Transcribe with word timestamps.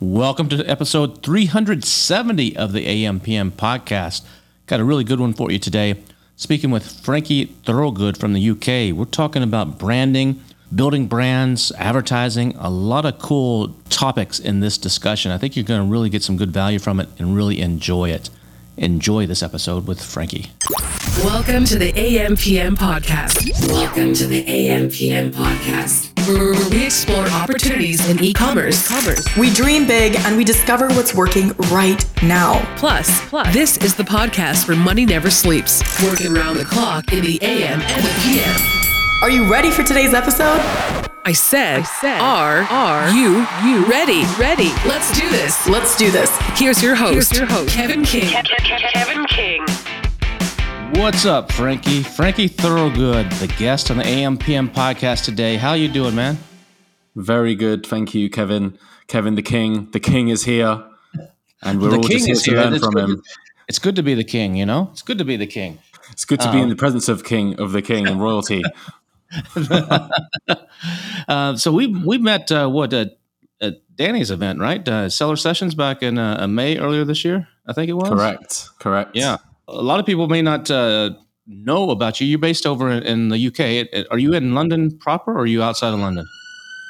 Welcome 0.00 0.48
to 0.50 0.64
episode 0.64 1.24
370 1.24 2.56
of 2.56 2.72
the 2.72 2.86
AMPM 2.86 3.50
podcast. 3.50 4.24
Got 4.68 4.78
a 4.78 4.84
really 4.84 5.02
good 5.02 5.18
one 5.18 5.32
for 5.32 5.50
you 5.50 5.58
today. 5.58 5.96
Speaking 6.36 6.70
with 6.70 7.00
Frankie 7.00 7.46
Thorogood 7.46 8.16
from 8.16 8.32
the 8.32 8.50
UK, 8.50 8.96
we're 8.96 9.10
talking 9.10 9.42
about 9.42 9.76
branding, 9.76 10.40
building 10.72 11.08
brands, 11.08 11.72
advertising, 11.72 12.54
a 12.60 12.70
lot 12.70 13.06
of 13.06 13.18
cool 13.18 13.74
topics 13.90 14.38
in 14.38 14.60
this 14.60 14.78
discussion. 14.78 15.32
I 15.32 15.38
think 15.38 15.56
you're 15.56 15.64
going 15.64 15.84
to 15.84 15.92
really 15.92 16.10
get 16.10 16.22
some 16.22 16.36
good 16.36 16.52
value 16.52 16.78
from 16.78 17.00
it 17.00 17.08
and 17.18 17.34
really 17.34 17.60
enjoy 17.60 18.10
it. 18.10 18.30
Enjoy 18.78 19.26
this 19.26 19.42
episode 19.42 19.88
with 19.88 20.00
Frankie. 20.00 20.52
Welcome 21.24 21.64
to 21.64 21.78
the 21.78 21.92
AMPM 21.92 22.76
podcast. 22.76 23.68
Welcome 23.72 24.14
to 24.14 24.26
the 24.28 24.44
AMPM 24.44 25.32
podcast, 25.32 26.70
we 26.70 26.84
explore 26.84 27.26
opportunities 27.28 28.08
in 28.08 28.22
e-commerce. 28.22 28.88
We 29.36 29.50
dream 29.50 29.86
big 29.86 30.14
and 30.16 30.36
we 30.36 30.44
discover 30.44 30.86
what's 30.88 31.12
working 31.12 31.48
right 31.72 32.04
now. 32.22 32.76
Plus, 32.76 33.20
plus, 33.28 33.52
this 33.52 33.78
is 33.78 33.96
the 33.96 34.04
podcast 34.04 34.68
where 34.68 34.76
money 34.76 35.04
never 35.04 35.28
sleeps, 35.28 35.82
working 36.04 36.36
around 36.36 36.58
the 36.58 36.64
clock 36.64 37.12
in 37.12 37.24
the 37.24 37.38
AM 37.42 37.80
and 37.80 38.04
the 38.04 38.20
PM. 38.22 38.87
Are 39.20 39.30
you 39.30 39.50
ready 39.50 39.70
for 39.70 39.82
today's 39.82 40.14
episode? 40.14 40.60
I 41.24 41.32
said, 41.32 41.80
I 41.80 41.82
said, 41.82 42.20
are, 42.20 42.60
are 42.62 43.10
you, 43.10 43.46
you 43.68 43.84
ready? 43.86 44.22
Ready? 44.38 44.70
Let's 44.88 45.12
do 45.18 45.28
this. 45.28 45.66
Let's 45.68 45.96
do 45.98 46.10
this. 46.10 46.34
Here's 46.58 46.82
your 46.82 46.94
host, 46.94 47.12
Here's 47.12 47.32
your 47.32 47.46
host. 47.46 47.74
Kevin 47.74 48.04
King. 48.04 48.28
Kevin 48.92 49.26
King. 49.26 49.64
What's 51.00 51.26
up, 51.26 51.50
Frankie? 51.52 52.02
Frankie 52.02 52.48
Thorogood, 52.48 53.30
the 53.32 53.52
guest 53.58 53.90
on 53.90 53.98
the 53.98 54.04
AMPM 54.04 54.68
podcast 54.72 55.24
today. 55.24 55.56
How 55.56 55.72
you 55.74 55.88
doing, 55.88 56.14
man? 56.14 56.38
Very 57.16 57.54
good, 57.56 57.84
thank 57.84 58.14
you, 58.14 58.30
Kevin. 58.30 58.78
Kevin 59.08 59.34
the 59.34 59.42
King. 59.42 59.90
The 59.90 60.00
King 60.00 60.28
is 60.28 60.44
here, 60.44 60.82
and 61.62 61.80
we're 61.82 61.90
the 61.90 61.96
all 61.96 62.02
king 62.04 62.24
just 62.26 62.46
here, 62.46 62.54
to 62.56 62.60
here. 62.60 62.60
learn 62.60 62.74
It's 62.74 62.84
from 62.84 62.96
him. 62.96 63.16
to- 63.16 63.22
it's 63.68 63.78
good 63.78 63.96
to 63.96 64.02
be 64.02 64.14
the 64.14 64.24
king, 64.24 64.54
you 64.56 64.64
know? 64.64 64.88
It's 64.92 65.02
good 65.02 65.18
to 65.18 65.26
be 65.26 65.36
the 65.36 65.46
king. 65.46 65.78
It's 66.10 66.24
good 66.24 66.40
to 66.40 66.50
be 66.50 66.56
in 66.56 66.64
um, 66.64 66.68
the 66.70 66.76
presence 66.76 67.06
of 67.10 67.22
King 67.22 67.60
of 67.60 67.72
the 67.72 67.82
King 67.82 68.06
and 68.06 68.18
royalty. 68.18 68.62
Uh, 71.28 71.56
so 71.56 71.70
we 71.72 71.86
we 71.88 72.16
met 72.18 72.50
uh, 72.50 72.68
what 72.68 72.92
at, 72.92 73.18
at 73.60 73.74
Danny's 73.96 74.30
event, 74.30 74.60
right? 74.60 74.86
Uh, 74.88 75.08
Seller 75.10 75.36
Sessions 75.36 75.74
back 75.74 76.02
in 76.02 76.16
uh, 76.16 76.46
May 76.48 76.78
earlier 76.78 77.04
this 77.04 77.24
year, 77.24 77.46
I 77.66 77.72
think 77.72 77.90
it 77.90 77.94
was. 77.94 78.08
correct, 78.08 78.68
correct. 78.78 79.10
Yeah, 79.14 79.36
a 79.66 79.82
lot 79.82 80.00
of 80.00 80.06
people 80.06 80.28
may 80.28 80.40
not 80.40 80.70
uh, 80.70 81.10
know 81.46 81.90
about 81.90 82.20
you. 82.20 82.26
You're 82.26 82.38
based 82.38 82.64
over 82.66 82.88
in, 82.90 83.02
in 83.02 83.28
the 83.28 83.46
UK. 83.48 83.60
It- 83.60 83.88
it- 83.92 84.06
Are 84.10 84.18
you 84.18 84.32
in 84.32 84.54
London 84.54 84.96
proper, 84.96 85.32
or 85.32 85.40
are 85.40 85.46
you 85.46 85.62
outside 85.62 85.92
of 85.92 86.00
London? 86.00 86.24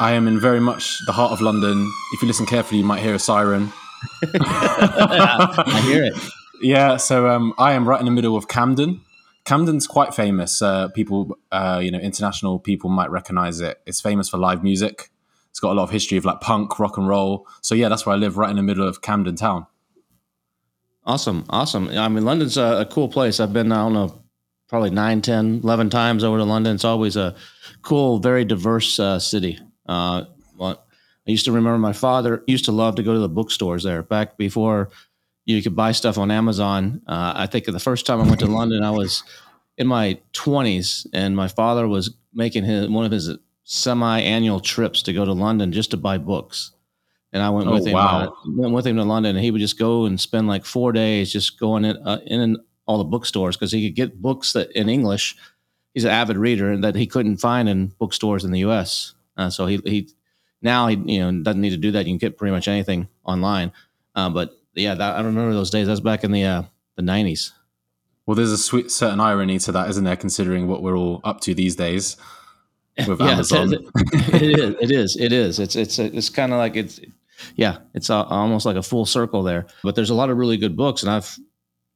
I 0.00 0.12
am 0.12 0.28
in 0.28 0.39
very 0.39 0.61
much 0.61 0.98
the 1.06 1.12
heart 1.12 1.33
of 1.33 1.41
London. 1.41 1.91
If 2.12 2.22
you 2.22 2.28
listen 2.28 2.47
carefully, 2.47 2.78
you 2.81 2.86
might 2.86 3.00
hear 3.03 3.14
a 3.14 3.19
siren. 3.19 3.72
I 4.34 5.81
hear 5.86 6.05
it. 6.05 6.14
Yeah, 6.61 6.97
so 6.97 7.28
um, 7.28 7.55
I 7.56 7.75
am 7.75 7.89
right 7.89 8.00
in 8.00 8.05
the 8.05 8.11
middle 8.11 8.36
of 8.36 8.48
Camden. 8.48 9.00
Camden's 9.48 9.86
quite 9.86 10.14
famous. 10.14 10.60
Uh, 10.60 10.88
people, 10.88 11.38
uh, 11.50 11.80
you 11.82 11.91
know, 11.91 11.98
international 11.98 12.58
people 12.58 12.91
might 12.91 13.10
recognize 13.10 13.60
it. 13.60 13.80
It's 13.86 13.98
famous 13.98 14.28
for 14.28 14.36
live 14.36 14.62
music. 14.62 15.10
It's 15.48 15.58
got 15.58 15.72
a 15.72 15.77
lot 15.77 15.84
of 15.84 15.91
history 15.91 16.18
of 16.18 16.27
like 16.27 16.42
punk, 16.42 16.78
rock 16.78 16.98
and 16.98 17.08
roll. 17.08 17.46
So 17.62 17.74
yeah, 17.74 17.88
that's 17.88 18.04
where 18.04 18.14
I 18.14 18.19
live, 18.19 18.36
right 18.36 18.50
in 18.50 18.56
the 18.56 18.62
middle 18.62 18.86
of 18.86 19.00
Camden 19.00 19.36
town. 19.36 19.66
Awesome, 21.06 21.46
awesome. 21.48 21.88
I 21.88 22.08
mean, 22.08 22.26
London's 22.26 22.58
a, 22.58 22.80
a 22.80 22.84
cool 22.84 23.08
place. 23.08 23.41
I've 23.41 23.54
been, 23.54 23.72
I 23.72 23.76
don't 23.76 23.94
know, 23.94 24.22
probably 24.69 24.91
9, 24.91 25.22
10, 25.22 25.60
11 25.64 25.88
times 25.88 26.24
over 26.24 26.36
to 26.36 26.44
London. 26.44 26.74
It's 26.74 26.84
always 26.84 27.16
a 27.16 27.34
cool, 27.80 28.19
very 28.19 28.44
diverse 28.44 29.00
uh, 29.00 29.19
city. 29.19 29.58
Uh, 29.88 30.24
I 30.60 30.76
used 31.24 31.46
to 31.46 31.52
remember 31.52 31.78
my 31.78 31.94
father 31.94 32.44
used 32.46 32.66
to 32.66 32.72
love 32.72 32.96
to 32.96 33.02
go 33.02 33.14
to 33.14 33.19
the 33.19 33.30
bookstores 33.30 33.82
there 33.82 34.02
back 34.02 34.36
before 34.36 34.91
you 35.56 35.62
could 35.62 35.74
buy 35.77 35.92
stuff 35.92 36.18
on 36.18 36.30
Amazon. 36.30 37.02
Uh, 37.06 37.32
I 37.36 37.46
think 37.46 37.64
the 37.64 37.80
first 37.80 38.06
time 38.06 38.20
I 38.20 38.24
went 38.27 38.41
to 38.41 38.46
London, 38.60 38.82
I 38.82 38.91
was 38.91 39.22
in 39.77 39.86
my 39.86 40.18
20s, 40.34 41.06
and 41.12 41.34
my 41.36 41.48
father 41.48 41.86
was 41.88 42.10
making 42.34 42.64
his, 42.64 42.88
one 42.88 43.04
of 43.04 43.10
his 43.12 43.31
semi-annual 43.64 44.60
trips 44.60 45.03
to 45.03 45.12
go 45.12 45.25
to 45.25 45.32
London 45.32 45.72
just 45.72 45.91
to 45.92 45.97
buy 45.97 46.19
books. 46.19 46.72
And 47.32 47.42
I 47.42 47.50
went 47.50 47.69
Oh, 47.69 47.72
with 47.75 47.86
him. 47.86 47.92
wow. 47.94 48.28
Uh, 48.47 48.50
went 48.56 48.72
with 48.75 48.86
him 48.86 48.97
to 48.97 49.04
London, 49.04 49.36
and 49.36 49.44
he 49.44 49.50
would 49.50 49.60
just 49.60 49.78
go 49.78 50.06
and 50.06 50.19
spend 50.20 50.48
like 50.48 50.64
four 50.64 50.92
days 50.92 51.31
just 51.32 51.59
going 51.60 51.84
in 51.84 51.97
uh, 51.98 52.20
in 52.26 52.56
all 52.86 52.98
the 52.98 53.04
bookstores 53.04 53.56
because 53.56 53.70
he 53.70 53.86
could 53.86 53.94
get 53.97 54.20
books 54.22 54.53
that 54.54 54.70
in 54.72 54.88
English. 54.88 55.36
He's 55.92 56.04
an 56.04 56.10
avid 56.10 56.38
reader 56.38 56.70
and 56.72 56.82
that 56.84 56.94
he 56.94 57.06
couldn't 57.06 57.36
find 57.38 57.69
in 57.69 57.88
bookstores 57.98 58.44
in 58.44 58.50
the 58.53 58.60
U.S. 58.60 59.15
Uh, 59.36 59.50
so 59.50 59.66
he 59.66 59.78
he 59.84 60.09
now 60.62 60.86
he 60.86 60.97
you 61.04 61.20
know 61.20 61.42
doesn't 61.42 61.60
need 61.60 61.70
to 61.70 61.76
do 61.76 61.91
that. 61.92 62.06
You 62.06 62.12
can 62.12 62.19
get 62.19 62.38
pretty 62.38 62.53
much 62.53 62.66
anything 62.66 63.09
online. 63.25 63.72
Uh, 64.15 64.30
but 64.30 64.57
yeah, 64.74 64.94
that, 64.94 65.16
I 65.16 65.20
remember 65.20 65.52
those 65.52 65.70
days. 65.70 65.86
That's 65.86 66.00
back 66.00 66.24
in 66.24 66.32
the 66.32 66.44
uh, 66.44 66.62
the 66.96 67.02
nineties. 67.02 67.52
Well, 68.26 68.34
there's 68.34 68.52
a 68.52 68.58
sweet, 68.58 68.90
certain 68.90 69.20
irony 69.20 69.58
to 69.60 69.72
that, 69.72 69.88
isn't 69.88 70.04
there? 70.04 70.16
Considering 70.16 70.68
what 70.68 70.82
we're 70.82 70.96
all 70.96 71.20
up 71.24 71.40
to 71.42 71.54
these 71.54 71.76
days 71.76 72.16
with 73.08 73.20
Amazon. 73.22 73.72
it 73.72 74.42
is. 74.42 74.76
It 74.80 74.90
is. 74.90 75.16
It 75.16 75.32
is. 75.32 75.58
It's 75.58 75.76
it's 75.76 75.98
it's 75.98 76.28
kind 76.28 76.52
of 76.52 76.58
like 76.58 76.76
it's 76.76 77.00
yeah. 77.56 77.78
It's 77.94 78.10
uh, 78.10 78.24
almost 78.24 78.66
like 78.66 78.76
a 78.76 78.82
full 78.82 79.06
circle 79.06 79.42
there. 79.42 79.66
But 79.82 79.94
there's 79.94 80.10
a 80.10 80.14
lot 80.14 80.30
of 80.30 80.36
really 80.36 80.56
good 80.56 80.76
books, 80.76 81.02
and 81.02 81.10
I've 81.10 81.38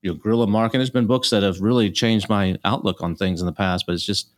you 0.01 0.11
know 0.11 0.17
Guerrilla 0.17 0.47
Marketing. 0.47 0.79
There's 0.79 0.91
been 0.91 1.07
books 1.07 1.31
that 1.31 1.43
have 1.43 1.61
really 1.61 1.91
changed 1.91 2.29
my 2.29 2.57
outlook 2.65 3.03
on 3.03 3.15
things 3.15 3.41
in 3.41 3.47
the 3.47 3.53
past. 3.53 3.85
But 3.87 3.95
it's 3.95 4.07
just 4.07 4.31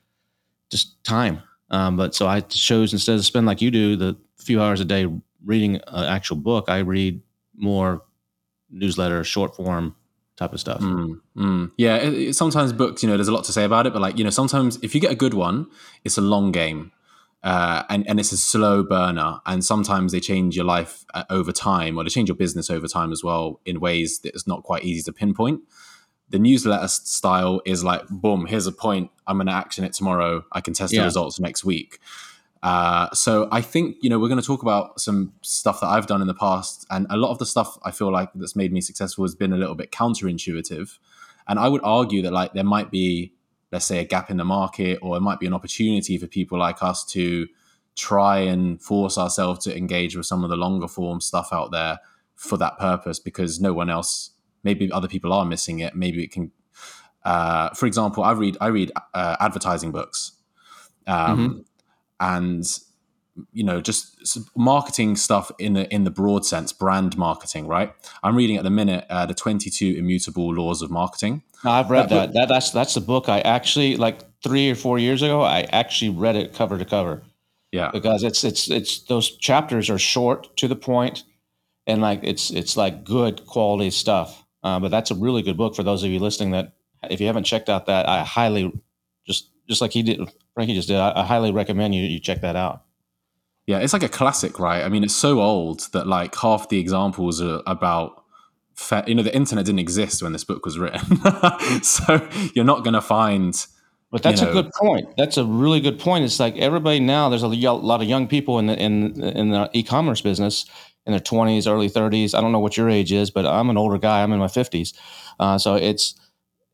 just 0.71 1.03
time. 1.05 1.43
Um, 1.71 1.97
but 1.97 2.15
so 2.15 2.27
I 2.27 2.41
chose 2.41 2.93
instead 2.93 3.17
of 3.17 3.25
spend 3.25 3.47
like 3.47 3.63
you 3.63 3.71
do 3.71 3.97
the 3.97 4.17
few 4.37 4.61
hours 4.61 4.81
a 4.81 4.85
day 4.85 5.07
reading 5.45 5.77
an 5.87 6.05
actual 6.05 6.37
book, 6.37 6.67
I 6.69 6.79
read 6.79 7.21
more 7.57 8.03
newsletter, 8.75 9.23
short 9.25 9.55
form 9.57 9.95
type 10.37 10.53
of 10.53 10.61
stuff. 10.61 10.81
Mm, 10.81 11.21
mm. 11.37 11.71
Yeah, 11.77 11.97
it, 11.97 12.13
it- 12.15 12.35
sometimes 12.35 12.73
books, 12.73 13.03
you 13.03 13.09
know, 13.09 13.17
there's 13.17 13.29
a 13.29 13.33
lot 13.33 13.45
to 13.45 13.53
say 13.53 13.65
about 13.65 13.87
it, 13.87 13.93
but 13.93 14.03
like, 14.03 14.19
you 14.19 14.25
know, 14.25 14.31
sometimes 14.31 14.79
if 14.83 14.95
you 14.95 15.01
get 15.01 15.13
a 15.13 15.15
good 15.15 15.35
one, 15.35 15.67
it's 16.05 16.19
a 16.19 16.23
long 16.23 16.51
game. 16.53 16.91
Uh, 17.43 17.83
and, 17.91 18.09
and 18.09 18.19
it's 18.19 18.33
a 18.33 18.39
slow 18.39 18.83
burner. 18.83 19.39
And 19.45 19.63
sometimes 19.63 20.13
they 20.13 20.21
change 20.21 20.57
your 20.57 20.65
life 20.65 21.05
uh, 21.13 21.25
over 21.29 21.53
time, 21.53 21.99
or 21.99 22.03
they 22.05 22.09
change 22.09 22.29
your 22.31 22.37
business 22.37 22.71
over 22.71 22.89
time 22.89 23.13
as 23.13 23.23
well 23.23 23.61
in 23.67 23.81
ways 23.81 24.21
that 24.21 24.35
it's 24.35 24.47
not 24.47 24.63
quite 24.63 24.83
easy 24.83 25.03
to 25.03 25.13
pinpoint. 25.13 25.61
The 26.31 26.39
newsletter 26.39 26.89
style 26.89 27.61
is 27.67 27.85
like, 27.85 28.09
boom, 28.09 28.47
here's 28.47 28.67
a 28.67 28.73
point. 28.73 29.11
I'm 29.27 29.37
going 29.37 29.47
to 29.49 29.53
action 29.53 29.85
it 29.85 29.93
tomorrow. 29.93 30.47
I 30.53 30.63
can 30.63 30.73
test 30.73 30.95
Yeah. 30.95 31.01
the 31.01 31.05
results 31.05 31.39
next 31.39 31.65
week. 31.67 31.99
Uh, 32.65 33.11
so 33.13 33.47
I 33.53 33.61
think 33.61 33.99
you 34.01 34.09
know 34.09 34.19
we're 34.19 34.29
going 34.29 34.41
to 34.41 34.47
talk 34.47 34.63
about 34.63 34.99
some 34.99 35.35
stuff 35.43 35.81
that 35.81 35.89
I've 35.89 36.07
done 36.07 36.23
in 36.23 36.27
the 36.27 36.35
past, 36.35 36.87
and 36.89 37.07
a 37.11 37.17
lot 37.19 37.31
of 37.31 37.39
the 37.39 37.45
stuff 37.45 37.77
I 37.85 37.91
feel 37.91 38.11
like 38.11 38.31
that's 38.35 38.57
made 38.57 38.73
me 38.73 38.81
successful 38.81 39.23
has 39.23 39.35
been 39.35 39.53
a 39.53 39.59
little 39.59 39.75
bit 39.75 39.93
counterintuitive. 39.93 40.99
And 41.47 41.59
I 41.59 41.69
would 41.69 41.83
argue 41.85 42.23
that 42.23 42.33
like 42.33 42.55
there 42.55 42.65
might 42.65 42.91
be, 42.91 43.35
let's 43.71 43.85
say, 43.85 43.99
a 43.99 44.05
gap 44.05 44.31
in 44.31 44.39
the 44.39 44.47
market, 44.47 44.99
or 45.03 45.15
it 45.15 45.21
might 45.21 45.41
be 45.41 45.47
an 45.47 45.53
opportunity 45.53 46.17
for 46.17 46.27
people 46.27 46.59
like 46.59 46.83
us 46.83 47.05
to 47.13 47.47
try 47.97 48.39
and 48.39 48.81
force 48.81 49.19
ourselves 49.19 49.63
to 49.65 49.77
engage 49.77 50.17
with 50.17 50.25
some 50.25 50.43
of 50.43 50.49
the 50.49 50.57
longer 50.57 50.89
form 50.89 51.21
stuff 51.21 51.51
out 51.53 51.71
there 51.71 51.99
for 52.35 52.57
that 52.57 52.79
purpose, 52.79 53.19
because 53.19 53.61
no 53.61 53.75
one 53.75 53.91
else, 53.91 54.31
maybe 54.63 54.91
other 54.91 55.07
people 55.07 55.35
are 55.35 55.45
missing 55.45 55.81
it. 55.81 55.95
Maybe 55.95 56.25
it 56.25 56.33
can. 56.33 56.51
Uh, 57.27 57.69
for 57.75 57.85
example, 57.85 58.25
I 58.25 58.33
read 58.33 58.57
I 58.59 58.69
read 58.69 58.91
uh, 59.13 59.37
advertising 59.39 59.93
books. 59.93 60.33
Um, 61.07 61.67
and 62.25 62.65
you 63.53 63.65
know 63.65 63.81
just 63.81 64.39
marketing 64.57 65.17
stuff 65.17 65.51
in 65.59 65.73
the 65.73 65.93
in 65.93 66.05
the 66.05 66.11
broad 66.11 66.47
sense 66.47 66.73
brand 66.73 67.19
marketing 67.19 67.67
right 67.67 67.93
i'm 68.23 68.37
reading 68.37 68.57
at 68.57 68.63
the 68.63 68.71
minute 68.71 69.05
uh, 69.11 69.27
the 69.27 69.35
22 69.35 69.97
immutable 69.99 70.55
laws 70.55 70.83
of 70.83 70.91
marketing 70.91 71.43
No, 71.65 71.71
I've 71.71 71.91
read 71.91 72.09
That 72.11 72.33
that. 72.33 72.35
That 72.35 72.49
that's 72.49 72.71
that's 72.71 72.95
the 72.95 73.01
book 73.01 73.29
I 73.29 73.41
actually 73.41 73.97
like 73.97 74.21
three 74.43 74.71
or 74.71 74.75
four 74.75 74.99
years 74.99 75.23
ago. 75.23 75.41
I 75.41 75.63
actually 75.73 76.11
read 76.11 76.37
it 76.37 76.53
cover 76.53 76.79
to 76.79 76.85
cover 76.85 77.23
yeah 77.73 77.91
because 77.93 78.23
it's 78.23 78.45
it's 78.45 78.71
it's 78.71 79.01
those 79.07 79.37
chapters 79.39 79.91
are 79.91 79.99
short 79.99 80.57
to 80.59 80.69
the 80.69 80.77
point, 80.77 81.25
and 81.87 82.03
like 82.03 82.21
it's 82.23 82.51
it's 82.51 82.77
like 82.77 83.05
good 83.05 83.47
quality 83.47 83.91
stuff. 83.91 84.45
Uh, 84.63 84.79
but 84.79 84.91
that's 84.91 85.11
a 85.11 85.15
really 85.15 85.43
good 85.43 85.57
book 85.57 85.75
for 85.75 85.83
those 85.83 86.05
of 86.05 86.11
you 86.11 86.21
listening. 86.21 86.53
That 86.53 86.75
if 87.11 87.21
you 87.21 87.27
haven't 87.27 87.45
checked 87.45 87.69
out 87.69 87.87
that, 87.87 88.09
I 88.09 88.25
highly 88.25 88.71
just 89.27 89.51
just 89.69 89.81
like 89.81 89.93
he 89.93 90.03
did, 90.03 90.21
Frankie 90.55 90.75
just 90.75 90.89
did. 90.89 90.99
I, 90.99 91.13
I 91.23 91.25
highly 91.25 91.53
recommend 91.53 91.95
you 91.95 92.03
you 92.05 92.21
check 92.21 92.41
that 92.43 92.57
out. 92.57 92.85
yeah 93.67 93.79
it's 93.79 93.93
like 93.93 94.03
a 94.03 94.09
classic 94.09 94.59
right 94.59 94.83
i 94.85 94.89
mean 94.89 95.05
it's 95.05 95.15
so 95.17 95.41
old 95.41 95.81
that 95.93 96.07
like 96.07 96.35
half 96.37 96.69
the 96.69 96.79
examples 96.79 97.41
are 97.41 97.63
about 97.67 98.25
you 99.07 99.15
know 99.15 99.23
the 99.23 99.35
internet 99.35 99.65
didn't 99.65 99.79
exist 99.81 100.23
when 100.23 100.33
this 100.33 100.45
book 100.45 100.65
was 100.65 100.79
written 100.79 101.19
so 101.83 102.29
you're 102.55 102.65
not 102.65 102.83
going 102.85 102.95
to 102.95 103.01
find 103.01 103.67
But 104.11 104.23
that's 104.23 104.43
you 104.43 104.49
a 104.49 104.53
good 104.53 104.71
point. 104.81 105.09
That's 105.17 105.37
a 105.37 105.45
really 105.45 105.81
good 105.81 105.99
point. 105.99 106.25
It's 106.25 106.39
like 106.39 106.57
everybody 106.57 107.01
now. 107.01 107.29
There's 107.29 107.43
a 107.43 107.49
lot 107.49 108.01
of 108.01 108.09
young 108.09 108.29
people 108.29 108.59
in 108.61 108.67
the 108.67 108.77
in 108.79 109.21
in 109.23 109.51
the 109.51 109.69
e-commerce 109.73 110.21
business 110.21 110.67
in 111.07 111.13
their 111.13 111.21
20s, 111.21 111.67
early 111.71 111.91
30s. 111.91 112.35
I 112.35 112.41
don't 112.41 112.53
know 112.53 112.61
what 112.61 112.77
your 112.77 112.89
age 112.89 113.13
is, 113.13 113.31
but 113.31 113.45
I'm 113.45 113.71
an 113.71 113.77
older 113.77 113.99
guy. 113.99 114.23
I'm 114.23 114.33
in 114.33 114.39
my 114.39 114.47
50s. 114.47 114.95
Uh, 115.41 115.59
so 115.59 115.75
it's 115.75 116.15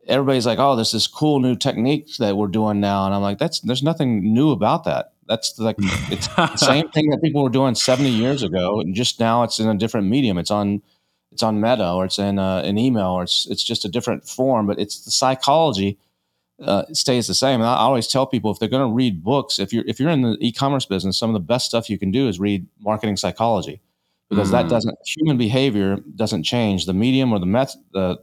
everybody's 0.06 0.46
like, 0.46 0.58
"Oh, 0.58 0.76
there's 0.76 0.92
this 0.92 1.06
cool 1.06 1.40
new 1.40 1.56
technique 1.56 2.16
that 2.18 2.36
we're 2.36 2.48
doing 2.48 2.80
now," 2.80 3.06
and 3.06 3.14
I'm 3.14 3.22
like, 3.22 3.38
"That's 3.38 3.60
there's 3.60 3.82
nothing 3.82 4.32
new 4.32 4.50
about 4.50 4.84
that. 4.84 5.12
That's 5.26 5.58
like 5.58 5.76
it's 5.78 6.26
the 6.36 6.56
same 6.56 6.88
thing 6.90 7.10
that 7.10 7.22
people 7.22 7.42
were 7.42 7.50
doing 7.50 7.74
70 7.74 8.10
years 8.10 8.42
ago, 8.42 8.80
and 8.80 8.94
just 8.94 9.20
now 9.20 9.42
it's 9.42 9.60
in 9.60 9.68
a 9.68 9.76
different 9.76 10.08
medium. 10.08 10.38
It's 10.38 10.50
on 10.50 10.82
it's 11.32 11.42
on 11.42 11.60
Meta 11.60 11.92
or 11.92 12.04
it's 12.04 12.18
in 12.18 12.38
uh, 12.38 12.62
an 12.64 12.78
email 12.78 13.10
or 13.10 13.22
it's 13.22 13.46
it's 13.48 13.62
just 13.62 13.84
a 13.84 13.88
different 13.88 14.26
form, 14.28 14.66
but 14.66 14.78
it's 14.78 15.04
the 15.04 15.10
psychology 15.10 15.98
uh, 16.62 16.84
stays 16.92 17.26
the 17.26 17.34
same. 17.34 17.60
And 17.60 17.68
I 17.68 17.76
always 17.76 18.06
tell 18.06 18.26
people 18.26 18.50
if 18.50 18.58
they're 18.58 18.68
going 18.68 18.88
to 18.88 18.94
read 18.94 19.22
books, 19.22 19.58
if 19.58 19.72
you're 19.72 19.84
if 19.86 20.00
you're 20.00 20.10
in 20.10 20.22
the 20.22 20.36
e-commerce 20.40 20.86
business, 20.86 21.18
some 21.18 21.30
of 21.30 21.34
the 21.34 21.40
best 21.40 21.66
stuff 21.66 21.88
you 21.88 21.98
can 21.98 22.10
do 22.10 22.28
is 22.28 22.40
read 22.40 22.66
marketing 22.80 23.16
psychology 23.16 23.80
because 24.28 24.48
mm. 24.48 24.52
that 24.52 24.68
doesn't 24.68 24.96
human 25.06 25.38
behavior 25.38 25.98
doesn't 26.16 26.42
change. 26.42 26.86
The 26.86 26.94
medium 26.94 27.32
or 27.32 27.38
the 27.38 27.46
met 27.46 27.74
the 27.92 28.18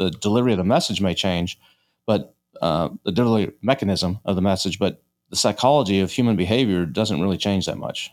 the 0.00 0.10
delivery 0.10 0.52
of 0.52 0.58
the 0.58 0.64
message 0.64 1.00
may 1.02 1.14
change, 1.14 1.58
but 2.06 2.34
uh, 2.62 2.88
the 3.04 3.12
delivery 3.12 3.52
mechanism 3.60 4.18
of 4.24 4.34
the 4.34 4.42
message, 4.42 4.78
but 4.78 5.02
the 5.28 5.36
psychology 5.36 6.00
of 6.00 6.10
human 6.10 6.36
behavior 6.36 6.86
doesn't 6.86 7.20
really 7.20 7.36
change 7.36 7.66
that 7.66 7.76
much. 7.76 8.10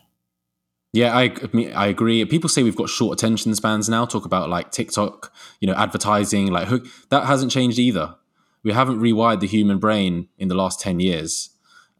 Yeah, 0.92 1.16
I 1.16 1.34
I 1.74 1.86
agree. 1.86 2.24
People 2.26 2.48
say 2.48 2.62
we've 2.62 2.76
got 2.76 2.90
short 2.90 3.18
attention 3.18 3.54
spans 3.54 3.88
now. 3.88 4.04
Talk 4.04 4.26
about 4.26 4.48
like 4.50 4.70
TikTok, 4.70 5.32
you 5.60 5.66
know, 5.66 5.74
advertising, 5.74 6.50
like 6.52 6.68
hook. 6.68 6.86
That 7.08 7.24
hasn't 7.24 7.52
changed 7.52 7.78
either. 7.78 8.14
We 8.62 8.72
haven't 8.72 9.00
rewired 9.00 9.40
the 9.40 9.46
human 9.46 9.78
brain 9.78 10.28
in 10.38 10.48
the 10.48 10.54
last 10.54 10.80
ten 10.80 11.00
years. 11.00 11.50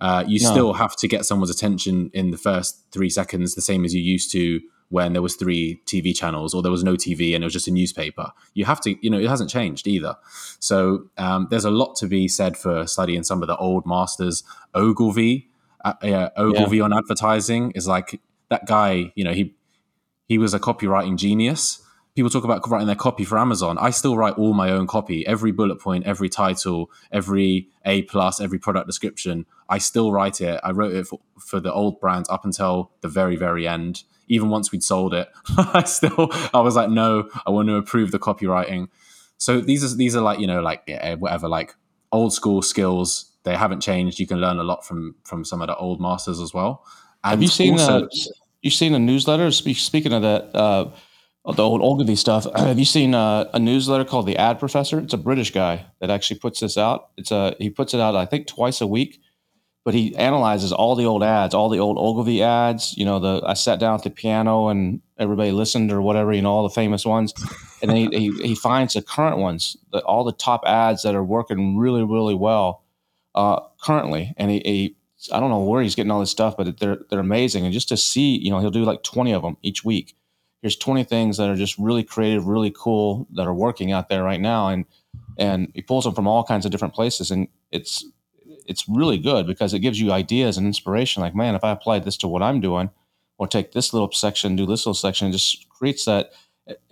Uh, 0.01 0.25
you 0.27 0.39
no. 0.41 0.51
still 0.51 0.73
have 0.75 0.97
to 0.97 1.09
get 1.09 1.25
someone's 1.25 1.51
attention 1.51 2.11
in 2.13 2.31
the 2.31 2.39
first 2.39 2.85
three 2.93 3.11
seconds, 3.11 3.55
the 3.55 3.63
same 3.63 3.85
as 3.85 3.95
you 3.95 4.01
used 4.01 4.31
to 4.33 4.61
when 4.91 5.13
there 5.13 5.23
was 5.23 5.37
three 5.37 5.81
TV 5.87 6.17
channels 6.17 6.55
or 6.55 6.63
there 6.63 6.73
was 6.73 6.83
no 6.83 6.95
TV 6.95 7.35
and 7.35 7.45
it 7.45 7.47
was 7.47 7.53
just 7.53 7.69
a 7.69 7.71
newspaper. 7.71 8.31
You 8.55 8.65
have 8.65 8.81
to, 8.83 8.97
you 9.03 9.11
know, 9.11 9.19
it 9.19 9.29
hasn't 9.29 9.51
changed 9.51 9.87
either. 9.87 10.17
So 10.61 11.11
um, 11.19 11.49
there's 11.51 11.67
a 11.67 11.71
lot 11.71 11.97
to 11.97 12.07
be 12.07 12.27
said 12.27 12.57
for 12.57 12.87
studying 12.87 13.23
some 13.23 13.43
of 13.43 13.49
the 13.49 13.57
old 13.57 13.87
masters. 13.87 14.43
Ogilvy, 14.75 15.49
uh, 15.85 15.95
uh, 16.03 16.31
Ogilvy 16.37 16.79
yeah. 16.79 16.85
on 16.85 16.93
advertising 16.93 17.73
is 17.73 17.87
like 17.87 18.21
that 18.49 18.67
guy. 18.67 19.13
You 19.15 19.25
know, 19.25 19.33
he 19.33 19.55
he 20.27 20.39
was 20.39 20.55
a 20.55 20.61
copywriting 20.61 21.17
genius. 21.17 21.83
People 22.15 22.31
talk 22.31 22.43
about 22.43 22.69
writing 22.69 22.89
their 22.89 22.97
copy 22.97 23.25
for 23.25 23.39
Amazon. 23.39 23.79
I 23.79 23.91
still 23.91 24.17
write 24.17 24.35
all 24.35 24.53
my 24.53 24.71
own 24.73 24.89
copy, 24.89 25.25
every 25.27 25.53
bullet 25.53 25.81
point, 25.81 26.05
every 26.05 26.29
title, 26.29 26.91
every 27.13 27.69
A 27.85 28.03
plus, 28.03 28.41
every 28.41 28.59
product 28.59 28.89
description. 28.89 29.47
I 29.69 29.79
still 29.79 30.11
write 30.11 30.41
it. 30.41 30.61
I 30.65 30.73
wrote 30.73 30.95
it 30.95 31.07
for, 31.07 31.21
for 31.39 31.61
the 31.61 31.73
old 31.73 32.01
brands 32.01 32.29
up 32.29 32.45
until 32.45 32.91
the 33.03 33.09
very, 33.09 33.37
very 33.37 33.69
end 33.69 34.03
even 34.29 34.49
once 34.49 34.73
we'd 34.73 34.83
sold 34.83 35.15
it, 35.15 35.29
I 35.57 35.85
still 35.85 36.29
I 36.53 36.61
was 36.61 36.77
like, 36.77 36.91
no, 36.91 37.29
I 37.47 37.51
want 37.51 37.69
to 37.69 37.77
approve 37.77 38.11
the 38.11 38.19
copywriting. 38.19 38.89
So 39.39 39.61
these 39.61 39.85
are 39.85 39.97
these 39.97 40.17
are 40.17 40.23
like 40.23 40.39
you 40.41 40.47
know 40.47 40.61
like 40.61 40.83
yeah, 40.87 41.15
whatever 41.15 41.49
like 41.49 41.75
old 42.13 42.33
school 42.33 42.63
skills. 42.63 43.27
They 43.45 43.57
haven't 43.57 43.81
changed. 43.81 44.19
You 44.19 44.27
can 44.27 44.41
learn 44.41 44.59
a 44.59 44.65
lot 44.65 44.85
from 44.85 45.15
from 45.25 45.45
some 45.45 45.63
of 45.63 45.69
the 45.69 45.77
old 45.77 46.01
masters 46.01 46.41
as 46.41 46.53
well. 46.53 46.85
And 47.25 47.33
Have 47.33 47.43
you 47.43 47.49
seen 47.49 47.75
also, 47.75 48.01
the 48.01 48.35
you 48.63 48.71
seen 48.71 48.95
a 48.95 48.99
newsletter? 48.99 49.51
Speaking 49.51 50.13
of 50.13 50.23
that, 50.23 50.55
uh, 50.55 50.91
the 51.55 51.63
old 51.63 51.81
Ogilvy 51.81 52.17
stuff. 52.17 52.47
Have 52.57 52.79
you 52.79 52.85
seen 52.85 53.15
uh, 53.15 53.49
a 53.55 53.59
newsletter 53.59 54.05
called 54.05 54.27
the 54.27 54.37
Ad 54.37 54.59
Professor? 54.59 54.99
It's 54.99 55.15
a 55.15 55.19
British 55.19 55.53
guy 55.53 55.87
that 56.01 56.11
actually 56.11 56.41
puts 56.41 56.61
this 56.61 56.77
out. 56.77 57.11
It's 57.17 57.31
a 57.31 57.55
he 57.59 57.71
puts 57.71 57.95
it 57.95 58.01
out 58.01 58.17
I 58.17 58.27
think 58.27 58.47
twice 58.47 58.81
a 58.81 58.87
week 58.87 59.21
but 59.89 59.95
he 59.95 60.15
analyzes 60.17 60.71
all 60.71 60.95
the 60.95 61.07
old 61.07 61.23
ads, 61.23 61.55
all 61.55 61.71
the 61.71 61.79
old 61.79 61.97
Ogilvy 61.97 62.43
ads. 62.43 62.95
You 62.99 63.07
know, 63.07 63.19
the 63.19 63.43
I 63.47 63.55
sat 63.55 63.81
down 63.81 63.95
at 63.95 64.03
the 64.03 64.11
piano 64.11 64.69
and 64.69 65.01
everybody 65.17 65.51
listened 65.51 65.91
or 65.91 66.03
whatever. 66.03 66.31
You 66.31 66.43
know, 66.43 66.51
all 66.51 66.63
the 66.63 66.69
famous 66.69 67.07
ones, 67.07 67.33
and 67.81 67.91
then 67.91 67.97
he 67.97 68.09
he, 68.19 68.49
he 68.49 68.55
finds 68.55 68.93
the 68.93 69.01
current 69.01 69.39
ones, 69.39 69.79
the, 69.91 70.01
all 70.01 70.25
the 70.25 70.33
top 70.33 70.61
ads 70.67 71.05
that 71.05 71.15
are 71.15 71.25
working 71.25 71.79
really 71.79 72.05
really 72.05 72.35
well 72.35 72.85
uh, 73.35 73.61
currently, 73.83 74.35
and 74.37 74.51
he, 74.51 74.59
he 74.59 74.97
I 75.33 75.41
don't 75.41 75.49
know 75.49 75.65
where 75.65 75.81
he's 75.81 75.95
getting 75.95 76.11
all 76.11 76.21
this 76.21 76.31
stuff, 76.31 76.59
but 76.59 76.79
they're 76.79 76.99
they're 77.09 77.19
amazing. 77.19 77.65
And 77.65 77.73
just 77.73 77.89
to 77.89 77.97
see, 77.97 78.37
you 78.37 78.51
know, 78.51 78.59
he'll 78.59 78.71
do 78.71 78.85
like 78.85 79.03
twenty 79.03 79.33
of 79.33 79.41
them 79.41 79.57
each 79.63 79.87
week. 79.87 80.15
Here's 80.61 80.77
twenty 80.77 81.05
things 81.05 81.39
that 81.39 81.49
are 81.49 81.57
just 81.57 81.79
really 81.79 82.05
creative, 82.05 82.47
really 82.47 82.75
cool 82.77 83.27
that 83.33 83.47
are 83.47 83.55
working 83.55 83.93
out 83.93 84.11
there 84.11 84.23
right 84.23 84.41
now, 84.43 84.69
and 84.69 84.85
and 85.39 85.73
he 85.73 85.81
pulls 85.81 86.05
them 86.05 86.15
from 86.15 86.27
all 86.27 86.45
kinds 86.45 86.67
of 86.67 86.73
different 86.73 86.93
places, 86.93 87.31
and 87.31 87.49
it's 87.71 88.05
it's 88.69 88.89
really 88.89 89.19
good 89.19 89.47
because 89.47 89.75
it 89.75 89.81
gives 89.81 90.01
you 90.01 90.13
ideas 90.13 90.57
and 90.57 90.67
inspiration. 90.67 91.23
Like, 91.23 91.35
man, 91.35 91.55
if 91.55 91.65
I 91.65 91.71
applied 91.71 92.05
this 92.05 92.17
to 92.19 92.29
what 92.29 92.43
I'm 92.43 92.61
doing, 92.61 92.91
or 93.39 93.47
take 93.47 93.73
this 93.73 93.93
little 93.93 94.11
section, 94.13 94.57
do 94.57 94.67
this 94.67 94.85
little 94.85 94.95
section, 94.95 95.29
it 95.29 95.33
just 95.33 95.69
creates 95.69 96.05
that 96.05 96.33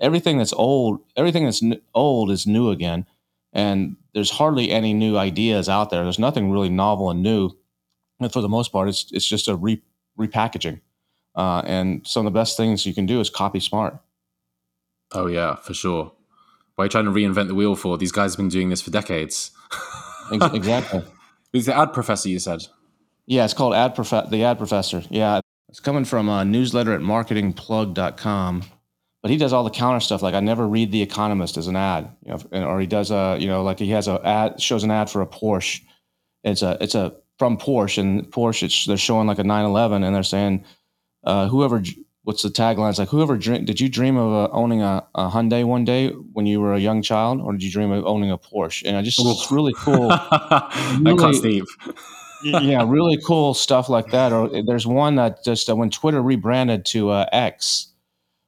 everything 0.01 0.39
that's 0.39 0.53
old, 0.53 1.01
everything 1.17 1.45
that's 1.45 1.63
old 1.95 2.31
is 2.31 2.47
new 2.47 2.71
again. 2.71 3.07
And 3.53 3.97
there's 4.15 4.31
hardly 4.31 4.71
any 4.71 4.95
new 4.95 5.17
ideas 5.17 5.69
out 5.69 5.91
there. 5.91 6.03
There's 6.03 6.19
nothing 6.19 6.51
really 6.51 6.69
novel 6.69 7.11
and 7.11 7.23
new. 7.23 7.51
And 8.21 8.33
for 8.33 8.41
the 8.41 8.49
most 8.49 8.73
part, 8.73 8.89
it's 8.89 9.11
it's 9.13 9.27
just 9.27 9.49
a 9.49 9.57
re, 9.57 9.83
repackaging. 10.19 10.81
Uh, 11.35 11.63
and 11.67 12.07
some 12.07 12.27
of 12.27 12.33
the 12.33 12.39
best 12.39 12.57
things 12.57 12.87
you 12.87 12.95
can 12.95 13.07
do 13.07 13.21
is 13.21 13.29
copy 13.29 13.61
smart. 13.61 13.99
Oh 15.13 15.27
yeah, 15.27 15.57
for 15.57 15.75
sure. 15.75 16.13
Why 16.75 16.83
are 16.83 16.87
you 16.87 16.91
trying 16.91 17.05
to 17.07 17.11
reinvent 17.11 17.49
the 17.49 17.55
wheel 17.55 17.77
for? 17.77 17.99
These 17.99 18.13
guys 18.13 18.33
have 18.33 18.39
been 18.39 18.49
doing 18.49 18.71
this 18.71 18.83
for 18.83 18.91
decades. 18.91 19.51
exactly. 20.33 21.03
Who's 21.57 21.65
the 21.65 21.75
ad 21.75 21.95
professor 21.95 22.29
you 22.29 22.39
said? 22.39 22.67
Yeah, 23.25 23.47
it's 23.47 23.55
called 23.55 23.73
ad 23.73 23.95
prof- 23.95 24.29
the 24.29 24.45
ad 24.45 24.59
professor. 24.59 25.03
Yeah, 25.09 25.41
it's 25.71 25.81
coming 25.81 26.05
from 26.05 26.29
a 26.29 26.45
newsletter 26.45 26.93
at 26.93 27.01
marketingplug.com. 27.01 28.63
But 29.23 29.31
he 29.31 29.39
does 29.39 29.55
all 29.55 29.65
the 29.65 29.71
counter 29.71 30.01
stuff. 30.01 30.21
Like 30.21 30.35
I 30.35 30.41
never 30.41 30.69
read 30.69 30.93
The 30.93 31.01
Economist 31.01 31.57
as 31.57 31.67
an 31.67 31.75
ad, 31.75 32.15
you 32.27 32.37
know, 32.53 32.67
or 32.67 32.79
he 32.79 32.87
does 32.87 33.11
a, 33.11 33.39
you 33.41 33.47
know, 33.47 33.63
like 33.63 33.79
he 33.79 33.89
has 33.93 34.07
a 34.07 34.21
ad 34.23 34.61
shows 34.61 34.85
an 34.85 34.91
ad 34.91 35.09
for 35.09 35.23
a 35.23 35.27
Porsche. 35.27 35.81
It's 36.45 36.61
a 36.61 36.77
it's 36.79 36.95
a 36.95 37.17
from 37.39 37.57
Porsche 37.57 37.99
and 37.99 38.31
Porsche. 38.31 38.85
they're 38.85 38.99
showing 38.99 39.27
like 39.27 39.39
a 39.39 39.45
911 39.45 40.05
and 40.05 40.15
they're 40.15 40.23
saying 40.23 40.63
uh, 41.25 41.49
whoever 41.49 41.83
what's 42.27 42.43
the 42.43 42.49
tagline? 42.49 42.91
It's 42.91 42.99
like 42.99 43.09
whoever 43.09 43.37
dream, 43.37 43.65
did 43.65 43.81
you 43.81 43.89
dream 43.89 44.17
of 44.17 44.33
uh, 44.33 44.53
owning 44.53 44.83
a, 44.83 45.07
a, 45.15 45.31
Hyundai 45.31 45.65
one 45.65 45.85
day 45.85 46.09
when 46.09 46.45
you 46.45 46.61
were 46.61 46.75
a 46.75 46.79
young 46.79 47.01
child, 47.01 47.41
or 47.41 47.53
did 47.53 47.63
you 47.63 47.71
dream 47.71 47.93
of 47.93 48.05
owning 48.05 48.33
a 48.33 48.37
Porsche? 48.37 48.83
And 48.85 48.97
I 48.97 49.03
just 49.03 49.21
it's 49.21 49.53
really 49.53 49.73
cool. 49.75 50.11
really, 51.01 51.35
Steve. 51.35 51.67
yeah, 52.43 52.85
really 52.85 53.17
cool 53.25 53.55
stuff 53.55 53.89
like 53.89 54.09
that. 54.09 54.33
Or 54.33 54.51
there's 54.65 54.89
one 54.89 55.15
that 55.15 55.45
just 55.45 55.71
uh, 55.71 55.77
when 55.77 55.89
Twitter 55.89 56.21
rebranded 56.21 56.85
to 56.87 57.11
uh, 57.11 57.27
X, 57.31 57.93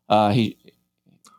uh, 0.09 0.33
he 0.33 0.59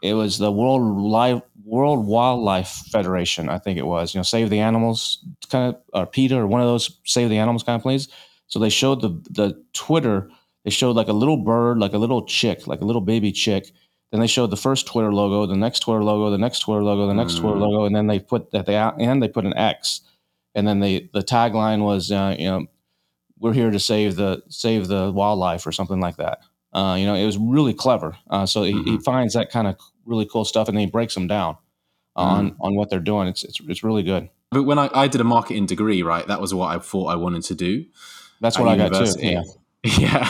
it 0.01 0.13
was 0.13 0.38
the 0.38 0.50
World 0.51 0.97
Life 0.97 1.41
World 1.65 2.07
Wildlife 2.07 2.69
Federation, 2.89 3.50
I 3.50 3.57
think 3.57 3.77
it 3.77 3.86
was. 3.86 4.13
You 4.13 4.19
know, 4.19 4.24
Save 4.24 4.50
the 4.50 4.59
Animals 4.59 5.25
kind 5.50 5.75
of, 5.75 5.81
or 5.91 6.06
PETA, 6.06 6.38
or 6.38 6.47
one 6.47 6.62
of 6.62 6.68
those 6.68 7.00
Save 7.03 7.30
the 7.30 7.38
Animals 7.38 7.63
kind 7.63 7.75
of 7.75 7.81
plays. 7.81 8.07
So 8.47 8.59
they 8.59 8.69
showed 8.69 9.01
the 9.01 9.09
the 9.30 9.62
Twitter 9.74 10.31
they 10.69 10.75
showed 10.75 10.95
like 10.95 11.07
a 11.07 11.13
little 11.13 11.38
bird, 11.38 11.80
like 11.80 11.94
a 11.94 11.98
little 11.98 12.24
chick, 12.25 12.68
like 12.68 12.81
a 12.81 12.86
little 12.86 13.01
baby 13.01 13.31
chick. 13.31 13.71
Then 14.12 14.21
they 14.21 14.27
showed 14.27 14.51
the 14.51 14.56
first 14.56 14.86
Twitter 14.86 15.12
logo, 15.12 15.48
the 15.48 15.56
next 15.56 15.80
Twitter 15.80 16.03
logo, 16.03 16.29
the 16.29 16.38
next 16.38 16.60
Twitter 16.60 16.84
logo, 16.84 17.08
the 17.08 17.13
next 17.15 17.34
mm. 17.34 17.39
Twitter 17.39 17.58
logo, 17.58 17.86
and 17.86 17.96
then 17.96 18.05
they 18.05 18.20
put 18.20 18.51
that 18.51 18.67
they 18.67 18.75
and 18.75 19.24
they 19.24 19.27
put 19.27 19.46
an 19.46 19.58
X, 19.58 20.01
and 20.53 20.67
then 20.67 20.79
they 20.79 21.10
the 21.12 21.24
tagline 21.24 21.84
was 21.84 22.12
uh, 22.12 22.36
you 22.38 22.46
know 22.46 22.67
we're 23.39 23.53
here 23.53 23.72
to 23.72 23.79
save 23.79 24.15
the 24.15 24.44
save 24.50 24.89
the 24.89 25.12
wildlife 25.12 25.65
or 25.65 25.72
something 25.72 26.00
like 26.00 26.17
that. 26.17 26.41
Uh, 26.72 26.98
you 27.00 27.05
know, 27.08 27.15
it 27.15 27.25
was 27.25 27.39
really 27.39 27.74
clever. 27.74 28.15
Uh, 28.29 28.46
so 28.46 28.62
mm-hmm. 28.62 28.84
he, 28.84 28.91
he, 28.91 28.98
finds 29.00 29.34
that 29.34 29.50
kind 29.50 29.67
of 29.67 29.75
really 30.05 30.27
cool 30.32 30.46
stuff, 30.46 30.67
and 30.67 30.77
then 30.77 30.86
he 30.86 30.91
breaks 30.91 31.15
them 31.15 31.25
down 31.25 31.58
on 32.15 32.51
mm. 32.51 32.55
on 32.62 32.75
what 32.75 32.91
they're 32.91 33.00
doing. 33.00 33.27
It's 33.27 33.44
it's 33.44 33.60
it's 33.67 33.84
really 33.84 34.03
good. 34.03 34.29
But 34.51 34.63
when 34.63 34.77
I, 34.77 34.89
I 34.94 35.08
did 35.08 35.20
a 35.20 35.24
marketing 35.24 35.65
degree, 35.65 36.03
right, 36.03 36.27
that 36.27 36.39
was 36.39 36.53
what 36.53 36.75
I 36.75 36.77
thought 36.77 37.08
I 37.08 37.15
wanted 37.15 37.44
to 37.46 37.55
do. 37.55 37.86
That's 38.39 38.60
what 38.60 38.67
I 38.67 38.77
got 38.77 38.94
too. 38.94 39.20
Yeah. 39.20 39.44
Yeah, 39.98 40.29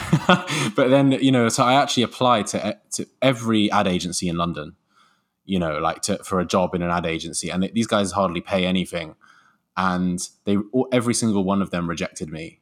but 0.76 0.90
then 0.90 1.12
you 1.14 1.32
know, 1.32 1.50
so 1.50 1.64
I 1.64 1.74
actually 1.74 2.04
applied 2.04 2.48
to 2.48 2.78
to 2.92 3.08
every 3.22 3.72
ad 3.72 3.88
agency 3.88 4.30
in 4.30 4.38
London. 4.38 4.76
You 5.46 5.58
know, 5.58 5.80
like 5.80 6.04
to, 6.04 6.20
for 6.24 6.40
a 6.40 6.46
job 6.46 6.76
in 6.76 6.84
an 6.84 6.92
ad 6.92 7.08
agency, 7.08 7.50
and 7.50 7.68
these 7.74 7.88
guys 7.88 8.12
hardly 8.12 8.42
pay 8.42 8.66
anything, 8.66 9.16
and 9.76 10.20
they 10.46 10.58
every 10.92 11.16
single 11.16 11.44
one 11.44 11.64
of 11.64 11.72
them 11.72 11.90
rejected 11.90 12.30
me. 12.30 12.60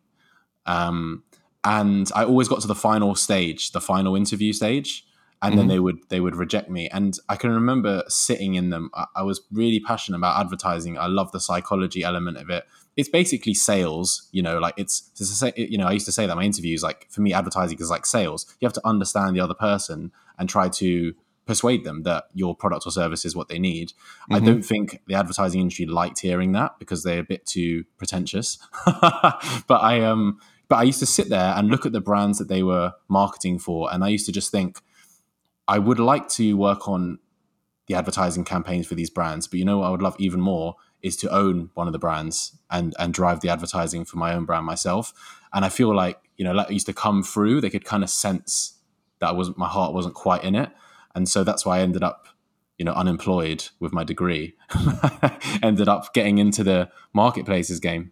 Um, 0.66 1.24
and 1.64 2.10
I 2.16 2.24
always 2.24 2.48
got 2.48 2.62
to 2.62 2.68
the 2.68 2.76
final 2.76 3.16
stage, 3.16 3.72
the 3.74 3.82
final 3.82 4.16
interview 4.16 4.54
stage, 4.54 5.06
and 5.42 5.52
mm-hmm. 5.52 5.58
then 5.60 5.68
they 5.68 5.80
would 5.80 5.98
they 6.10 6.20
would 6.20 6.36
reject 6.36 6.70
me. 6.70 6.90
And 6.90 7.18
I 7.30 7.36
can 7.36 7.52
remember 7.52 8.04
sitting 8.08 8.56
in 8.56 8.70
them. 8.70 8.90
I, 8.94 9.06
I 9.18 9.24
was 9.24 9.42
really 9.52 9.80
passionate 9.80 10.18
about 10.18 10.40
advertising. 10.40 10.98
I 10.98 11.08
love 11.08 11.32
the 11.32 11.40
psychology 11.40 12.04
element 12.04 12.38
of 12.38 12.50
it 12.50 12.66
it's 12.98 13.08
basically 13.08 13.54
sales 13.54 14.28
you 14.32 14.42
know 14.42 14.58
like 14.58 14.74
it's, 14.76 15.10
it's 15.18 15.42
a, 15.42 15.54
you 15.56 15.78
know 15.78 15.86
i 15.86 15.92
used 15.92 16.06
to 16.06 16.12
say 16.12 16.26
that 16.26 16.34
in 16.34 16.38
my 16.38 16.44
interviews 16.44 16.84
like 16.84 17.08
for 17.10 17.22
me 17.22 17.32
advertising 17.32 17.78
is 17.80 17.90
like 17.90 18.06
sales 18.06 18.46
you 18.60 18.66
have 18.66 18.74
to 18.74 18.86
understand 18.86 19.36
the 19.36 19.40
other 19.40 19.54
person 19.54 20.12
and 20.38 20.50
try 20.50 20.68
to 20.68 21.14
persuade 21.46 21.86
them 21.86 22.04
that 22.04 22.26
your 22.34 22.54
product 22.54 22.86
or 22.86 22.92
service 22.92 23.24
is 23.24 23.36
what 23.36 23.48
they 23.48 23.60
need 23.60 23.90
mm-hmm. 23.90 24.36
i 24.36 24.40
don't 24.40 24.64
think 24.64 25.02
the 25.08 25.14
advertising 25.14 25.62
industry 25.62 25.86
liked 25.86 26.20
hearing 26.20 26.52
that 26.52 26.78
because 26.80 27.04
they're 27.04 27.20
a 27.20 27.24
bit 27.24 27.46
too 27.46 27.86
pretentious 27.98 28.58
but 28.86 29.82
i 29.82 30.02
um 30.02 30.40
but 30.68 30.78
i 30.78 30.84
used 30.84 31.00
to 31.00 31.06
sit 31.06 31.30
there 31.30 31.54
and 31.56 31.70
look 31.70 31.86
at 31.86 31.94
the 31.94 32.02
brands 32.02 32.40
that 32.40 32.50
they 32.50 32.64
were 32.64 32.92
marketing 33.08 33.58
for 33.58 33.94
and 33.94 34.04
i 34.04 34.10
used 34.10 34.26
to 34.26 34.32
just 34.32 34.52
think 34.52 34.82
i 35.68 35.78
would 35.80 36.00
like 36.00 36.28
to 36.30 36.56
work 36.56 36.88
on 36.88 37.20
the 37.88 37.96
advertising 37.96 38.44
campaigns 38.44 38.86
for 38.86 38.96
these 38.96 39.10
brands. 39.10 39.48
But 39.48 39.60
you 39.60 39.66
know 39.66 39.80
what 39.80 39.88
I 39.88 39.90
would 39.90 40.02
love 40.02 40.16
even 40.20 40.40
more 40.40 40.76
is 41.02 41.16
to 41.18 41.34
own 41.34 41.70
one 41.74 41.88
of 41.88 41.94
the 41.94 42.00
brands 42.00 42.58
and 42.70 42.94
and 43.00 43.14
drive 43.14 43.40
the 43.40 43.50
advertising 43.50 44.06
for 44.06 44.18
my 44.18 44.34
own 44.34 44.46
brand 44.46 44.66
myself. 44.66 45.14
And 45.54 45.66
I 45.66 45.70
feel 45.70 45.96
like 45.96 46.20
you 46.36 46.46
know 46.46 46.56
that 46.56 46.72
used 46.72 46.86
to 46.88 46.94
come 46.94 47.24
through. 47.24 47.62
They 47.62 47.70
could 47.70 47.86
kind 47.86 48.04
of 48.04 48.10
sense 48.10 48.78
that 49.20 49.30
I 49.30 49.32
wasn't 49.32 49.58
my 49.58 49.68
heart 49.68 49.94
wasn't 49.94 50.16
quite 50.16 50.44
in 50.44 50.54
it, 50.54 50.70
and 51.16 51.28
so 51.28 51.44
that's 51.44 51.66
why 51.66 51.78
I 51.78 51.82
ended 51.82 52.04
up 52.04 52.28
you 52.78 52.86
know 52.86 52.94
unemployed 52.94 53.70
with 53.80 53.94
my 53.94 54.04
degree. 54.04 54.56
ended 55.64 55.88
up 55.88 56.14
getting 56.14 56.38
into 56.38 56.64
the 56.64 56.90
marketplaces 57.14 57.80
game. 57.80 58.12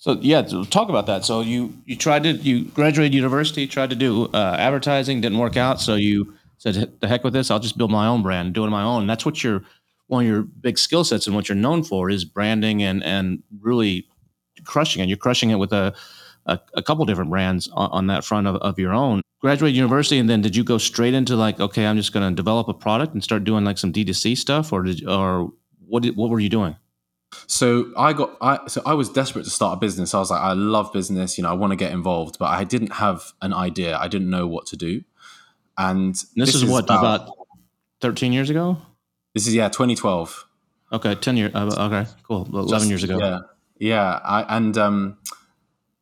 So 0.00 0.16
yeah, 0.22 0.40
talk 0.70 0.88
about 0.88 1.04
that. 1.06 1.26
So 1.26 1.42
you 1.42 1.76
you 1.84 1.94
tried 1.94 2.22
to 2.22 2.32
you 2.32 2.64
graduated 2.64 3.14
university, 3.14 3.66
tried 3.66 3.90
to 3.90 3.96
do 3.96 4.30
uh, 4.32 4.56
advertising, 4.58 5.20
didn't 5.20 5.36
work 5.36 5.58
out. 5.58 5.78
So 5.78 5.94
you 5.94 6.34
said, 6.56 6.90
"The 7.00 7.06
heck 7.06 7.22
with 7.22 7.34
this! 7.34 7.50
I'll 7.50 7.60
just 7.60 7.76
build 7.76 7.90
my 7.90 8.06
own 8.06 8.22
brand, 8.22 8.54
do 8.54 8.62
it 8.62 8.66
on 8.66 8.72
my 8.72 8.82
own." 8.82 9.02
And 9.02 9.10
that's 9.10 9.26
what 9.26 9.44
you're 9.44 9.62
one 10.06 10.24
of 10.24 10.28
your 10.28 10.42
big 10.42 10.78
skill 10.78 11.04
sets 11.04 11.26
and 11.26 11.36
what 11.36 11.50
you're 11.50 11.56
known 11.56 11.82
for 11.84 12.08
is 12.08 12.24
branding 12.24 12.82
and 12.82 13.04
and 13.04 13.42
really 13.60 14.06
crushing 14.64 15.02
it. 15.02 15.08
You're 15.08 15.18
crushing 15.18 15.50
it 15.50 15.56
with 15.56 15.72
a 15.74 15.94
a, 16.46 16.58
a 16.72 16.82
couple 16.82 17.04
different 17.04 17.28
brands 17.28 17.68
on, 17.68 17.90
on 17.90 18.06
that 18.06 18.24
front 18.24 18.46
of, 18.46 18.56
of 18.56 18.78
your 18.78 18.94
own. 18.94 19.20
Graduated 19.42 19.76
university, 19.76 20.18
and 20.18 20.30
then 20.30 20.40
did 20.40 20.56
you 20.56 20.64
go 20.64 20.78
straight 20.78 21.12
into 21.12 21.36
like, 21.36 21.60
okay, 21.60 21.86
I'm 21.86 21.98
just 21.98 22.14
going 22.14 22.26
to 22.26 22.34
develop 22.34 22.68
a 22.68 22.74
product 22.74 23.12
and 23.12 23.22
start 23.22 23.44
doing 23.44 23.66
like 23.66 23.76
some 23.76 23.92
D2C 23.92 24.38
stuff, 24.38 24.72
or 24.72 24.82
did 24.82 25.06
or 25.06 25.52
what 25.86 26.04
did, 26.04 26.16
what 26.16 26.30
were 26.30 26.40
you 26.40 26.48
doing? 26.48 26.76
So 27.46 27.92
I 27.96 28.12
got 28.12 28.36
I 28.40 28.58
so 28.66 28.82
I 28.84 28.94
was 28.94 29.08
desperate 29.08 29.44
to 29.44 29.50
start 29.50 29.76
a 29.76 29.80
business. 29.80 30.14
I 30.14 30.18
was 30.18 30.30
like, 30.30 30.40
I 30.40 30.52
love 30.52 30.92
business, 30.92 31.38
you 31.38 31.42
know, 31.42 31.50
I 31.50 31.54
want 31.54 31.72
to 31.72 31.76
get 31.76 31.92
involved, 31.92 32.38
but 32.38 32.46
I 32.46 32.64
didn't 32.64 32.94
have 32.94 33.32
an 33.40 33.52
idea. 33.52 33.96
I 33.96 34.08
didn't 34.08 34.30
know 34.30 34.46
what 34.46 34.66
to 34.66 34.76
do. 34.76 35.02
And 35.78 36.14
this, 36.14 36.32
this 36.34 36.54
is, 36.56 36.62
is, 36.64 36.70
what 36.70 36.84
about, 36.84 37.22
about 37.22 37.36
13 38.00 38.32
years 38.32 38.50
ago? 38.50 38.78
This 39.34 39.46
is 39.46 39.54
yeah, 39.54 39.68
2012. 39.68 40.46
Okay, 40.92 41.14
10 41.14 41.36
years. 41.36 41.52
Uh, 41.54 41.70
okay, 41.78 42.10
cool. 42.24 42.48
11 42.52 42.68
Just, 42.68 42.88
years 42.88 43.04
ago. 43.04 43.18
Yeah. 43.18 43.38
Yeah, 43.78 44.20
I, 44.22 44.56
and 44.56 44.76
um 44.76 45.18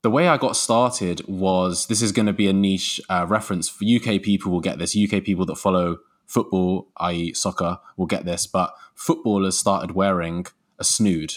the 0.03 0.11
way 0.11 0.29
I 0.29 0.37
got 0.37 0.57
started 0.57 1.27
was 1.27 1.87
this 1.87 2.03
is 2.03 2.13
going 2.13 2.27
to 2.27 2.33
be 2.33 2.49
a 2.49 2.53
niche 2.53 3.01
uh, 3.09 3.27
reference 3.29 3.69
for 3.69 3.85
UK 3.85 4.23
people 4.23 4.53
will 4.53 4.61
get 4.61 4.79
this. 4.79 4.97
UK 4.97 5.25
people 5.25 5.45
that 5.47 5.57
follow 5.57 5.99
football, 6.27 6.89
i.e., 6.99 7.35
soccer, 7.35 7.79
will 7.97 8.07
get 8.07 8.25
this. 8.25 8.47
But 8.47 8.75
footballers 8.95 9.59
started 9.59 9.93
wearing 9.93 10.47
a 10.79 10.85
snood. 10.85 11.35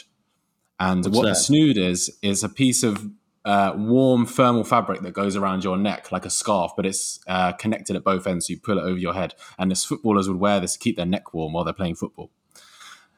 And 0.79 1.03
What's 1.05 1.15
what 1.15 1.25
that? 1.25 1.31
a 1.31 1.35
snood 1.35 1.77
is, 1.77 2.17
is 2.21 2.43
a 2.43 2.49
piece 2.49 2.83
of 2.83 3.09
uh, 3.45 3.73
warm 3.75 4.25
thermal 4.25 4.63
fabric 4.63 5.01
that 5.01 5.13
goes 5.13 5.35
around 5.35 5.63
your 5.63 5.77
neck 5.77 6.11
like 6.11 6.25
a 6.25 6.29
scarf, 6.29 6.71
but 6.75 6.85
it's 6.85 7.19
uh, 7.27 7.51
connected 7.53 7.95
at 7.95 8.03
both 8.03 8.27
ends. 8.27 8.47
So 8.47 8.53
you 8.53 8.59
pull 8.59 8.77
it 8.77 8.83
over 8.83 8.97
your 8.97 9.13
head. 9.13 9.33
And 9.57 9.71
as 9.71 9.83
footballers 9.83 10.27
would 10.27 10.39
wear 10.39 10.59
this 10.59 10.73
to 10.73 10.79
keep 10.79 10.97
their 10.97 11.05
neck 11.05 11.33
warm 11.33 11.53
while 11.53 11.63
they're 11.63 11.73
playing 11.73 11.95
football. 11.95 12.31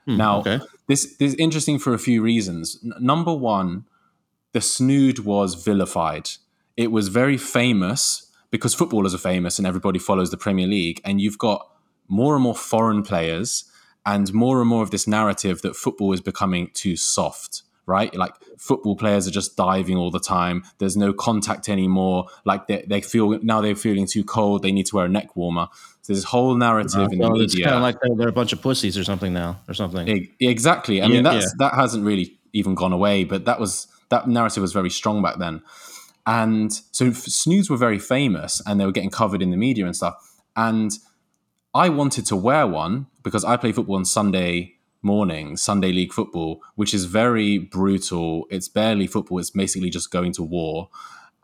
Hmm, 0.05 0.17
now, 0.17 0.39
okay. 0.39 0.59
this, 0.87 1.15
this 1.17 1.33
is 1.33 1.35
interesting 1.35 1.79
for 1.79 1.93
a 1.93 1.99
few 1.99 2.21
reasons. 2.21 2.79
N- 2.83 2.93
number 2.99 3.33
one, 3.33 3.85
the 4.51 4.61
snood 4.61 5.19
was 5.19 5.55
vilified. 5.55 6.29
It 6.75 6.91
was 6.91 7.07
very 7.07 7.37
famous 7.37 8.29
because 8.51 8.73
footballers 8.73 9.13
are 9.13 9.19
famous 9.19 9.57
and 9.57 9.67
everybody 9.67 9.99
follows 9.99 10.31
the 10.31 10.37
Premier 10.37 10.67
League. 10.67 11.01
And 11.03 11.19
you've 11.19 11.37
got 11.37 11.69
more 12.07 12.35
and 12.35 12.43
more 12.43 12.55
foreign 12.55 13.03
players 13.03 13.65
and 14.05 14.33
more 14.33 14.59
and 14.59 14.69
more 14.69 14.83
of 14.83 14.91
this 14.91 15.07
narrative 15.07 15.61
that 15.61 15.75
football 15.75 16.13
is 16.13 16.21
becoming 16.21 16.69
too 16.73 16.95
soft 16.95 17.63
right? 17.85 18.13
Like 18.15 18.33
football 18.57 18.95
players 18.95 19.27
are 19.27 19.31
just 19.31 19.57
diving 19.57 19.97
all 19.97 20.11
the 20.11 20.19
time. 20.19 20.63
There's 20.77 20.95
no 20.95 21.13
contact 21.13 21.69
anymore. 21.69 22.27
Like 22.45 22.67
they, 22.67 22.83
they 22.87 23.01
feel 23.01 23.39
now 23.43 23.61
they're 23.61 23.75
feeling 23.75 24.07
too 24.07 24.23
cold. 24.23 24.63
They 24.63 24.71
need 24.71 24.85
to 24.87 24.95
wear 24.95 25.05
a 25.05 25.09
neck 25.09 25.35
warmer. 25.35 25.67
So 26.01 26.13
this 26.13 26.23
whole 26.23 26.55
narrative 26.55 26.99
uh, 26.99 27.09
in 27.11 27.19
the 27.19 27.29
media 27.29 27.43
it's 27.43 27.59
kind 27.59 27.75
of 27.75 27.81
like 27.81 27.97
they're, 28.17 28.27
a 28.27 28.33
bunch 28.33 28.53
of 28.53 28.61
pussies 28.61 28.97
or 28.97 29.03
something 29.03 29.33
now 29.33 29.59
or 29.67 29.73
something. 29.73 30.29
Exactly. 30.39 31.01
I 31.01 31.05
yeah, 31.05 31.11
mean 31.11 31.23
that's 31.23 31.45
yeah. 31.45 31.51
that 31.59 31.73
hasn't 31.75 32.05
really 32.05 32.37
even 32.51 32.75
gone 32.75 32.93
away 32.93 33.23
but 33.23 33.45
that 33.45 33.59
was 33.59 33.87
that 34.09 34.27
narrative 34.27 34.61
was 34.61 34.73
very 34.73 34.89
strong 34.89 35.21
back 35.21 35.37
then. 35.37 35.61
And 36.25 36.71
so 36.91 37.11
snoods 37.11 37.69
were 37.69 37.77
very 37.77 37.99
famous 37.99 38.61
and 38.65 38.79
they 38.79 38.85
were 38.85 38.91
getting 38.93 39.09
covered 39.09 39.41
in 39.41 39.49
the 39.49 39.57
media 39.57 39.85
and 39.85 39.95
stuff. 39.95 40.15
And 40.55 40.97
I 41.73 41.89
wanted 41.89 42.25
to 42.27 42.35
wear 42.35 42.67
one 42.67 43.07
because 43.23 43.43
I 43.43 43.57
play 43.57 43.71
football 43.71 43.95
on 43.95 44.05
Sunday 44.05 44.75
morning, 45.01 45.57
Sunday 45.57 45.91
league 45.91 46.13
football, 46.13 46.61
which 46.75 46.93
is 46.93 47.05
very 47.05 47.57
brutal. 47.57 48.45
It's 48.51 48.69
barely 48.69 49.07
football, 49.07 49.39
it's 49.39 49.49
basically 49.49 49.89
just 49.89 50.11
going 50.11 50.33
to 50.33 50.43
war. 50.43 50.89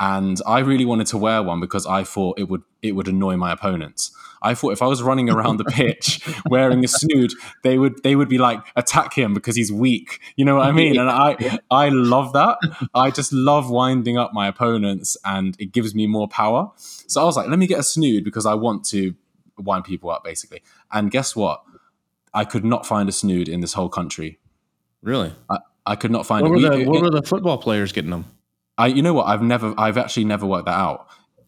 And 0.02 0.40
I 0.48 0.60
really 0.60 0.86
wanted 0.86 1.08
to 1.08 1.18
wear 1.18 1.44
one 1.44 1.60
because 1.60 1.86
I 1.86 2.04
thought 2.04 2.40
it 2.40 2.48
would 2.48 2.62
it 2.82 2.94
would 2.94 3.10
annoy 3.10 3.36
my 3.36 3.52
opponents. 3.52 4.16
I 4.42 4.54
thought 4.54 4.72
if 4.72 4.82
I 4.82 4.86
was 4.86 5.04
running 5.04 5.30
around 5.30 5.58
the 5.58 5.66
pitch 5.66 6.26
wearing 6.50 6.86
a 6.86 6.88
snood, 6.88 7.34
they 7.64 7.78
would 7.78 8.02
they 8.04 8.16
would 8.16 8.30
be 8.30 8.38
like 8.38 8.64
attack 8.78 9.14
him 9.14 9.34
because 9.34 9.58
he's 9.58 9.74
weak. 9.74 10.22
You 10.38 10.46
know 10.46 10.56
what 10.56 10.68
I 10.68 10.72
mean? 10.72 10.98
And 10.98 11.10
I 11.10 11.60
I 11.70 11.90
love 11.90 12.32
that. 12.34 12.60
I 12.94 13.12
just 13.12 13.34
love 13.34 13.70
winding 13.70 14.18
up 14.18 14.32
my 14.32 14.48
opponents 14.48 15.18
and 15.26 15.58
it 15.60 15.74
gives 15.74 15.94
me 15.94 16.08
more 16.08 16.30
power. 16.30 16.72
So 16.78 17.22
I 17.22 17.26
was 17.26 17.36
like, 17.36 17.50
let 17.50 17.60
me 17.60 17.68
get 17.68 17.80
a 17.80 17.84
snood 17.84 18.24
because 18.24 18.46
I 18.46 18.54
want 18.54 18.86
to 18.86 19.16
wind 19.60 19.84
people 19.84 20.10
up 20.10 20.24
basically. 20.24 20.62
And 20.92 21.12
guess 21.12 21.36
what? 21.36 21.64
I 22.34 22.46
could 22.46 22.64
not 22.64 22.86
find 22.86 23.10
a 23.10 23.12
snood 23.12 23.50
in 23.50 23.62
this 23.62 23.74
whole 23.74 23.90
country. 23.90 24.40
Really? 25.02 25.34
I, 25.50 25.60
I 25.86 25.96
could 25.96 26.12
not 26.12 26.26
find 26.26 26.48
what 26.48 26.60
it. 26.60 26.70
Were 26.70 26.78
the, 26.78 26.86
what 26.86 27.02
were 27.02 27.10
the 27.10 27.24
football 27.24 27.58
players 27.58 27.92
getting 27.92 28.12
them? 28.12 28.26
I, 28.78 28.88
you 28.88 29.02
know 29.02 29.14
what? 29.14 29.28
I've 29.28 29.42
never, 29.42 29.74
I've 29.78 29.98
actually 29.98 30.26
never 30.26 30.46
worked 30.46 30.66
that 30.68 30.78
out. 30.78 31.08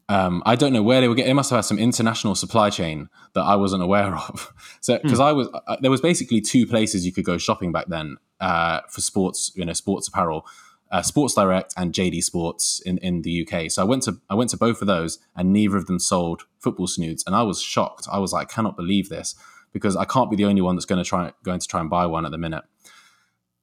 Um, 0.10 0.44
I 0.46 0.56
don't 0.56 0.74
know 0.74 0.84
where 0.84 1.00
they 1.00 1.08
were 1.08 1.16
getting. 1.16 1.30
They 1.30 1.34
must 1.34 1.50
have 1.52 1.58
had 1.58 1.66
some 1.66 1.80
international 1.80 2.36
supply 2.36 2.70
chain 2.70 3.08
that 3.34 3.44
I 3.44 3.56
wasn't 3.56 3.84
aware 3.84 4.16
of. 4.30 4.54
So, 4.82 5.00
because 5.02 5.20
hmm. 5.20 5.24
I 5.24 5.32
was, 5.32 5.48
uh, 5.54 5.78
there 5.82 5.92
was 5.92 6.02
basically 6.02 6.42
two 6.42 6.68
places 6.68 7.06
you 7.06 7.14
could 7.14 7.24
go 7.24 7.38
shopping 7.38 7.72
back 7.72 7.86
then 7.88 8.18
uh, 8.40 8.82
for 8.90 9.02
sports, 9.02 9.52
you 9.56 9.64
know, 9.64 9.74
sports 9.74 10.08
apparel 10.08 10.46
uh, 10.92 11.02
Sports 11.02 11.34
Direct 11.36 11.74
and 11.78 11.94
JD 11.94 12.24
Sports 12.24 12.82
in, 12.86 12.98
in 13.00 13.22
the 13.22 13.48
UK. 13.48 13.72
So 13.72 13.82
I 13.82 13.86
went 13.86 14.04
to 14.04 14.20
I 14.30 14.36
went 14.36 14.50
to 14.52 14.58
both 14.58 14.82
of 14.82 14.88
those, 14.88 15.20
and 15.36 15.54
neither 15.54 15.78
of 15.78 15.88
them 15.88 16.00
sold 16.00 16.44
football 16.60 16.88
snoods, 16.88 17.24
and 17.26 17.36
I 17.36 17.44
was 17.44 17.62
shocked. 17.62 18.08
I 18.12 18.20
was 18.20 18.34
like, 18.34 18.52
I 18.52 18.54
cannot 18.54 18.76
believe 18.76 19.10
this 19.10 19.36
because 19.72 19.96
I 19.96 20.06
can't 20.06 20.30
be 20.30 20.36
the 20.36 20.46
only 20.46 20.62
one 20.62 20.76
that's 20.76 20.86
going 20.86 21.02
to 21.02 21.08
try 21.08 21.32
going 21.44 21.60
to 21.60 21.68
try 21.68 21.80
and 21.80 21.90
buy 21.90 22.06
one 22.06 22.26
at 22.26 22.32
the 22.32 22.38
minute. 22.38 22.64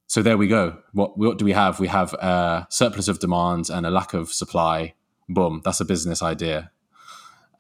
So 0.07 0.23
there 0.23 0.39
we 0.39 0.49
go. 0.49 0.79
What 0.93 1.19
what 1.19 1.39
do 1.39 1.45
we 1.45 1.53
have? 1.53 1.79
We 1.79 1.89
have 1.89 2.15
a 2.15 2.67
surplus 2.71 3.09
of 3.09 3.19
demand 3.19 3.69
and 3.69 3.85
a 3.85 3.91
lack 3.91 4.15
of 4.15 4.33
supply. 4.33 4.95
Boom, 5.29 5.61
that's 5.65 5.81
a 5.81 5.85
business 5.85 6.23
idea. 6.23 6.71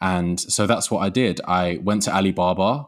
And 0.01 0.41
so 0.41 0.67
that's 0.67 0.91
what 0.91 1.01
I 1.01 1.11
did. 1.11 1.41
I 1.47 1.81
went 1.83 2.03
to 2.03 2.15
Alibaba, 2.15 2.87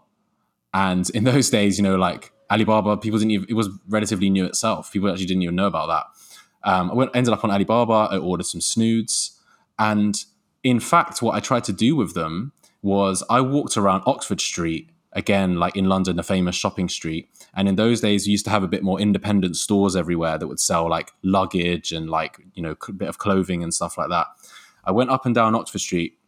and 0.73 1.11
in 1.11 1.25
those 1.25 1.51
days, 1.51 1.77
you 1.77 1.83
know, 1.83 1.97
like 1.97 2.33
Alibaba, 2.51 2.97
people 2.97 3.19
didn't 3.19 3.33
even, 3.33 3.47
it 3.49 3.55
was 3.55 3.69
relatively 3.89 4.31
new 4.31 4.47
itself. 4.47 4.93
People 4.93 5.11
actually 5.11 5.27
didn't 5.27 5.43
even 5.43 5.57
know 5.57 5.67
about 5.67 5.89
that. 5.89 6.05
Um, 6.65 6.91
I 6.91 6.95
went, 6.95 7.11
ended 7.15 7.33
up 7.33 7.45
on 7.45 7.51
Alibaba. 7.51 8.09
I 8.13 8.19
ordered 8.19 8.47
some 8.47 8.61
snoods, 8.61 9.41
and 9.79 10.17
in 10.63 10.81
fact, 10.81 11.23
what 11.23 11.35
I 11.35 11.41
tried 11.41 11.65
to 11.65 11.73
do 11.73 11.97
with 11.97 12.15
them 12.15 12.53
was 12.83 13.23
I 13.31 13.41
walked 13.41 13.77
around 13.77 14.03
Oxford 14.07 14.41
Street 14.41 14.91
again, 15.13 15.57
like 15.57 15.77
in 15.77 15.87
London, 15.87 16.19
a 16.19 16.23
famous 16.23 16.55
shopping 16.55 16.89
street. 16.89 17.29
And 17.55 17.69
in 17.69 17.77
those 17.77 18.01
days, 18.01 18.27
you 18.27 18.33
used 18.33 18.45
to 18.45 18.51
have 18.51 18.63
a 18.63 18.69
bit 18.69 18.83
more 18.83 19.01
independent 19.01 19.57
stores 19.57 19.97
everywhere 19.97 20.39
that 20.39 20.47
would 20.47 20.61
sell 20.61 20.89
like 20.89 21.13
luggage 21.23 21.93
and 21.93 22.09
like 22.09 22.39
you 22.55 22.63
know 22.63 22.77
a 22.89 22.93
bit 22.93 23.09
of 23.09 23.19
clothing 23.19 23.63
and 23.63 23.75
stuff 23.75 23.99
like 23.99 24.09
that. 24.11 24.27
I 24.85 24.93
went 24.93 25.11
up 25.11 25.27
and 25.27 25.35
down 25.35 25.55
Oxford 25.55 25.81
Street, 25.81 26.19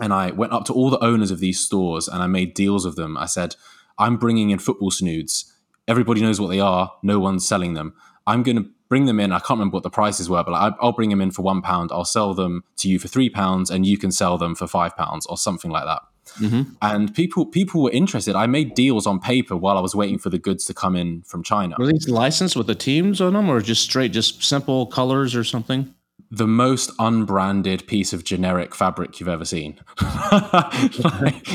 and 0.00 0.12
I 0.12 0.30
went 0.30 0.52
up 0.52 0.64
to 0.66 0.72
all 0.72 0.90
the 0.90 1.02
owners 1.04 1.30
of 1.30 1.40
these 1.40 1.60
stores 1.60 2.08
and 2.08 2.22
I 2.22 2.26
made 2.26 2.54
deals 2.54 2.84
with 2.84 2.96
them. 2.96 3.16
I 3.16 3.26
said, 3.26 3.56
"I'm 3.98 4.16
bringing 4.16 4.50
in 4.50 4.58
football 4.58 4.90
snoods. 4.90 5.52
Everybody 5.86 6.22
knows 6.22 6.40
what 6.40 6.48
they 6.48 6.60
are. 6.60 6.92
No 7.02 7.18
one's 7.18 7.46
selling 7.46 7.74
them. 7.74 7.94
I'm 8.26 8.42
going 8.42 8.56
to 8.56 8.70
bring 8.94 9.06
them 9.06 9.18
in. 9.18 9.32
I 9.32 9.40
can't 9.40 9.58
remember 9.58 9.74
what 9.74 9.82
the 9.82 9.90
prices 9.90 10.30
were, 10.30 10.44
but 10.44 10.52
like, 10.52 10.72
I'll 10.80 10.92
bring 10.92 11.10
them 11.10 11.20
in 11.20 11.32
for 11.32 11.42
one 11.42 11.62
pound. 11.62 11.90
I'll 11.90 12.04
sell 12.04 12.32
them 12.32 12.62
to 12.76 12.88
you 12.88 13.00
for 13.00 13.08
three 13.08 13.28
pounds, 13.28 13.68
and 13.68 13.84
you 13.84 13.98
can 13.98 14.12
sell 14.12 14.38
them 14.38 14.54
for 14.54 14.68
five 14.68 14.96
pounds 14.96 15.26
or 15.26 15.36
something 15.36 15.68
like 15.68 15.84
that. 15.84 16.02
Mm-hmm. 16.38 16.74
And 16.80 17.12
people 17.12 17.44
people 17.44 17.82
were 17.82 17.90
interested. 17.90 18.36
I 18.36 18.46
made 18.46 18.74
deals 18.74 19.04
on 19.04 19.18
paper 19.18 19.56
while 19.56 19.76
I 19.76 19.80
was 19.80 19.96
waiting 19.96 20.20
for 20.20 20.30
the 20.30 20.38
goods 20.38 20.64
to 20.66 20.74
come 20.74 20.94
in 20.94 21.22
from 21.22 21.42
China. 21.42 21.74
Were 21.76 21.88
these 21.88 22.08
licensed 22.08 22.54
with 22.54 22.68
the 22.68 22.76
teams 22.76 23.20
on 23.20 23.32
them, 23.32 23.50
or 23.50 23.60
just 23.60 23.82
straight, 23.82 24.12
just 24.12 24.44
simple 24.44 24.86
colors 24.86 25.34
or 25.34 25.42
something? 25.42 25.92
The 26.30 26.46
most 26.46 26.92
unbranded 27.00 27.88
piece 27.88 28.12
of 28.12 28.22
generic 28.22 28.76
fabric 28.76 29.18
you've 29.18 29.28
ever 29.28 29.44
seen. 29.44 29.80
like, 31.02 31.48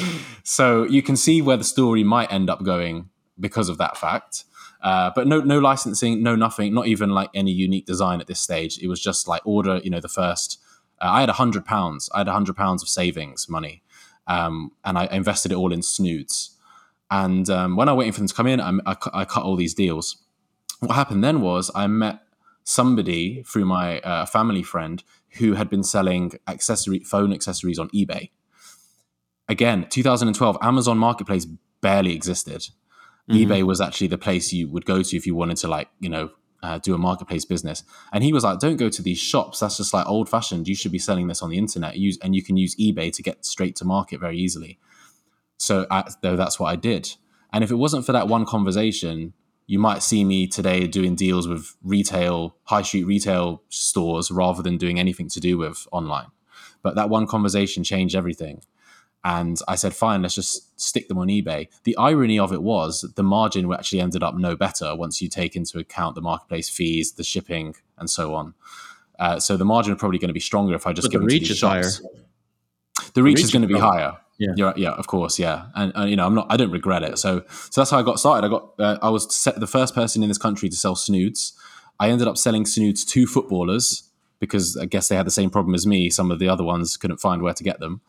so 0.44 0.84
you 0.84 1.02
can 1.02 1.16
see 1.16 1.42
where 1.42 1.58
the 1.58 1.64
story 1.64 2.04
might 2.04 2.34
end 2.34 2.50
up 2.50 2.64
going 2.64 3.10
because 3.40 3.70
of 3.70 3.78
that 3.78 3.96
fact. 3.96 4.44
Uh, 4.82 5.12
but 5.14 5.28
no, 5.28 5.42
no 5.42 5.60
licensing, 5.60 6.24
no 6.24 6.36
nothing, 6.36 6.74
not 6.74 6.88
even 6.88 7.10
like 7.10 7.30
any 7.34 7.52
unique 7.52 7.86
design 7.86 8.22
at 8.22 8.28
this 8.28 8.40
stage. 8.40 8.80
It 8.80 8.88
was 8.88 9.02
just 9.02 9.28
like 9.28 9.42
order, 9.46 9.82
you 9.84 9.90
know, 9.90 10.00
the 10.00 10.08
first. 10.08 10.60
Uh, 11.02 11.10
I 11.10 11.20
had 11.22 11.30
a 11.30 11.34
hundred 11.34 11.66
pounds. 11.66 12.10
I 12.14 12.20
had 12.20 12.28
a 12.28 12.34
hundred 12.34 12.56
pounds 12.56 12.82
of 12.82 12.90
savings 12.90 13.50
money, 13.50 13.84
um, 14.28 14.72
and 14.86 14.98
I 14.98 15.06
invested 15.08 15.52
it 15.52 15.56
all 15.56 15.74
in 15.74 15.82
snoods. 15.82 16.56
And 17.12 17.50
um, 17.50 17.76
when 17.76 17.90
I 17.90 17.94
waiting 17.94 18.14
for 18.14 18.20
them 18.20 18.28
to 18.28 18.34
come 18.34 18.48
in, 18.48 18.62
I, 18.62 18.72
I, 18.86 18.96
I, 19.14 19.26
cut 19.26 19.44
all 19.44 19.56
these 19.56 19.74
deals. 19.74 20.18
What 20.80 20.94
happened 20.94 21.24
then 21.24 21.42
was 21.42 21.72
I 21.74 21.88
met 21.88 22.22
somebody 22.64 23.42
through 23.44 23.66
my 23.66 24.00
uh, 24.02 24.28
family 24.28 24.62
friend 24.62 25.04
who 25.40 25.54
had 25.54 25.70
been 25.70 25.84
selling 25.84 26.34
accessory 26.48 27.00
phone 27.00 27.34
accessories 27.34 27.80
on 27.80 27.90
eBay. 27.90 28.30
Again, 29.48 29.88
2012, 29.90 30.58
Amazon 30.62 31.00
Marketplace 31.00 31.48
barely 31.82 32.14
existed. 32.14 32.68
eBay 33.30 33.64
was 33.64 33.80
actually 33.80 34.08
the 34.08 34.18
place 34.18 34.52
you 34.54 34.68
would 34.70 34.86
go 34.86 35.04
to 35.04 35.18
if 35.18 35.26
you 35.26 35.36
wanted 35.36 35.58
to 35.58 35.68
like 35.68 35.90
you 36.00 36.10
know 36.10 36.32
uh, 36.62 36.78
do 36.80 36.94
a 36.94 36.98
marketplace 36.98 37.46
business. 37.46 37.84
And 38.12 38.24
he 38.24 38.34
was 38.34 38.44
like, 38.44 38.60
"Don't 38.60 38.78
go 38.78 38.90
to 38.90 39.02
these 39.02 39.20
shops. 39.20 39.60
That's 39.60 39.78
just 39.78 39.94
like 39.94 40.08
old 40.08 40.30
fashioned. 40.30 40.68
You 40.68 40.76
should 40.76 40.92
be 40.92 41.00
selling 41.00 41.28
this 41.28 41.42
on 41.42 41.50
the 41.50 41.58
internet. 41.58 41.98
Use 41.98 42.18
and 42.22 42.36
you 42.36 42.44
can 42.44 42.58
use 42.58 42.76
eBay 42.76 43.12
to 43.14 43.24
get 43.24 43.46
straight 43.46 43.76
to 43.78 43.86
market 43.86 44.20
very 44.20 44.38
easily." 44.38 44.80
So 45.58 45.86
I, 45.92 46.10
though 46.22 46.36
that's 46.36 46.60
what 46.60 46.68
I 46.68 46.76
did. 46.76 47.16
And 47.52 47.64
if 47.64 47.72
it 47.72 47.76
wasn't 47.76 48.06
for 48.06 48.12
that 48.12 48.28
one 48.28 48.46
conversation, 48.46 49.34
you 49.68 49.80
might 49.80 50.02
see 50.02 50.24
me 50.24 50.48
today 50.48 50.88
doing 50.88 51.16
deals 51.16 51.48
with 51.48 51.76
retail, 51.84 52.56
high 52.64 52.82
street 52.82 53.04
retail 53.04 53.62
stores 53.70 54.32
rather 54.32 54.64
than 54.64 54.78
doing 54.78 55.00
anything 55.00 55.30
to 55.30 55.40
do 55.40 55.58
with 55.58 55.88
online. 55.92 56.28
But 56.82 56.96
that 56.96 57.10
one 57.10 57.28
conversation 57.28 57.84
changed 57.84 58.16
everything. 58.16 58.62
And 59.24 59.60
I 59.68 59.76
said, 59.76 59.94
fine, 59.94 60.22
let's 60.22 60.36
just 60.36 60.80
stick 60.80 61.10
them 61.10 61.18
on 61.18 61.28
eBay. 61.28 61.68
The 61.84 61.98
irony 61.98 62.40
of 62.40 62.54
it 62.54 62.64
was 62.64 63.02
the 63.16 63.24
margin 63.24 63.72
actually 63.74 64.00
ended 64.00 64.24
up 64.24 64.36
no 64.36 64.56
better 64.56 64.96
once 64.96 65.22
you 65.22 65.28
take 65.28 65.56
into 65.56 65.78
account 65.78 66.16
the 66.16 66.22
marketplace 66.22 66.70
fees, 66.70 67.12
the 67.14 67.24
shipping, 67.24 67.76
and 67.98 68.10
so 68.10 68.34
on. 68.34 68.54
Uh, 69.20 69.38
so 69.40 69.58
the 69.58 69.66
margin 69.66 69.94
is 69.94 70.00
probably 70.00 70.20
going 70.20 70.30
to 70.30 70.34
be 70.34 70.40
stronger 70.40 70.74
if 70.74 70.88
I 70.88 70.94
just 70.94 71.08
But 71.08 71.12
give 71.12 71.22
the 71.22 71.28
reach 71.28 71.50
is 71.50 71.60
higher. 71.62 71.84
shops. 71.84 72.02
The 73.14 73.22
reach, 73.22 73.38
reach 73.38 73.44
is 73.46 73.52
going 73.52 73.64
to 73.64 73.68
be 73.68 73.78
higher. 73.78 74.18
Yeah. 74.38 74.54
yeah, 74.56 74.74
yeah, 74.78 74.92
of 74.92 75.08
course, 75.08 75.38
yeah, 75.38 75.66
and, 75.76 75.92
and 75.96 76.10
you 76.10 76.16
know, 76.16 76.26
I'm 76.26 76.34
not, 76.34 76.48
I 76.50 76.56
don't 76.56 76.72
regret 76.72 77.04
it. 77.04 77.18
So, 77.18 77.44
so 77.50 77.82
that's 77.82 77.92
how 77.92 78.00
I 78.00 78.04
got 78.04 78.20
started. 78.20 78.48
I 78.48 78.50
got, 78.50 78.72
uh, 78.80 78.98
I 79.02 79.10
was 79.10 79.36
set, 79.36 79.60
the 79.60 79.68
first 79.68 79.94
person 79.94 80.24
in 80.24 80.30
this 80.30 80.38
country 80.38 80.70
to 80.70 80.76
sell 80.78 80.96
snoods. 80.96 81.60
I 82.00 82.10
ended 82.10 82.26
up 82.26 82.38
selling 82.38 82.66
snoods 82.66 83.04
to 83.04 83.28
footballers 83.28 84.04
because 84.40 84.78
I 84.78 84.86
guess 84.86 85.10
they 85.10 85.18
had 85.18 85.26
the 85.26 85.32
same 85.32 85.50
problem 85.50 85.76
as 85.76 85.86
me. 85.86 86.10
Some 86.10 86.32
of 86.32 86.40
the 86.40 86.48
other 86.48 86.64
ones 86.64 86.96
couldn't 86.96 87.18
find 87.18 87.42
where 87.42 87.54
to 87.54 87.64
get 87.66 87.82
them. 87.82 88.00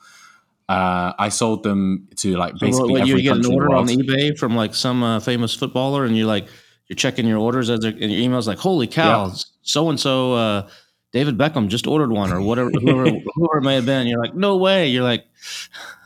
Uh, 0.70 1.12
I 1.18 1.28
sold 1.30 1.64
them 1.64 2.08
to 2.16 2.36
like 2.36 2.52
So 2.52 2.58
basically 2.66 2.92
what, 2.92 3.06
you 3.06 3.20
get 3.20 3.36
an 3.36 3.42
country 3.42 3.52
in 3.52 3.58
the 3.58 3.64
order 3.64 3.74
on 3.74 3.88
eBay 3.88 4.38
from 4.38 4.54
like 4.54 4.74
some 4.74 5.02
uh, 5.02 5.18
famous 5.20 5.54
footballer, 5.54 6.04
and 6.04 6.16
you're 6.16 6.26
like, 6.28 6.46
you're 6.86 6.96
checking 6.96 7.26
your 7.26 7.38
orders 7.38 7.70
as 7.70 7.84
your 7.84 7.92
emails 7.92 8.46
like, 8.46 8.58
holy 8.58 8.86
cow, 8.86 9.32
so 9.62 9.88
and 9.90 9.98
so, 9.98 10.68
David 11.12 11.36
Beckham 11.36 11.66
just 11.68 11.86
ordered 11.88 12.12
one, 12.12 12.32
or 12.32 12.40
whatever, 12.40 12.70
whoever, 12.70 13.10
whoever 13.34 13.58
it 13.58 13.62
may 13.62 13.74
have 13.74 13.86
been. 13.86 14.06
You're 14.06 14.20
like, 14.20 14.34
no 14.34 14.56
way. 14.56 14.86
You're 14.88 15.02
like, 15.02 15.24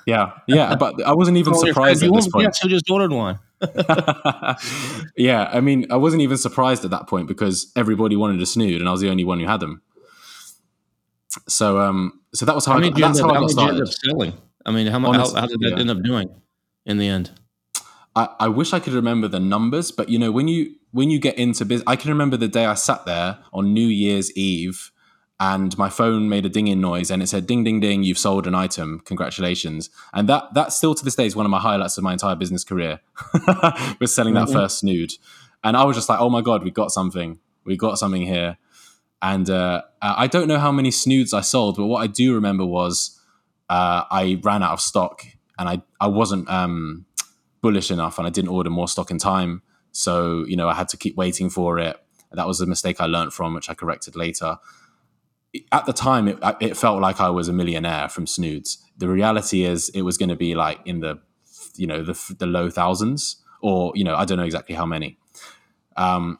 Yeah, 0.06 0.33
yeah, 0.47 0.75
but 0.78 1.02
I 1.04 1.12
wasn't 1.14 1.37
even 1.37 1.52
"Oh, 1.54 1.64
your 1.64 1.75
friend, 1.75 1.97
surprised 1.99 2.02
at 2.02 2.12
this 2.14 2.28
point. 2.28 2.56
who 2.62 2.68
just 2.68 2.90
ordered 2.90 3.12
one. 3.12 3.38
yeah, 5.16 5.49
I 5.52 5.61
mean, 5.61 5.87
I 5.90 5.97
wasn't 5.97 6.23
even 6.23 6.37
surprised 6.37 6.85
at 6.85 6.90
that 6.90 7.06
point 7.06 7.28
because 7.28 7.73
everybody 7.76 8.16
wanted 8.16 8.40
a 8.40 8.47
snood, 8.47 8.80
and 8.80 8.88
I 8.88 8.92
was 8.92 9.00
the 9.00 9.11
only 9.11 9.25
one 9.25 9.40
who 9.40 9.47
had 9.47 9.61
them. 9.61 9.83
So, 11.49 11.78
um, 11.80 12.21
so 12.35 12.47
that 12.47 12.54
was 12.54 12.64
how 12.66 12.75
I 12.75 12.80
many 12.80 12.90
got, 12.92 13.00
that's 13.00 13.21
how 13.21 13.30
I 13.30 13.35
got 13.35 13.40
many 13.40 13.47
did 13.54 13.56
you 13.56 13.68
end 13.68 13.76
started. 13.76 13.83
up 13.83 13.88
selling? 13.88 14.33
I 14.66 14.71
mean, 14.71 14.87
how, 14.87 14.99
mu- 14.99 15.12
how, 15.12 15.33
how 15.35 15.47
did 15.47 15.61
that 15.61 15.73
yeah. 15.73 15.78
end 15.78 15.90
up 15.90 16.02
doing 16.02 16.28
in 16.87 16.99
the 16.99 17.09
end? 17.09 17.30
I, 18.16 18.28
I 18.40 18.49
wish 18.49 18.73
I 18.73 18.80
could 18.80 18.92
remember 18.92 19.28
the 19.28 19.40
numbers, 19.40 19.90
but 19.90 20.09
you 20.09 20.18
know, 20.18 20.30
when 20.30 20.49
you 20.49 20.75
when 20.92 21.11
you 21.11 21.18
get 21.18 21.37
into 21.37 21.64
business, 21.64 21.85
I 21.87 21.97
can 21.97 22.11
remember 22.11 22.37
the 22.37 22.49
day 22.49 22.66
I 22.66 22.75
sat 22.75 23.04
there 23.04 23.38
on 23.52 23.75
New 23.75 23.87
Year's 23.87 24.35
Eve, 24.37 24.92
and 25.40 25.76
my 25.76 25.88
phone 25.88 26.28
made 26.28 26.47
a 26.47 26.49
dinging 26.49 26.80
noise, 26.80 27.11
and 27.11 27.23
it 27.23 27.26
said, 27.26 27.47
"Ding, 27.47 27.64
ding, 27.64 27.80
ding! 27.80 28.04
You've 28.04 28.18
sold 28.18 28.47
an 28.47 28.54
item. 28.54 29.00
Congratulations!" 29.04 29.90
And 30.12 30.28
that 30.28 30.54
that 30.54 30.73
still 30.73 30.94
to 30.94 31.04
this 31.04 31.16
day 31.16 31.26
is 31.26 31.35
one 31.35 31.47
of 31.47 31.50
my 31.50 31.59
highlights 31.59 31.99
of 31.99 32.04
my 32.04 32.12
entire 32.12 32.37
business 32.37 32.62
career, 32.62 33.00
was 34.00 34.14
selling 34.14 34.35
that 34.35 34.50
first 34.50 34.78
snood. 34.78 35.12
And 35.64 35.76
I 35.76 35.85
was 35.85 35.97
just 35.97 36.09
like, 36.09 36.21
"Oh 36.21 36.30
my 36.30 36.40
god, 36.40 36.62
we 36.62 36.71
got 36.71 36.92
something! 36.92 37.40
We 37.64 37.76
got 37.76 37.99
something 37.99 38.23
here!" 38.23 38.59
And 39.21 39.49
uh, 39.49 39.83
I 40.02 40.26
don't 40.26 40.49
know 40.49 40.59
how 40.59 40.71
many 40.71 40.90
snoods 40.90 41.33
I 41.33 41.40
sold, 41.40 41.76
but 41.76 41.87
what 41.87 42.02
I 42.02 42.06
do 42.06 42.35
remember 42.35 42.66
was 42.66 43.13
uh, 43.68 44.04
I 44.11 44.40
ran 44.42 44.62
out 44.62 44.73
of 44.73 44.80
stock, 44.80 45.25
and 45.59 45.68
I 45.68 45.83
I 46.00 46.09
wasn't. 46.09 46.49
Um, 46.50 47.06
bullish 47.64 47.90
enough 47.90 48.18
and 48.18 48.26
I 48.26 48.30
didn't 48.30 48.50
order 48.50 48.68
more 48.68 48.87
stock 48.87 49.11
in 49.11 49.16
time. 49.16 49.62
So, 49.90 50.44
you 50.44 50.54
know, 50.54 50.68
I 50.68 50.75
had 50.75 50.87
to 50.90 50.99
keep 50.99 51.16
waiting 51.16 51.49
for 51.49 51.78
it. 51.78 51.97
That 52.30 52.47
was 52.47 52.61
a 52.61 52.66
mistake 52.66 53.00
I 53.00 53.06
learned 53.06 53.33
from, 53.33 53.54
which 53.54 53.71
I 53.71 53.75
corrected 53.75 54.16
later. 54.16 54.59
At 55.73 55.87
the 55.87 55.94
time, 55.94 56.28
it, 56.28 56.38
it 56.61 56.76
felt 56.76 57.00
like 57.00 57.23
I 57.23 57.30
was 57.30 57.49
a 57.49 57.54
millionaire 57.54 58.11
from 58.11 58.26
Snoods. 58.26 58.85
The 58.99 59.09
reality 59.09 59.64
is, 59.64 59.88
it 59.94 60.02
was 60.02 60.18
going 60.18 60.28
to 60.28 60.37
be 60.37 60.54
like 60.54 60.80
in 60.85 61.00
the, 61.00 61.21
you 61.75 61.87
know, 61.87 62.02
the, 62.02 62.35
the 62.38 62.44
low 62.44 62.68
thousands, 62.68 63.42
or 63.62 63.92
you 63.94 64.04
know, 64.04 64.14
I 64.14 64.26
don't 64.26 64.37
know 64.37 64.44
exactly 64.44 64.75
how 64.75 64.85
many. 64.85 65.16
Um, 65.96 66.38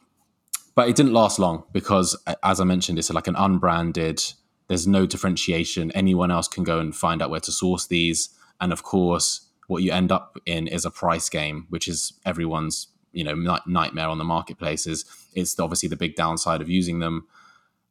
but 0.75 0.89
it 0.89 0.95
didn't 0.95 1.13
last 1.13 1.39
long 1.39 1.63
because, 1.71 2.15
as 2.43 2.59
I 2.59 2.65
mentioned, 2.65 2.99
it's 2.99 3.11
like 3.11 3.27
an 3.27 3.35
unbranded. 3.35 4.21
There's 4.67 4.87
no 4.87 5.05
differentiation. 5.05 5.91
Anyone 5.91 6.31
else 6.31 6.47
can 6.47 6.63
go 6.63 6.79
and 6.79 6.95
find 6.95 7.21
out 7.21 7.29
where 7.29 7.39
to 7.39 7.51
source 7.51 7.87
these, 7.87 8.29
and 8.59 8.73
of 8.73 8.83
course, 8.83 9.47
what 9.67 9.83
you 9.83 9.91
end 9.91 10.11
up 10.11 10.37
in 10.45 10.67
is 10.67 10.85
a 10.85 10.91
price 10.91 11.29
game, 11.29 11.67
which 11.69 11.87
is 11.87 12.13
everyone's 12.25 12.87
you 13.13 13.23
know 13.23 13.33
night- 13.33 13.67
nightmare 13.67 14.09
on 14.09 14.17
the 14.17 14.23
marketplaces. 14.23 15.05
It's 15.33 15.59
obviously 15.59 15.89
the 15.89 15.95
big 15.95 16.15
downside 16.15 16.61
of 16.61 16.69
using 16.69 16.99
them. 16.99 17.27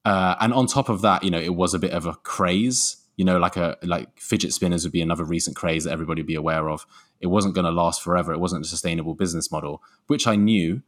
Uh, 0.05 0.35
and 0.41 0.53
on 0.53 0.67
top 0.67 0.89
of 0.89 1.01
that, 1.01 1.23
you 1.25 1.31
know, 1.31 1.41
it 1.41 1.55
was 1.55 1.75
a 1.75 1.79
bit 1.79 1.93
of 1.93 2.07
a 2.07 2.15
craze. 2.15 2.99
You 3.17 3.25
know, 3.25 3.39
like 3.39 3.57
a 3.57 3.77
like 3.83 4.19
fidget 4.19 4.53
spinners 4.53 4.85
would 4.85 4.93
be 4.93 5.01
another 5.01 5.25
recent 5.25 5.57
craze 5.57 5.85
that 5.85 5.93
everybody 5.93 6.21
would 6.23 6.27
be 6.27 6.35
aware 6.35 6.69
of. 6.69 6.85
It 7.21 7.29
wasn't 7.29 7.55
going 7.55 7.65
to 7.65 7.71
last 7.71 8.03
forever. 8.03 8.33
It 8.33 8.41
wasn't 8.41 8.65
a 8.65 8.69
sustainable 8.69 9.15
business 9.15 9.51
model, 9.51 9.83
which 10.09 10.27
I 10.27 10.37
knew. 10.37 10.83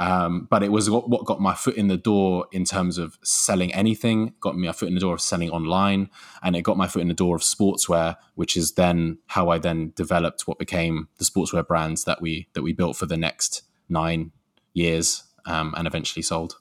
Um, 0.00 0.48
but 0.50 0.62
it 0.62 0.72
was 0.72 0.88
what, 0.88 1.10
what 1.10 1.26
got 1.26 1.42
my 1.42 1.54
foot 1.54 1.76
in 1.76 1.88
the 1.88 1.98
door 1.98 2.46
in 2.52 2.64
terms 2.64 2.96
of 2.96 3.18
selling 3.22 3.72
anything, 3.74 4.32
got 4.40 4.56
me 4.56 4.66
a 4.66 4.72
foot 4.72 4.88
in 4.88 4.94
the 4.94 5.00
door 5.00 5.12
of 5.12 5.20
selling 5.20 5.50
online, 5.50 6.08
and 6.42 6.56
it 6.56 6.62
got 6.62 6.78
my 6.78 6.88
foot 6.88 7.02
in 7.02 7.08
the 7.08 7.14
door 7.14 7.36
of 7.36 7.42
sportswear, 7.42 8.16
which 8.34 8.56
is 8.56 8.72
then 8.72 9.18
how 9.26 9.50
I 9.50 9.58
then 9.58 9.92
developed 9.94 10.48
what 10.48 10.58
became 10.58 11.08
the 11.18 11.24
sportswear 11.24 11.66
brands 11.66 12.04
that 12.04 12.22
we 12.22 12.48
that 12.54 12.62
we 12.62 12.72
built 12.72 12.96
for 12.96 13.04
the 13.04 13.18
next 13.18 13.62
nine 13.90 14.32
years 14.72 15.24
um, 15.44 15.74
and 15.76 15.86
eventually 15.86 16.22
sold. 16.22 16.56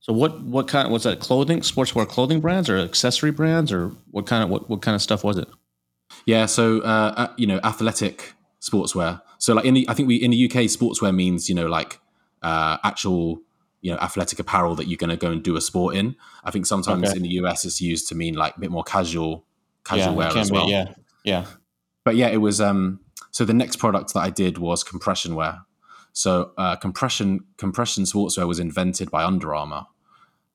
So 0.00 0.12
what 0.12 0.42
what 0.42 0.66
kind 0.66 0.90
was 0.90 1.04
that 1.04 1.20
clothing, 1.20 1.60
sportswear 1.60 2.08
clothing 2.08 2.40
brands 2.40 2.68
or 2.68 2.76
accessory 2.76 3.30
brands 3.30 3.70
or 3.70 3.90
what 4.10 4.26
kind 4.26 4.42
of 4.42 4.50
what, 4.50 4.68
what 4.68 4.82
kind 4.82 4.96
of 4.96 5.00
stuff 5.00 5.22
was 5.22 5.38
it? 5.38 5.46
Yeah, 6.26 6.46
so 6.46 6.80
uh, 6.80 7.14
uh, 7.16 7.32
you 7.36 7.46
know, 7.46 7.60
athletic 7.62 8.32
sportswear. 8.60 9.22
So 9.38 9.54
like 9.54 9.64
in 9.64 9.74
the, 9.74 9.88
I 9.88 9.94
think 9.94 10.08
we 10.08 10.16
in 10.16 10.32
the 10.32 10.44
UK, 10.46 10.62
sportswear 10.66 11.14
means 11.14 11.48
you 11.48 11.54
know 11.54 11.68
like 11.68 12.00
uh, 12.42 12.78
actual 12.84 13.40
you 13.80 13.90
know 13.90 13.98
athletic 13.98 14.38
apparel 14.38 14.74
that 14.76 14.86
you're 14.86 14.96
going 14.96 15.10
to 15.10 15.16
go 15.16 15.30
and 15.30 15.42
do 15.42 15.56
a 15.56 15.60
sport 15.60 15.96
in. 15.96 16.16
I 16.44 16.50
think 16.50 16.66
sometimes 16.66 17.08
Okay. 17.08 17.16
in 17.16 17.22
the 17.22 17.30
US 17.40 17.64
it's 17.64 17.80
used 17.80 18.08
to 18.08 18.14
mean 18.14 18.34
like 18.34 18.56
a 18.56 18.60
bit 18.60 18.70
more 18.70 18.84
casual 18.84 19.44
casual 19.84 20.12
it 20.12 20.16
wear 20.16 20.36
as 20.36 20.50
be, 20.50 20.54
well. 20.56 20.68
yeah, 20.68 20.94
yeah. 21.24 21.46
But 22.04 22.16
yeah, 22.16 22.28
it 22.28 22.38
was. 22.38 22.60
Um, 22.60 23.00
so 23.30 23.44
the 23.44 23.54
next 23.54 23.76
product 23.76 24.12
that 24.14 24.20
I 24.20 24.30
did 24.30 24.58
was 24.58 24.84
compression 24.84 25.34
wear. 25.34 25.62
So 26.12 26.52
uh, 26.58 26.76
compression 26.76 27.44
compression 27.56 28.04
sportswear 28.04 28.46
was 28.46 28.58
invented 28.58 29.10
by 29.10 29.24
Under 29.24 29.54
Armour, 29.54 29.86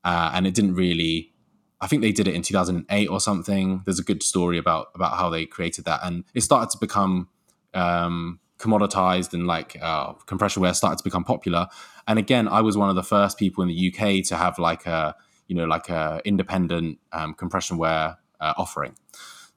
uh, 0.04 0.30
and 0.34 0.46
it 0.46 0.54
didn't 0.54 0.74
really. 0.74 1.32
I 1.80 1.86
think 1.86 2.02
they 2.02 2.12
did 2.12 2.26
it 2.26 2.34
in 2.34 2.42
2008 2.42 3.06
or 3.08 3.20
something. 3.20 3.82
There's 3.84 3.98
a 4.00 4.04
good 4.04 4.22
story 4.22 4.58
about 4.58 4.88
about 4.94 5.16
how 5.16 5.28
they 5.30 5.46
created 5.46 5.84
that, 5.84 6.00
and 6.02 6.24
it 6.34 6.42
started 6.42 6.70
to 6.70 6.78
become 6.78 7.28
um, 7.74 8.40
commoditized, 8.58 9.32
and 9.34 9.46
like 9.46 9.76
uh, 9.80 10.12
compression 10.26 10.62
wear 10.62 10.74
started 10.74 10.98
to 10.98 11.04
become 11.04 11.24
popular. 11.24 11.68
And 12.06 12.18
again, 12.18 12.48
I 12.48 12.60
was 12.60 12.76
one 12.76 12.88
of 12.90 12.96
the 12.96 13.02
first 13.02 13.38
people 13.38 13.62
in 13.62 13.68
the 13.68 13.88
UK 13.92 14.24
to 14.28 14.36
have 14.36 14.58
like 14.58 14.86
a 14.86 15.14
you 15.46 15.56
know 15.56 15.64
like 15.64 15.88
a 15.88 16.20
independent 16.24 16.98
um, 17.12 17.34
compression 17.34 17.78
wear 17.78 18.16
uh, 18.40 18.54
offering. 18.56 18.94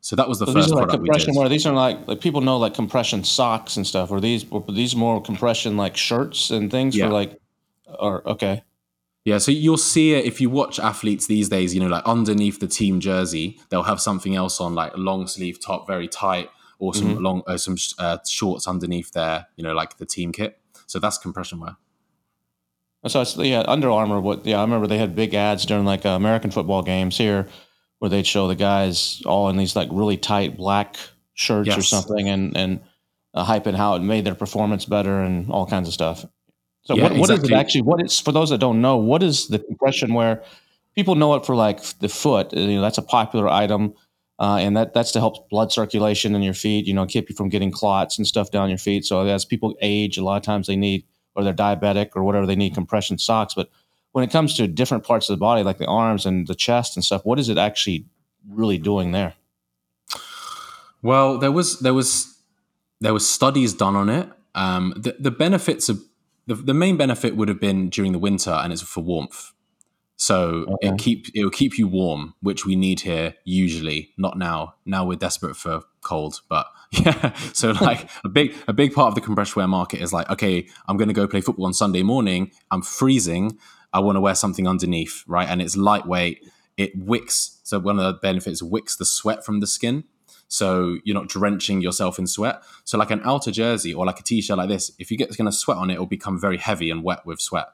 So 0.04 0.16
that 0.16 0.28
was 0.28 0.40
the 0.40 0.48
So 0.48 0.54
first 0.54 0.68
these 0.70 0.74
are 0.74 0.82
like 0.82 0.90
compression 0.90 1.36
wear. 1.36 1.48
These 1.50 1.66
are 1.68 1.74
like 1.74 2.08
like 2.08 2.22
people 2.22 2.42
know 2.42 2.58
like 2.58 2.74
compression 2.74 3.24
socks 3.24 3.78
and 3.78 3.86
stuff. 3.86 4.12
Or 4.12 4.20
these 4.20 4.46
or 4.50 4.64
these 4.68 4.96
more 4.96 5.22
compression 5.22 5.78
like 5.78 5.96
shirts 5.96 6.50
and 6.50 6.72
things 6.72 6.96
Yeah. 6.96 7.08
for 7.08 7.14
like 7.14 7.40
or 8.00 8.28
okay. 8.28 8.64
Yeah, 9.24 9.38
so 9.38 9.52
you'll 9.52 9.78
see 9.78 10.14
it 10.14 10.26
if 10.26 10.42
you 10.42 10.50
watch 10.50 10.80
athletes 10.80 11.28
these 11.28 11.48
days, 11.48 11.76
you 11.76 11.80
know, 11.80 11.88
like 11.90 12.04
underneath 12.06 12.60
the 12.60 12.68
team 12.68 13.00
jersey, 13.00 13.60
they'll 13.70 13.84
have 13.84 14.02
something 14.02 14.36
else 14.36 14.60
on, 14.60 14.74
like 14.74 14.96
a 14.96 14.98
long 14.98 15.28
sleeve 15.28 15.60
top, 15.64 15.86
very 15.86 16.08
tight, 16.08 16.50
or 16.82 16.94
some 16.96 17.10
Mm-hmm. 17.10 17.24
long, 17.24 17.44
uh, 17.48 17.58
some 17.58 17.78
uh, 18.00 18.17
shorts 18.28 18.67
underneath 18.67 19.12
there, 19.13 19.46
you 19.56 19.63
know, 19.63 19.74
like 19.74 19.98
the 19.98 20.06
team 20.06 20.32
kit. 20.34 20.60
So 20.88 21.00
that's 21.00 21.17
compression 21.17 21.60
wear. 21.60 21.78
So 23.08 23.22
it's 23.22 23.36
yeah, 23.38 23.63
Under 23.67 23.89
Armour. 23.89 24.20
What? 24.20 24.46
Yeah, 24.46 24.58
I 24.60 24.62
remember 24.62 24.88
they 24.88 24.98
had 24.98 25.15
big 25.15 25.34
ads 25.34 25.65
during 25.65 25.86
like 25.86 26.06
uh, 26.06 26.10
American 26.10 26.52
football 26.52 26.84
games 26.84 27.17
here, 27.17 27.48
where 28.00 28.10
they'd 28.10 28.28
show 28.28 28.48
the 28.48 28.56
guys 28.56 29.22
all 29.26 29.50
in 29.50 29.58
these 29.58 29.76
like 29.76 29.89
really 29.91 30.17
tight 30.17 30.58
black 30.58 30.98
shirts 31.34 31.76
or 31.76 31.82
something, 31.82 32.30
and 32.30 32.56
and 32.58 32.80
uh, 33.34 33.46
hyping 33.46 33.76
how 33.76 33.96
it 33.96 34.00
made 34.02 34.26
their 34.26 34.36
performance 34.36 34.86
better 34.86 35.22
and 35.22 35.50
all 35.52 35.65
kinds 35.65 35.88
of 35.88 35.94
stuff. 35.94 36.26
So 36.84 36.96
Yeah, 36.96 37.04
what, 37.04 37.12
what 37.13 37.30
is 37.30 37.38
exactly. 37.38 37.54
it 37.56 37.60
actually? 37.60 37.82
What 37.84 38.02
is 38.06 38.20
for 38.20 38.32
those 38.32 38.50
that 38.52 38.60
don't 38.60 38.82
know? 38.82 38.98
What 38.98 39.24
is 39.24 39.48
the 39.48 39.60
compression 39.60 40.13
wear? 40.13 40.44
People 40.94 41.15
know 41.15 41.34
it 41.36 41.46
for 41.46 41.56
like 41.56 41.82
the 42.00 42.10
foot. 42.10 42.54
You 42.54 42.76
know, 42.76 42.82
that's 42.82 42.98
a 43.00 43.04
popular 43.04 43.48
item. 43.48 43.94
Uh, 44.39 44.58
and 44.58 44.76
that 44.76 44.94
that's 44.94 45.12
to 45.12 45.20
help 45.20 45.50
blood 45.50 45.72
circulation 45.72 46.34
in 46.34 46.41
your 46.41 46.54
feet, 46.54 46.88
you 46.88 46.94
know, 46.94 47.06
keep 47.06 47.30
you 47.30 47.36
from 47.36 47.50
getting 47.50 47.72
clots 47.72 48.17
and 48.17 48.26
stuff 48.26 48.50
down 48.50 48.70
your 48.70 48.78
feet. 48.78 49.06
So 49.06 49.22
as 49.28 49.46
people 49.46 49.76
age, 49.82 50.17
a 50.17 50.24
lot 50.24 50.38
of 50.38 50.44
times 50.44 50.65
they 50.67 50.76
need, 50.76 51.06
or 51.36 51.44
they're 51.44 51.54
diabetic 51.54 52.10
or 52.15 52.24
whatever, 52.24 52.48
they 52.48 52.56
need 52.56 52.74
compression 52.74 53.17
socks. 53.17 53.54
But 53.54 53.70
when 54.13 54.24
it 54.24 54.32
comes 54.32 54.56
to 54.56 54.67
different 54.67 55.04
parts 55.04 55.30
of 55.30 55.38
the 55.38 55.39
body, 55.39 55.63
like 55.63 55.78
the 55.78 55.86
arms 55.86 56.26
and 56.26 56.48
the 56.48 56.56
chest 56.56 56.98
and 56.98 57.06
stuff, 57.06 57.24
what 57.24 57.39
is 57.39 57.50
it 57.50 57.58
actually 57.58 58.06
really 58.50 58.78
doing 58.78 59.12
there? 59.12 59.36
Well, 61.02 61.38
there 61.38 61.52
was 61.52 61.80
there 61.80 61.94
was 61.94 62.38
there 63.00 63.13
was 63.13 63.28
studies 63.28 63.74
done 63.74 63.96
on 63.96 64.10
it. 64.10 64.30
Um, 64.54 64.94
the, 64.96 65.15
the 65.20 65.32
benefits 65.32 65.89
of 65.89 66.02
the, 66.48 66.56
the 66.56 66.74
main 66.74 66.98
benefit 66.98 67.36
would 67.36 67.48
have 67.48 67.60
been 67.60 67.89
during 67.89 68.12
the 68.12 68.20
winter, 68.20 68.52
and 68.52 68.74
it's 68.74 68.82
for 68.82 69.02
warmth. 69.02 69.52
So 70.22 70.78
it 70.82 71.00
keep 71.00 71.30
it 71.34 71.44
will 71.44 71.50
keep 71.50 71.80
you 71.80 71.88
warm, 71.88 72.36
which 72.42 72.64
we 72.64 72.76
need 72.76 73.00
here 73.00 73.34
usually. 73.44 74.12
Not 74.20 74.38
now. 74.38 74.76
Now 74.86 75.04
we're 75.04 75.16
desperate 75.16 75.56
for 75.56 75.82
cold, 76.02 76.42
but 76.48 76.68
yeah. 76.92 77.34
So 77.54 77.72
like 77.82 78.08
a 78.24 78.30
big 78.30 78.56
a 78.68 78.74
big 78.74 78.94
part 78.94 79.08
of 79.08 79.16
the 79.16 79.22
compression 79.22 79.56
wear 79.56 79.68
market 79.68 80.00
is 80.00 80.14
like, 80.14 80.30
okay, 80.30 80.68
I'm 80.88 80.96
going 80.96 81.08
to 81.08 81.16
go 81.16 81.28
play 81.28 81.42
football 81.42 81.66
on 81.66 81.74
Sunday 81.74 82.04
morning. 82.04 82.52
I'm 82.70 82.84
freezing. 82.84 83.58
I 83.94 84.00
want 84.00 84.16
to 84.16 84.22
wear 84.22 84.36
something 84.36 84.68
underneath, 84.68 85.24
right? 85.26 85.50
And 85.50 85.60
it's 85.60 85.76
lightweight. 85.76 86.48
It 86.78 86.92
wicks. 86.96 87.60
So 87.64 87.80
one 87.80 87.98
of 87.98 88.06
the 88.06 88.20
benefits 88.20 88.62
wicks 88.62 88.96
the 88.96 89.06
sweat 89.06 89.44
from 89.44 89.60
the 89.60 89.66
skin. 89.66 90.04
So 90.48 91.00
you're 91.04 91.16
not 91.16 91.30
drenching 91.30 91.82
yourself 91.82 92.20
in 92.20 92.28
sweat. 92.28 92.62
So 92.84 93.00
like 93.00 93.10
an 93.10 93.22
outer 93.24 93.50
jersey 93.50 93.92
or 93.92 94.06
like 94.06 94.20
a 94.20 94.24
t-shirt 94.24 94.58
like 94.58 94.70
this, 94.70 94.92
if 95.00 95.10
you 95.10 95.18
get 95.18 95.36
going 95.36 95.50
to 95.50 95.52
sweat 95.52 95.78
on 95.78 95.90
it, 95.90 95.96
it 95.96 96.00
will 96.00 96.06
become 96.06 96.40
very 96.40 96.58
heavy 96.58 96.92
and 96.92 97.04
wet 97.04 97.26
with 97.26 97.42
sweat 97.42 97.70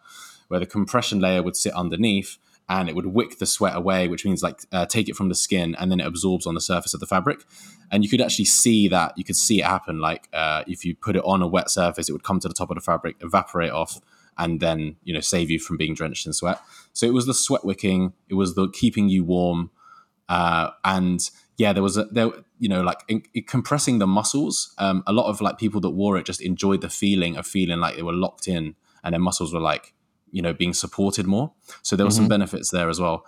where 0.47 0.59
the 0.59 0.65
compression 0.65 1.19
layer 1.19 1.43
would 1.43 1.55
sit 1.55 1.73
underneath 1.73 2.37
and 2.69 2.89
it 2.89 2.95
would 2.95 3.07
wick 3.07 3.39
the 3.39 3.45
sweat 3.45 3.75
away, 3.75 4.07
which 4.07 4.25
means 4.25 4.43
like 4.43 4.59
uh, 4.71 4.85
take 4.85 5.07
it 5.07 5.15
from 5.15 5.29
the 5.29 5.35
skin 5.35 5.75
and 5.79 5.89
then 5.89 5.99
it 5.99 6.05
absorbs 6.05 6.45
on 6.45 6.53
the 6.53 6.61
surface 6.61 6.93
of 6.93 6.99
the 6.99 7.05
fabric. 7.05 7.45
And 7.91 8.03
you 8.03 8.09
could 8.09 8.19
actually 8.19 8.45
see 8.45 8.89
that 8.89 9.13
you 9.17 9.23
could 9.23 9.37
see 9.37 9.59
it 9.59 9.65
happen. 9.65 9.99
Like 9.99 10.27
uh, 10.33 10.63
if 10.67 10.83
you 10.83 10.95
put 10.95 11.15
it 11.15 11.23
on 11.23 11.41
a 11.41 11.47
wet 11.47 11.69
surface, 11.69 12.09
it 12.09 12.11
would 12.11 12.23
come 12.23 12.39
to 12.41 12.47
the 12.47 12.53
top 12.53 12.69
of 12.69 12.75
the 12.75 12.81
fabric, 12.81 13.15
evaporate 13.21 13.71
off, 13.71 14.01
and 14.37 14.59
then 14.59 14.97
you 15.03 15.13
know 15.13 15.21
save 15.21 15.49
you 15.49 15.59
from 15.59 15.77
being 15.77 15.93
drenched 15.93 16.25
in 16.25 16.33
sweat. 16.33 16.59
So 16.91 17.05
it 17.05 17.13
was 17.13 17.25
the 17.25 17.33
sweat 17.33 17.63
wicking, 17.63 18.13
it 18.29 18.33
was 18.33 18.55
the 18.55 18.69
keeping 18.69 19.07
you 19.07 19.23
warm, 19.23 19.71
uh, 20.27 20.71
and 20.83 21.21
yeah, 21.57 21.71
there 21.71 21.83
was 21.83 21.95
a 21.95 22.05
there 22.05 22.31
you 22.59 22.67
know 22.67 22.81
like 22.81 22.99
in, 23.07 23.23
in 23.33 23.43
compressing 23.43 23.99
the 23.99 24.07
muscles. 24.07 24.73
Um, 24.77 25.03
a 25.07 25.13
lot 25.13 25.27
of 25.27 25.39
like 25.39 25.57
people 25.57 25.79
that 25.81 25.91
wore 25.91 26.17
it 26.17 26.25
just 26.25 26.41
enjoyed 26.41 26.81
the 26.81 26.89
feeling 26.89 27.37
of 27.37 27.47
feeling 27.47 27.79
like 27.79 27.95
they 27.95 28.03
were 28.03 28.13
locked 28.13 28.47
in, 28.47 28.75
and 29.03 29.13
their 29.13 29.21
muscles 29.21 29.53
were 29.53 29.61
like 29.61 29.93
you 30.31 30.41
know 30.41 30.53
being 30.53 30.73
supported 30.73 31.25
more. 31.25 31.53
So 31.81 31.95
there 31.95 32.05
were 32.05 32.11
some 32.11 32.27
benefits 32.27 32.71
there 32.71 32.89
as 32.89 32.99
well. 32.99 33.25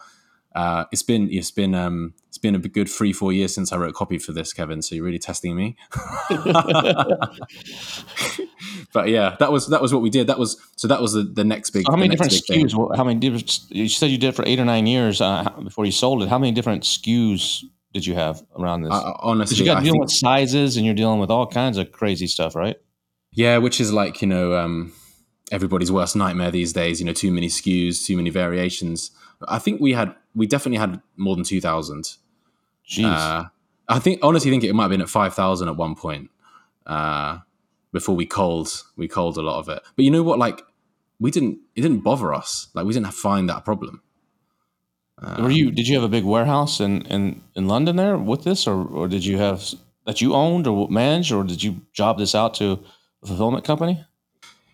Uh, 0.56 0.86
it's 0.92 1.04
been 1.04 1.30
it's 1.32 1.52
been 1.52 1.76
um, 1.76 2.14
it's 2.28 2.40
been 2.40 2.56
a 2.56 2.60
good 2.60 2.90
three 2.90 3.14
four 3.14 3.32
years 3.32 3.54
since 3.54 3.72
I 3.72 3.78
wrote 3.78 3.94
copy 3.94 4.18
for 4.18 4.32
this, 4.32 4.52
Kevin. 4.52 4.82
So 4.82 4.96
you're 4.96 5.06
really 5.06 5.20
testing 5.20 5.56
me. 5.56 5.78
but 8.94 9.10
yeah, 9.10 9.36
that 9.40 9.52
was 9.52 9.68
that 9.68 9.82
was 9.82 9.94
what 9.94 10.02
we 10.02 10.10
did. 10.10 10.26
That 10.28 10.40
was 10.40 10.60
so 10.76 10.88
that 10.88 11.02
was 11.02 11.14
the, 11.14 11.22
the 11.24 11.44
next 11.44 11.70
big. 11.70 11.86
How 11.88 11.96
many 11.96 12.10
different 12.10 12.32
big. 12.48 12.66
SKUs? 12.68 12.98
How 12.98 13.04
many 13.04 13.20
different? 13.20 13.60
You 13.70 13.88
said 13.88 14.10
you 14.10 14.18
did 14.18 14.30
it 14.30 14.36
for 14.36 14.44
eight 14.48 14.60
or 14.60 14.66
nine 14.66 14.88
years 14.88 15.22
uh, 15.22 15.48
before 15.64 15.86
you 15.86 15.92
sold 15.92 16.24
it. 16.24 16.30
How 16.30 16.40
many 16.40 16.52
different 16.52 16.84
SKUs 16.84 17.64
did 17.94 18.06
you 18.06 18.16
have 18.16 18.44
around 18.58 18.82
this? 18.82 18.92
I- 18.92 19.16
honestly, 19.20 19.58
you 19.58 19.66
got 19.66 19.84
dealing 19.84 20.00
with 20.00 20.12
sizes 20.12 20.78
and 20.78 20.86
you're 20.86 20.96
dealing 20.96 21.20
with 21.20 21.30
all 21.30 21.46
kinds 21.46 21.78
of 21.78 21.92
crazy 21.92 22.28
stuff, 22.28 22.56
right? 22.56 22.78
Yeah, 23.32 23.58
which 23.58 23.80
is 23.80 23.94
like, 23.94 24.22
you 24.22 24.28
know, 24.28 24.58
um, 24.58 24.94
everybody's 25.52 25.92
worst 25.92 26.16
nightmare 26.16 26.52
these 26.52 26.74
days, 26.74 27.00
you 27.00 27.06
know, 27.06 27.14
too 27.14 27.32
many 27.32 27.48
SKUs, 27.48 28.06
too 28.06 28.18
many 28.18 28.30
variations. 28.30 29.12
I 29.48 29.60
think 29.60 29.82
we 29.82 29.94
had, 29.94 30.14
we 30.36 30.48
definitely 30.48 30.80
had 30.80 31.02
more 31.18 31.36
than 31.36 31.44
2,000. 31.44 32.18
Jeez. 32.88 33.06
Uh, 33.06 33.46
I 33.88 34.00
think, 34.00 34.20
honestly, 34.24 34.52
think 34.52 34.64
it 34.64 34.74
might 34.74 34.84
have 34.84 34.92
been 34.92 35.02
at 35.02 35.10
5,000 35.10 35.68
at 35.68 35.76
one 35.76 35.96
point 35.96 36.30
uh, 36.86 37.40
before 37.92 38.16
we 38.16 38.26
culled, 38.26 38.84
we 38.96 39.08
culled 39.08 39.38
a 39.38 39.42
lot 39.42 39.60
of 39.60 39.70
it. 39.70 39.82
But 39.96 40.06
you 40.06 40.12
know 40.12 40.24
what? 40.24 40.40
Like, 40.40 40.64
we 41.20 41.32
didn't, 41.32 41.60
it 41.76 41.82
didn't 41.82 42.00
bother 42.00 42.34
us. 42.34 42.68
Like, 42.74 42.86
we 42.86 42.94
didn't 42.94 43.12
find 43.14 43.50
that 43.50 43.58
a 43.58 43.62
problem. 43.62 44.02
Were 45.38 45.50
you? 45.50 45.70
Did 45.72 45.88
you 45.88 45.96
have 45.96 46.04
a 46.04 46.10
big 46.10 46.24
warehouse 46.24 46.80
in, 46.80 47.02
in, 47.08 47.42
in 47.56 47.68
London 47.68 47.98
there 47.98 48.18
with 48.18 48.44
this, 48.44 48.66
or, 48.66 48.86
or 48.86 49.08
did 49.10 49.26
you 49.26 49.38
have 49.38 49.66
that 50.06 50.22
you 50.22 50.34
owned 50.34 50.66
or 50.66 50.90
managed, 50.90 51.32
or 51.32 51.44
did 51.44 51.62
you 51.62 51.82
job 51.94 52.18
this 52.18 52.34
out 52.34 52.54
to 52.56 52.80
a 53.22 53.28
fulfillment 53.28 53.66
company? 53.66 54.04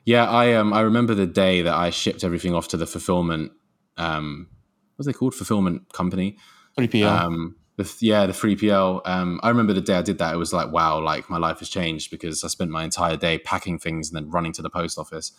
Yeah, 0.06 0.30
I 0.30 0.54
um 0.54 0.72
I 0.72 0.82
remember 0.82 1.16
the 1.16 1.26
day 1.26 1.64
that 1.64 1.74
I 1.74 1.90
shipped 1.90 2.24
everything 2.24 2.54
off 2.54 2.68
to 2.70 2.78
the 2.78 2.86
fulfillment 2.86 3.52
um 3.98 4.48
what's 4.96 5.08
they 5.08 5.14
called 5.14 5.34
fulfillment 5.34 5.92
company. 5.92 6.38
Three 6.76 6.88
PL. 6.88 7.10
Um 7.10 7.56
the, 7.78 7.94
yeah, 8.00 8.26
the 8.26 8.32
3PL. 8.32 9.02
Um 9.06 9.40
I 9.44 9.50
remember 9.50 9.74
the 9.74 9.82
day 9.82 9.96
I 9.96 10.04
did 10.04 10.20
that 10.20 10.34
it 10.34 10.38
was 10.38 10.54
like 10.54 10.72
wow, 10.72 11.02
like 11.02 11.30
my 11.30 11.38
life 11.38 11.60
has 11.60 11.70
changed 11.70 12.12
because 12.12 12.44
I 12.44 12.48
spent 12.48 12.70
my 12.72 12.84
entire 12.84 13.18
day 13.18 13.40
packing 13.40 13.80
things 13.80 14.10
and 14.10 14.16
then 14.16 14.30
running 14.30 14.54
to 14.54 14.62
the 14.62 14.70
post 14.70 15.00
office. 15.00 15.32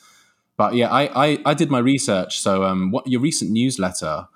But 0.57 0.75
yeah, 0.75 0.89
I 0.91 1.27
I, 1.27 1.39
I 1.47 1.55
did 1.55 1.71
my 1.71 1.79
research. 1.79 2.41
So 2.41 2.65
um 2.65 2.91
what 2.91 3.07
your 3.07 3.21
recent 3.21 3.53
newsletter 3.53 4.27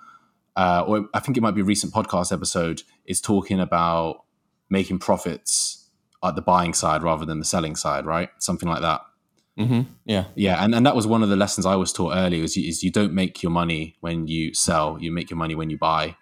uh 0.56 0.84
or 0.86 1.08
I 1.12 1.18
think 1.18 1.36
it 1.36 1.40
might 1.40 1.56
be 1.56 1.62
a 1.62 1.64
recent 1.64 1.92
podcast 1.92 2.32
episode 2.32 2.82
is 3.04 3.20
talking 3.20 3.58
about 3.58 4.24
making 4.68 5.00
profits 5.00 5.88
at 6.22 6.36
the 6.36 6.42
buying 6.42 6.74
side 6.74 7.02
rather 7.02 7.24
than 7.24 7.40
the 7.40 7.44
selling 7.44 7.74
side, 7.74 8.06
right? 8.06 8.30
Something 8.38 8.68
like 8.68 8.82
that. 8.82 9.00
Mm-hmm. 9.58 9.92
Yeah. 10.04 10.24
Yeah, 10.34 10.62
and, 10.62 10.74
and 10.74 10.84
that 10.86 10.96
was 10.96 11.06
one 11.06 11.22
of 11.22 11.28
the 11.28 11.36
lessons 11.36 11.66
I 11.66 11.76
was 11.76 11.92
taught 11.92 12.14
early 12.14 12.40
is 12.40 12.56
you, 12.56 12.68
is 12.68 12.82
you 12.82 12.90
don't 12.90 13.12
make 13.12 13.42
your 13.42 13.50
money 13.50 13.96
when 14.00 14.26
you 14.26 14.54
sell, 14.54 14.98
you 15.00 15.12
make 15.12 15.30
your 15.30 15.36
money 15.36 15.54
when 15.54 15.70
you 15.70 15.78
buy. 15.78 16.16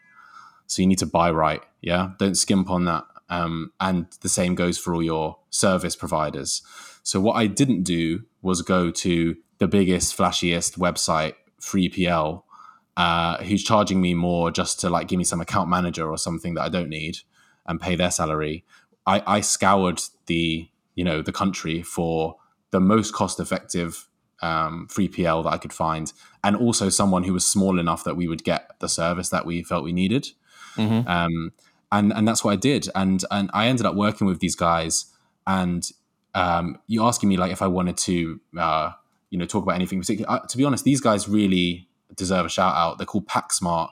So 0.67 0.83
you 0.83 0.89
need 0.89 0.99
to 0.99 1.07
buy 1.07 1.31
right. 1.31 1.63
Yeah, 1.81 2.11
don't 2.19 2.35
skimp 2.35 2.71
on 2.71 2.85
that. 2.85 3.05
Um, 3.31 3.73
and 3.81 4.07
the 4.23 4.29
same 4.29 4.55
goes 4.55 4.79
for 4.79 4.95
all 4.95 5.03
your 5.03 5.39
service 5.51 5.97
providers. 5.97 6.63
So 7.03 7.21
what 7.21 7.37
I 7.37 7.47
didn't 7.47 7.83
do 7.83 8.25
was 8.43 8.63
go 8.63 8.91
to 8.91 9.37
the 9.59 9.69
biggest, 9.69 10.17
flashiest 10.17 10.79
website, 10.79 11.35
3PL, 11.61 12.43
uh, 12.97 13.39
who's 13.45 13.63
charging 13.63 14.01
me 14.01 14.15
more 14.15 14.51
just 14.51 14.81
to 14.81 14.91
like 14.91 15.09
give 15.09 15.19
me 15.19 15.25
some 15.25 15.41
account 15.41 15.69
manager 15.69 16.11
or 16.11 16.19
something 16.19 16.55
that 16.55 16.63
I 16.63 16.69
don't 16.69 16.89
need 16.89 17.19
and 17.67 17.81
pay 17.81 17.97
their 17.97 18.11
salary. 18.11 18.65
I, 19.07 19.23
I 19.27 19.41
scoured 19.41 20.03
the 20.27 20.69
you 20.95 21.05
know 21.05 21.23
the 21.23 21.33
country 21.33 21.83
for 21.83 22.37
the 22.71 22.81
most 22.81 23.13
cost 23.15 23.41
effective 23.41 24.09
um, 24.41 24.89
3PL 24.91 25.45
that 25.45 25.51
I 25.51 25.59
could 25.59 25.73
find, 25.73 26.13
and 26.45 26.57
also 26.57 26.89
someone 26.89 27.25
who 27.25 27.33
was 27.33 27.47
small 27.47 27.79
enough 27.79 28.05
that 28.05 28.17
we 28.17 28.29
would 28.29 28.45
get 28.45 28.71
the 28.81 28.89
service 28.89 29.31
that 29.31 29.47
we 29.47 29.63
felt 29.63 29.85
we 29.85 29.93
needed. 29.93 30.29
Mm-hmm. 30.77 31.09
Um, 31.09 31.53
and 31.91 32.13
and 32.13 32.27
that's 32.29 32.45
what 32.45 32.53
I 32.53 32.57
did. 32.57 32.89
And 32.95 33.25
and 33.31 33.51
I 33.53 33.67
ended 33.67 33.87
up 33.87 33.95
working 33.95 34.27
with 34.27 34.41
these 34.41 34.55
guys. 34.55 35.07
And 35.47 35.89
um, 36.35 36.79
you 36.87 37.05
asking 37.05 37.29
me 37.29 37.37
like 37.37 37.53
if 37.53 37.63
I 37.63 37.67
wanted 37.67 37.97
to, 37.99 38.41
uh, 38.59 38.93
you 39.31 39.39
know, 39.39 39.47
talk 39.47 39.63
about 39.63 39.75
anything 39.75 39.99
particular. 39.99 40.31
Uh, 40.31 40.41
to 40.41 40.57
be 40.57 40.65
honest, 40.65 40.85
these 40.85 41.01
guys 41.01 41.29
really 41.29 41.89
deserve 42.17 42.47
a 42.47 42.49
shout 42.49 42.75
out. 42.75 42.99
They're 42.99 43.07
called 43.07 43.27
PackSmart. 43.27 43.91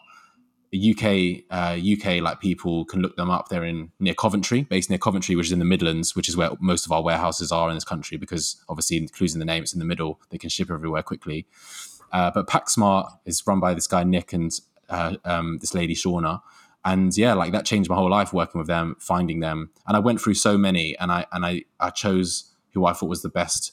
UK 0.74 1.44
uh, 1.50 1.78
UK 1.78 2.20
like 2.22 2.40
people 2.40 2.84
can 2.84 3.00
look 3.00 3.16
them 3.16 3.30
up. 3.30 3.48
They're 3.48 3.64
in 3.64 3.92
near 4.00 4.14
Coventry, 4.14 4.62
based 4.62 4.90
near 4.90 4.98
Coventry, 4.98 5.36
which 5.36 5.46
is 5.46 5.52
in 5.52 5.58
the 5.58 5.64
Midlands, 5.64 6.16
which 6.16 6.28
is 6.28 6.36
where 6.36 6.50
most 6.60 6.86
of 6.86 6.92
our 6.92 7.02
warehouses 7.02 7.52
are 7.52 7.68
in 7.68 7.74
this 7.74 7.84
country. 7.84 8.16
Because 8.16 8.62
obviously, 8.68 8.96
including 8.96 9.38
the 9.38 9.44
name, 9.44 9.62
it's 9.62 9.72
in 9.72 9.78
the 9.78 9.84
middle. 9.84 10.20
They 10.30 10.38
can 10.38 10.50
ship 10.50 10.70
everywhere 10.70 11.02
quickly. 11.02 11.46
Uh, 12.12 12.30
but 12.32 12.46
PackSmart 12.46 13.10
is 13.24 13.46
run 13.46 13.60
by 13.60 13.74
this 13.74 13.86
guy 13.86 14.04
Nick 14.04 14.32
and 14.32 14.52
uh, 14.88 15.16
um, 15.24 15.58
this 15.58 15.74
lady 15.74 15.94
Shauna, 15.94 16.40
and 16.84 17.16
yeah, 17.16 17.34
like 17.34 17.52
that 17.52 17.64
changed 17.64 17.90
my 17.90 17.96
whole 17.96 18.10
life 18.10 18.32
working 18.32 18.58
with 18.58 18.68
them, 18.68 18.96
finding 19.00 19.40
them, 19.40 19.70
and 19.86 19.96
I 19.96 20.00
went 20.00 20.20
through 20.20 20.34
so 20.34 20.56
many, 20.56 20.96
and 20.98 21.10
I 21.10 21.26
and 21.32 21.44
I 21.44 21.64
I 21.80 21.90
chose 21.90 22.52
who 22.72 22.86
I 22.86 22.92
thought 22.92 23.08
was 23.08 23.22
the 23.22 23.28
best 23.28 23.72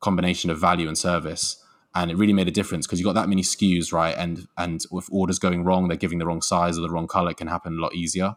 combination 0.00 0.50
of 0.50 0.58
value 0.58 0.86
and 0.86 0.98
service 0.98 1.63
and 1.94 2.10
it 2.10 2.16
really 2.16 2.32
made 2.32 2.48
a 2.48 2.52
difference 2.52 2.86
because 2.86 2.98
you 2.98 3.04
got 3.04 3.14
that 3.14 3.28
many 3.28 3.42
SKUs, 3.42 3.92
right? 3.92 4.14
And 4.16 4.46
and 4.56 4.84
with 4.90 5.08
orders 5.10 5.38
going 5.38 5.64
wrong, 5.64 5.88
they're 5.88 5.96
giving 5.96 6.18
the 6.18 6.26
wrong 6.26 6.42
size 6.42 6.78
or 6.78 6.82
the 6.82 6.90
wrong 6.90 7.06
color, 7.06 7.30
it 7.30 7.36
can 7.36 7.48
happen 7.48 7.78
a 7.78 7.80
lot 7.80 7.94
easier. 7.94 8.36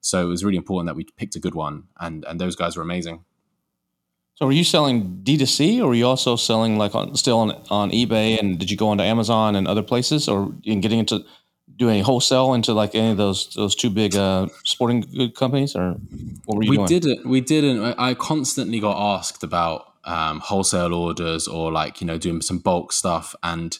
So 0.00 0.22
it 0.22 0.28
was 0.28 0.44
really 0.44 0.56
important 0.56 0.86
that 0.88 0.96
we 0.96 1.04
picked 1.16 1.36
a 1.36 1.40
good 1.40 1.54
one, 1.54 1.84
and 2.00 2.24
and 2.24 2.40
those 2.40 2.56
guys 2.56 2.76
were 2.76 2.82
amazing. 2.82 3.24
So 4.34 4.44
were 4.44 4.52
you 4.52 4.64
selling 4.64 5.20
D2C 5.24 5.80
or 5.80 5.88
were 5.88 5.94
you 5.94 6.06
also 6.06 6.36
selling 6.36 6.76
like 6.76 6.94
on 6.94 7.14
still 7.16 7.38
on, 7.38 7.52
on 7.70 7.90
eBay 7.90 8.38
and 8.38 8.58
did 8.58 8.70
you 8.70 8.76
go 8.76 8.88
onto 8.88 9.02
Amazon 9.02 9.56
and 9.56 9.66
other 9.66 9.82
places 9.82 10.28
or 10.28 10.52
in 10.62 10.82
getting 10.82 10.98
into 10.98 11.24
doing 11.74 12.04
wholesale 12.04 12.52
into 12.52 12.74
like 12.74 12.94
any 12.94 13.10
of 13.12 13.16
those 13.16 13.48
those 13.54 13.74
two 13.74 13.88
big 13.88 14.14
uh, 14.14 14.46
sporting 14.64 15.00
good 15.00 15.34
companies 15.34 15.74
or 15.74 15.96
what 16.44 16.56
were 16.58 16.64
you 16.64 16.70
we 16.70 16.76
doing? 16.76 16.86
didn't 16.86 17.26
we 17.26 17.40
didn't 17.40 17.82
I- 17.82 18.10
i 18.10 18.14
constantly 18.14 18.78
got 18.78 18.96
asked 19.16 19.42
about 19.42 19.85
um, 20.06 20.40
wholesale 20.40 20.94
orders 20.94 21.46
or 21.46 21.70
like 21.70 22.00
you 22.00 22.06
know 22.06 22.16
doing 22.18 22.40
some 22.40 22.58
bulk 22.58 22.92
stuff. 22.92 23.34
And 23.42 23.78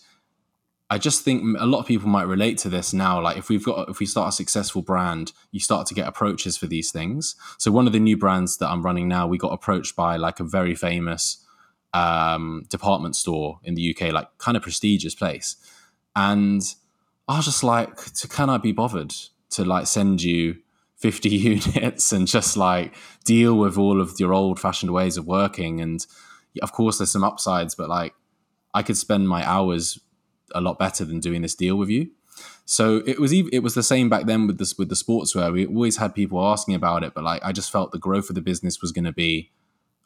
i 0.88 0.98
just 0.98 1.22
think 1.22 1.42
a 1.58 1.66
lot 1.66 1.80
of 1.80 1.86
people 1.86 2.08
might 2.08 2.28
relate 2.28 2.58
to 2.58 2.68
this 2.68 2.92
now 2.92 3.20
like 3.20 3.36
if 3.36 3.48
we've 3.48 3.64
got 3.64 3.88
if 3.88 3.98
we 3.98 4.06
start 4.06 4.28
a 4.28 4.32
successful 4.32 4.82
brand 4.82 5.32
you 5.50 5.58
start 5.58 5.84
to 5.84 5.94
get 5.94 6.06
approaches 6.06 6.56
for 6.56 6.66
these 6.66 6.90
things. 6.90 7.34
So 7.58 7.72
one 7.72 7.86
of 7.86 7.92
the 7.92 8.00
new 8.00 8.16
brands 8.16 8.58
that 8.58 8.68
i'm 8.68 8.84
running 8.84 9.08
now 9.08 9.26
we 9.26 9.38
got 9.38 9.52
approached 9.52 9.96
by 9.96 10.16
like 10.16 10.40
a 10.40 10.44
very 10.44 10.74
famous 10.74 11.44
um, 11.92 12.66
department 12.68 13.16
store 13.16 13.58
in 13.64 13.74
the 13.74 13.90
uk 13.90 14.12
like 14.12 14.28
kind 14.38 14.56
of 14.56 14.62
prestigious 14.62 15.14
place. 15.14 15.56
And 16.14 16.62
i 17.28 17.36
was 17.36 17.46
just 17.46 17.64
like 17.64 17.96
to, 18.14 18.28
can 18.28 18.48
i 18.48 18.58
be 18.58 18.72
bothered 18.72 19.14
to 19.50 19.64
like 19.64 19.86
send 19.86 20.22
you 20.22 20.56
50 20.96 21.28
units 21.30 22.12
and 22.12 22.26
just 22.26 22.56
like 22.56 22.94
deal 23.24 23.56
with 23.56 23.76
all 23.76 24.00
of 24.00 24.14
your 24.18 24.32
old 24.32 24.58
fashioned 24.60 24.92
ways 24.92 25.16
of 25.16 25.26
working 25.26 25.80
and 25.80 26.06
of 26.62 26.72
course 26.72 26.98
there's 26.98 27.10
some 27.10 27.24
upsides 27.24 27.74
but 27.74 27.88
like 27.88 28.14
i 28.72 28.82
could 28.82 28.96
spend 28.96 29.28
my 29.28 29.46
hours 29.46 29.98
a 30.54 30.60
lot 30.60 30.78
better 30.78 31.04
than 31.04 31.20
doing 31.20 31.42
this 31.42 31.54
deal 31.54 31.76
with 31.76 31.90
you 31.90 32.10
so 32.64 33.02
it 33.06 33.18
was 33.18 33.32
even, 33.32 33.50
it 33.52 33.62
was 33.62 33.74
the 33.74 33.82
same 33.82 34.08
back 34.08 34.26
then 34.26 34.46
with 34.46 34.58
this 34.58 34.78
with 34.78 34.88
the 34.88 34.94
sportswear 34.94 35.52
we 35.52 35.66
always 35.66 35.98
had 35.98 36.14
people 36.14 36.44
asking 36.44 36.74
about 36.74 37.02
it 37.02 37.12
but 37.14 37.24
like 37.24 37.44
i 37.44 37.52
just 37.52 37.70
felt 37.70 37.92
the 37.92 37.98
growth 37.98 38.28
of 38.30 38.34
the 38.34 38.40
business 38.40 38.80
was 38.80 38.92
going 38.92 39.04
to 39.04 39.12
be 39.12 39.50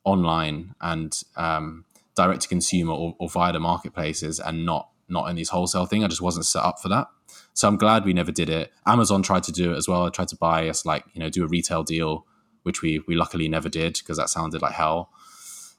online 0.04 0.74
and 0.80 1.22
um, 1.36 1.84
direct 2.16 2.42
to 2.42 2.48
consumer 2.48 2.92
or, 2.92 3.14
or 3.18 3.28
via 3.28 3.52
the 3.52 3.60
marketplaces 3.60 4.40
and 4.40 4.64
not 4.64 4.88
not 5.08 5.28
in 5.28 5.36
these 5.36 5.48
wholesale 5.50 5.86
thing. 5.86 6.04
I 6.04 6.08
just 6.08 6.22
wasn't 6.22 6.46
set 6.46 6.62
up 6.62 6.80
for 6.80 6.88
that. 6.88 7.08
So 7.54 7.68
I'm 7.68 7.76
glad 7.76 8.04
we 8.04 8.12
never 8.12 8.32
did 8.32 8.48
it. 8.48 8.72
Amazon 8.86 9.22
tried 9.22 9.42
to 9.44 9.52
do 9.52 9.72
it 9.72 9.76
as 9.76 9.88
well. 9.88 10.06
I 10.06 10.10
tried 10.10 10.28
to 10.28 10.36
buy 10.36 10.68
us 10.68 10.86
like, 10.86 11.04
you 11.12 11.20
know, 11.20 11.28
do 11.28 11.44
a 11.44 11.48
retail 11.48 11.82
deal, 11.82 12.26
which 12.62 12.82
we 12.82 13.02
we 13.06 13.16
luckily 13.16 13.48
never 13.48 13.68
did 13.68 13.94
because 13.94 14.16
that 14.16 14.30
sounded 14.30 14.62
like 14.62 14.72
hell. 14.72 15.10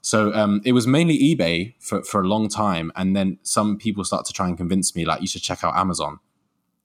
So 0.02 0.34
um, 0.34 0.60
it 0.64 0.72
was 0.72 0.86
mainly 0.86 1.16
eBay 1.16 1.74
for, 1.78 2.02
for 2.02 2.20
a 2.20 2.26
long 2.26 2.48
time. 2.48 2.90
And 2.96 3.14
then 3.14 3.38
some 3.42 3.78
people 3.78 4.04
start 4.04 4.26
to 4.26 4.32
try 4.32 4.48
and 4.48 4.56
convince 4.56 4.96
me, 4.96 5.04
like, 5.04 5.20
you 5.20 5.28
should 5.28 5.42
check 5.42 5.62
out 5.62 5.76
Amazon. 5.76 6.18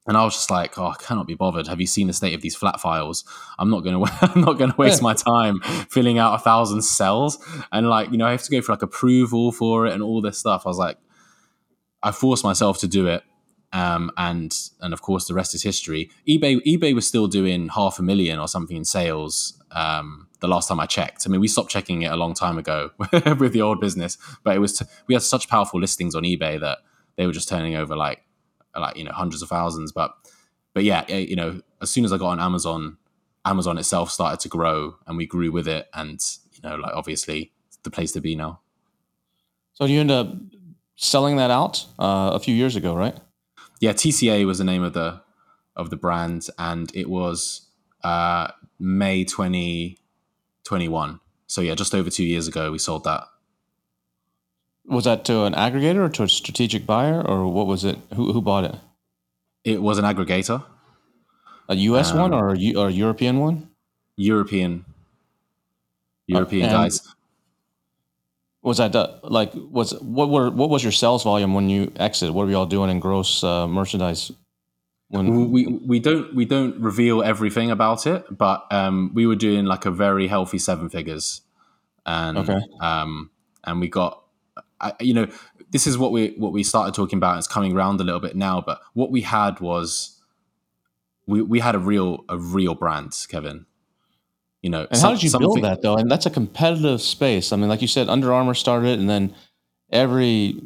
And 0.06 0.15
I 0.15 0.23
was 0.23 0.36
just 0.36 0.52
like, 0.52 0.78
oh, 0.78 0.86
I 0.86 0.95
cannot 1.00 1.28
be 1.28 1.34
bothered. 1.34 1.67
Have 1.67 1.82
you 1.82 1.88
seen 1.88 2.08
the 2.08 2.13
state 2.13 2.34
of 2.34 2.41
these 2.41 2.56
flat 2.56 2.80
files? 2.80 3.26
I'm 3.60 3.69
not 3.69 3.84
going 3.84 4.06
to, 4.06 4.12
I'm 4.21 4.41
not 4.41 4.60
going 4.60 4.71
to 4.71 4.78
waste 4.78 5.02
my 5.02 5.13
time 5.15 5.60
filling 5.89 6.19
out 6.19 6.36
a 6.36 6.38
thousand 6.38 6.84
cells. 6.84 7.39
And 7.71 7.89
like, 7.89 8.12
you 8.12 8.17
know, 8.17 8.28
I 8.28 8.32
have 8.32 8.43
to 8.43 8.52
go 8.52 8.62
for 8.62 8.71
like 8.71 8.84
approval 8.84 9.52
for 9.52 9.88
it 9.88 9.93
and 9.93 10.04
all 10.04 10.21
this 10.21 10.38
stuff. 10.38 10.65
I 10.65 10.69
was 10.69 10.78
like, 10.78 10.97
I 12.04 12.12
forced 12.12 12.43
myself 12.43 12.78
to 12.80 12.88
do 12.88 13.08
it. 13.08 13.23
Um, 13.73 14.12
and 14.17 14.53
and 14.80 14.93
of 14.93 15.01
course 15.01 15.27
the 15.27 15.34
rest 15.34 15.53
is 15.53 15.62
history. 15.62 16.10
eBay 16.27 16.63
eBay 16.65 16.95
was 16.95 17.06
still 17.06 17.27
doing 17.27 17.67
half 17.69 17.99
a 17.99 18.01
million 18.01 18.39
or 18.39 18.47
something 18.47 18.77
in 18.77 18.86
sales 18.86 19.62
um, 19.71 20.27
the 20.39 20.47
last 20.47 20.69
time 20.69 20.80
I 20.80 20.86
checked. 20.86 21.23
I 21.25 21.30
mean, 21.30 21.41
we 21.41 21.47
stopped 21.47 21.69
checking 21.69 22.03
it 22.03 22.12
a 22.12 22.15
long 22.15 22.34
time 22.34 22.58
ago 22.58 22.91
with 23.12 23.53
the 23.53 23.62
old 23.62 23.82
business, 23.82 24.17
but 24.43 24.56
it 24.56 24.60
was 24.60 24.77
t- 24.80 24.86
we 25.08 25.15
had 25.15 25.23
such 25.23 25.49
powerful 25.49 25.80
listings 25.80 26.15
on 26.15 26.23
eBay 26.23 26.60
that 26.60 26.80
they 27.17 27.25
were 27.25 27.34
just 27.34 27.49
turning 27.49 27.75
over 27.75 27.95
like 27.95 28.23
like 28.75 28.95
you 28.95 29.03
know 29.03 29.12
hundreds 29.12 29.41
of 29.41 29.49
thousands. 29.49 29.91
But 29.91 30.15
but 30.73 30.84
yeah, 30.84 31.08
you 31.08 31.36
know, 31.36 31.62
as 31.82 31.89
soon 31.89 32.06
as 32.06 32.13
I 32.13 32.17
got 32.17 32.30
on 32.30 32.39
Amazon, 32.39 32.97
Amazon 33.45 33.77
itself 33.77 34.12
started 34.12 34.39
to 34.41 34.49
grow, 34.49 34.95
and 35.08 35.17
we 35.17 35.25
grew 35.25 35.51
with 35.51 35.67
it, 35.67 35.88
and 35.93 36.23
you 36.53 36.67
know, 36.67 36.75
like 36.75 36.93
obviously 36.93 37.51
the 37.84 37.89
place 37.89 38.12
to 38.13 38.21
be 38.21 38.36
now. 38.36 38.62
So 39.73 39.86
you 39.86 39.99
end 39.99 40.12
up 40.12 40.34
selling 40.95 41.38
that 41.38 41.51
out 41.51 41.86
uh, 41.99 42.32
a 42.34 42.39
few 42.39 42.56
years 42.56 42.75
ago, 42.75 42.95
right? 42.95 43.15
Yeah, 43.79 43.93
TCA 43.93 44.45
was 44.45 44.57
the 44.57 44.63
name 44.63 44.83
of 44.83 44.93
the 44.93 45.21
of 45.75 45.89
the 45.89 45.97
brand, 45.97 46.47
and 46.57 46.91
it 46.95 47.09
was 47.09 47.67
uh, 48.03 48.49
May 48.79 49.23
twenty 49.23 49.99
twenty 50.63 50.87
one. 50.87 51.19
So 51.47 51.61
yeah, 51.61 51.75
just 51.75 51.93
over 51.95 52.09
two 52.09 52.25
years 52.25 52.47
ago, 52.47 52.71
we 52.71 52.79
sold 52.79 53.03
that. 53.03 53.23
Was 54.85 55.03
that 55.05 55.25
to 55.25 55.43
an 55.43 55.53
aggregator 55.53 55.97
or 56.05 56.09
to 56.09 56.23
a 56.23 56.29
strategic 56.29 56.85
buyer, 56.85 57.21
or 57.21 57.51
what 57.51 57.67
was 57.67 57.83
it? 57.83 57.97
Who 58.15 58.33
who 58.33 58.41
bought 58.41 58.63
it? 58.63 58.75
It 59.63 59.81
was 59.81 59.97
an 59.97 60.05
aggregator. 60.05 60.63
A 61.69 61.75
U.S. 61.75 62.11
Um, 62.11 62.19
one 62.19 62.33
or 62.33 62.51
a, 62.53 62.57
U- 62.57 62.79
or 62.79 62.87
a 62.87 62.91
European 62.91 63.39
one? 63.39 63.69
European 64.15 64.85
European 66.27 66.63
and- 66.63 66.71
guys. 66.71 67.01
Was 68.67 68.80
that 68.80 68.91
the, 68.91 69.17
like 69.23 69.53
was 69.56 69.93
what 70.01 70.30
were 70.30 70.51
what 70.51 70.69
was 70.69 70.84
your 70.84 70.91
sales 70.91 71.23
volume 71.23 71.53
when 71.53 71.69
you 71.69 71.89
exited? 71.95 72.36
What 72.36 72.47
were 72.47 72.51
y'all 72.51 72.65
doing 72.65 72.89
in 72.89 72.99
gross 72.99 73.41
uh, 73.41 73.65
merchandise? 73.65 74.30
When 75.08 75.49
we 75.51 75.67
we 75.67 75.99
don't 76.01 76.36
we 76.36 76.43
don't 76.43 76.77
reveal 76.77 77.23
everything 77.23 77.71
about 77.71 78.06
it, 78.06 78.25
but 78.30 78.65
um, 78.69 79.12
we 79.13 79.25
were 79.25 79.38
doing 79.38 79.63
like 79.63 79.86
a 79.86 79.91
very 79.91 80.27
healthy 80.27 80.58
seven 80.58 80.89
figures, 80.89 81.39
and 82.06 82.39
Okay. 82.39 82.60
um, 82.82 83.32
and 83.63 83.80
we 83.80 83.88
got, 83.88 84.21
I, 84.82 84.91
you 84.99 85.13
know, 85.13 85.27
this 85.71 85.88
is 85.88 85.97
what 85.97 86.12
we 86.12 86.36
what 86.38 86.51
we 86.51 86.62
started 86.62 86.93
talking 86.93 87.15
about. 87.15 87.38
It's 87.38 87.47
coming 87.47 87.73
around 87.73 88.01
a 88.01 88.03
little 88.03 88.19
bit 88.19 88.36
now, 88.36 88.60
but 88.60 88.82
what 88.95 89.12
we 89.12 89.21
had 89.21 89.62
was, 89.62 90.21
we 91.25 91.41
we 91.41 91.62
had 91.62 91.73
a 91.73 91.80
real 91.80 92.25
a 92.27 92.38
real 92.38 92.75
brand, 92.75 93.13
Kevin. 93.30 93.65
You 94.61 94.71
know, 94.71 94.87
and 94.89 94.99
how 94.99 95.11
did 95.11 95.23
you 95.23 95.37
build 95.37 95.61
that 95.61 95.81
though? 95.81 95.95
And 95.95 96.09
that's 96.09 96.25
a 96.25 96.31
competitive 96.31 97.01
space. 97.01 97.53
I 97.53 97.57
mean, 97.57 97.69
like 97.69 97.81
you 97.81 97.87
said, 97.87 98.09
Under 98.09 98.33
Armour 98.33 98.55
started, 98.55 98.99
and 98.99 99.09
then 99.09 99.35
every 99.91 100.61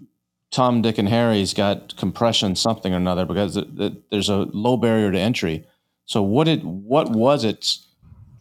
Tom, 0.50 0.82
Dick, 0.82 0.98
and 0.98 1.10
Harry's 1.10 1.54
got 1.54 1.96
compression 1.98 2.56
something 2.56 2.94
or 2.94 2.98
another 2.98 3.26
because 3.26 3.58
it, 3.58 3.68
it, 3.78 4.10
there's 4.10 4.30
a 4.30 4.48
low 4.54 4.78
barrier 4.78 5.12
to 5.12 5.20
entry. 5.20 5.66
So 6.06 6.22
what 6.22 6.46
did 6.46 6.64
what 6.64 7.10
was 7.12 7.44
it 7.44 7.78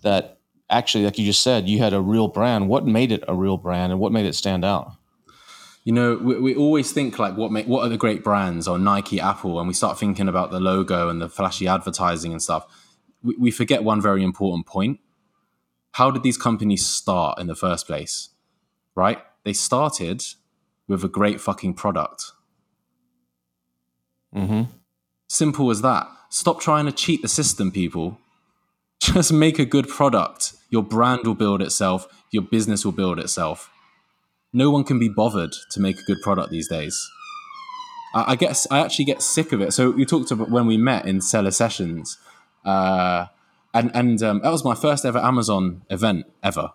that 0.02 0.38
actually, 0.70 1.04
like 1.04 1.18
you 1.18 1.26
just 1.26 1.42
said, 1.42 1.68
you 1.68 1.78
had 1.78 1.92
a 1.92 2.00
real 2.00 2.28
brand? 2.28 2.68
What 2.68 2.86
made 2.86 3.12
it 3.12 3.24
a 3.26 3.34
real 3.34 3.56
brand, 3.56 3.92
and 3.92 4.00
what 4.00 4.12
made 4.12 4.26
it 4.26 4.34
stand 4.34 4.64
out? 4.64 4.92
You 5.84 5.92
know, 5.92 6.16
we, 6.16 6.38
we 6.38 6.54
always 6.54 6.92
think 6.92 7.18
like 7.18 7.36
what 7.36 7.50
make, 7.50 7.66
what 7.66 7.84
are 7.84 7.88
the 7.88 7.96
great 7.96 8.22
brands 8.22 8.68
or 8.68 8.78
Nike, 8.78 9.20
Apple, 9.20 9.58
and 9.58 9.66
we 9.66 9.74
start 9.74 9.98
thinking 9.98 10.28
about 10.28 10.50
the 10.50 10.60
logo 10.60 11.08
and 11.08 11.20
the 11.20 11.28
flashy 11.28 11.66
advertising 11.66 12.32
and 12.32 12.42
stuff. 12.42 12.66
We, 13.22 13.34
we 13.36 13.50
forget 13.50 13.82
one 13.82 14.00
very 14.00 14.22
important 14.22 14.66
point. 14.66 15.00
How 15.92 16.11
did 16.11 16.22
these 16.22 16.37
companies 16.37 16.87
start 16.87 17.38
in 17.38 17.46
the 17.46 17.55
first 17.55 17.87
place? 17.87 18.31
Right? 18.94 19.18
They 19.44 19.53
started 19.53 20.22
with 20.87 21.05
a 21.05 21.09
great 21.09 21.40
fucking 21.40 21.74
product. 21.74 22.33
Mm-hmm. 24.35 24.70
Simple 25.29 25.70
as 25.70 25.83
that. 25.83 26.09
Stop 26.29 26.61
trying 26.61 26.87
to 26.87 26.92
cheat 26.92 27.22
the 27.22 27.29
system, 27.29 27.70
people. 27.70 28.18
Just 29.00 29.33
make 29.33 29.59
a 29.59 29.64
good 29.64 29.88
product. 29.88 30.55
Your 30.68 30.83
brand 30.83 31.20
will 31.24 31.35
build 31.35 31.62
itself. 31.62 32.07
Your 32.31 32.42
business 32.42 32.85
will 32.85 32.92
build 32.92 33.18
itself. 33.18 33.70
No 34.53 34.70
one 34.70 34.85
can 34.85 34.98
be 34.98 35.09
bothered 35.09 35.53
to 35.70 35.81
make 35.81 35.98
a 35.98 36.03
good 36.03 36.20
product 36.22 36.50
these 36.50 36.68
days. 36.68 37.11
I, 38.14 38.33
I 38.33 38.37
guess 38.37 38.66
I 38.70 38.81
actually 38.81 39.05
get 39.05 39.22
sick 39.22 39.53
of 39.53 39.61
it. 39.61 39.72
So 39.72 39.96
you 39.96 40.05
talked 40.05 40.31
about 40.31 40.50
when 40.50 40.66
we 40.66 40.76
met 40.76 41.07
in 41.07 41.20
seller 41.20 41.50
sessions, 41.50 42.18
uh, 42.64 43.26
and 43.74 43.90
and 43.94 44.22
um, 44.22 44.40
that 44.42 44.50
was 44.50 44.64
my 44.64 44.74
first 44.74 45.04
ever 45.04 45.18
Amazon 45.18 45.83
event 45.90 46.26
ever. 46.42 46.72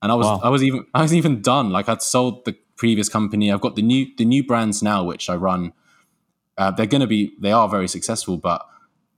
And 0.00 0.12
I 0.12 0.14
was 0.14 0.26
Wow. 0.26 0.40
I 0.42 0.48
was 0.48 0.62
even 0.62 0.86
I 0.94 1.02
was 1.02 1.14
even 1.14 1.42
done. 1.42 1.70
Like 1.70 1.88
I'd 1.88 2.02
sold 2.02 2.44
the 2.44 2.56
previous 2.76 3.08
company. 3.08 3.50
I've 3.50 3.60
got 3.60 3.76
the 3.76 3.82
new 3.82 4.06
the 4.16 4.24
new 4.24 4.44
brands 4.44 4.82
now, 4.82 5.02
which 5.04 5.28
I 5.28 5.34
run 5.36 5.72
uh, 6.58 6.72
they're 6.72 6.86
going 6.86 7.00
to 7.00 7.06
be 7.06 7.32
they 7.38 7.52
are 7.52 7.68
very 7.68 7.88
successful 7.88 8.36
but 8.36 8.66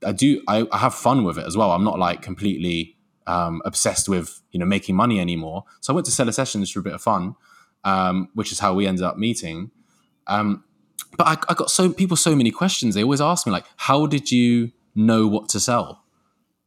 i 0.05 0.11
do 0.11 0.41
I, 0.47 0.67
I 0.71 0.77
have 0.77 0.93
fun 0.93 1.23
with 1.23 1.37
it 1.37 1.45
as 1.45 1.57
well 1.57 1.71
i'm 1.71 1.83
not 1.83 1.99
like 1.99 2.21
completely 2.21 2.95
um, 3.27 3.61
obsessed 3.65 4.07
with 4.09 4.41
you 4.51 4.59
know 4.59 4.65
making 4.65 4.95
money 4.95 5.19
anymore 5.19 5.65
so 5.79 5.91
i 5.91 5.95
went 5.95 6.05
to 6.05 6.11
seller 6.11 6.31
sessions 6.31 6.71
for 6.71 6.79
a 6.79 6.83
bit 6.83 6.93
of 6.93 7.01
fun 7.01 7.35
um, 7.83 8.29
which 8.35 8.51
is 8.51 8.59
how 8.59 8.73
we 8.73 8.85
ended 8.87 9.03
up 9.03 9.17
meeting 9.17 9.71
um, 10.27 10.63
but 11.17 11.27
I, 11.27 11.31
I 11.49 11.53
got 11.55 11.71
so 11.71 11.91
people 11.91 12.15
so 12.15 12.35
many 12.35 12.51
questions 12.51 12.95
they 12.95 13.03
always 13.03 13.21
ask 13.21 13.45
me 13.45 13.53
like 13.53 13.65
how 13.77 14.05
did 14.05 14.31
you 14.31 14.71
know 14.95 15.27
what 15.27 15.49
to 15.49 15.59
sell 15.59 16.03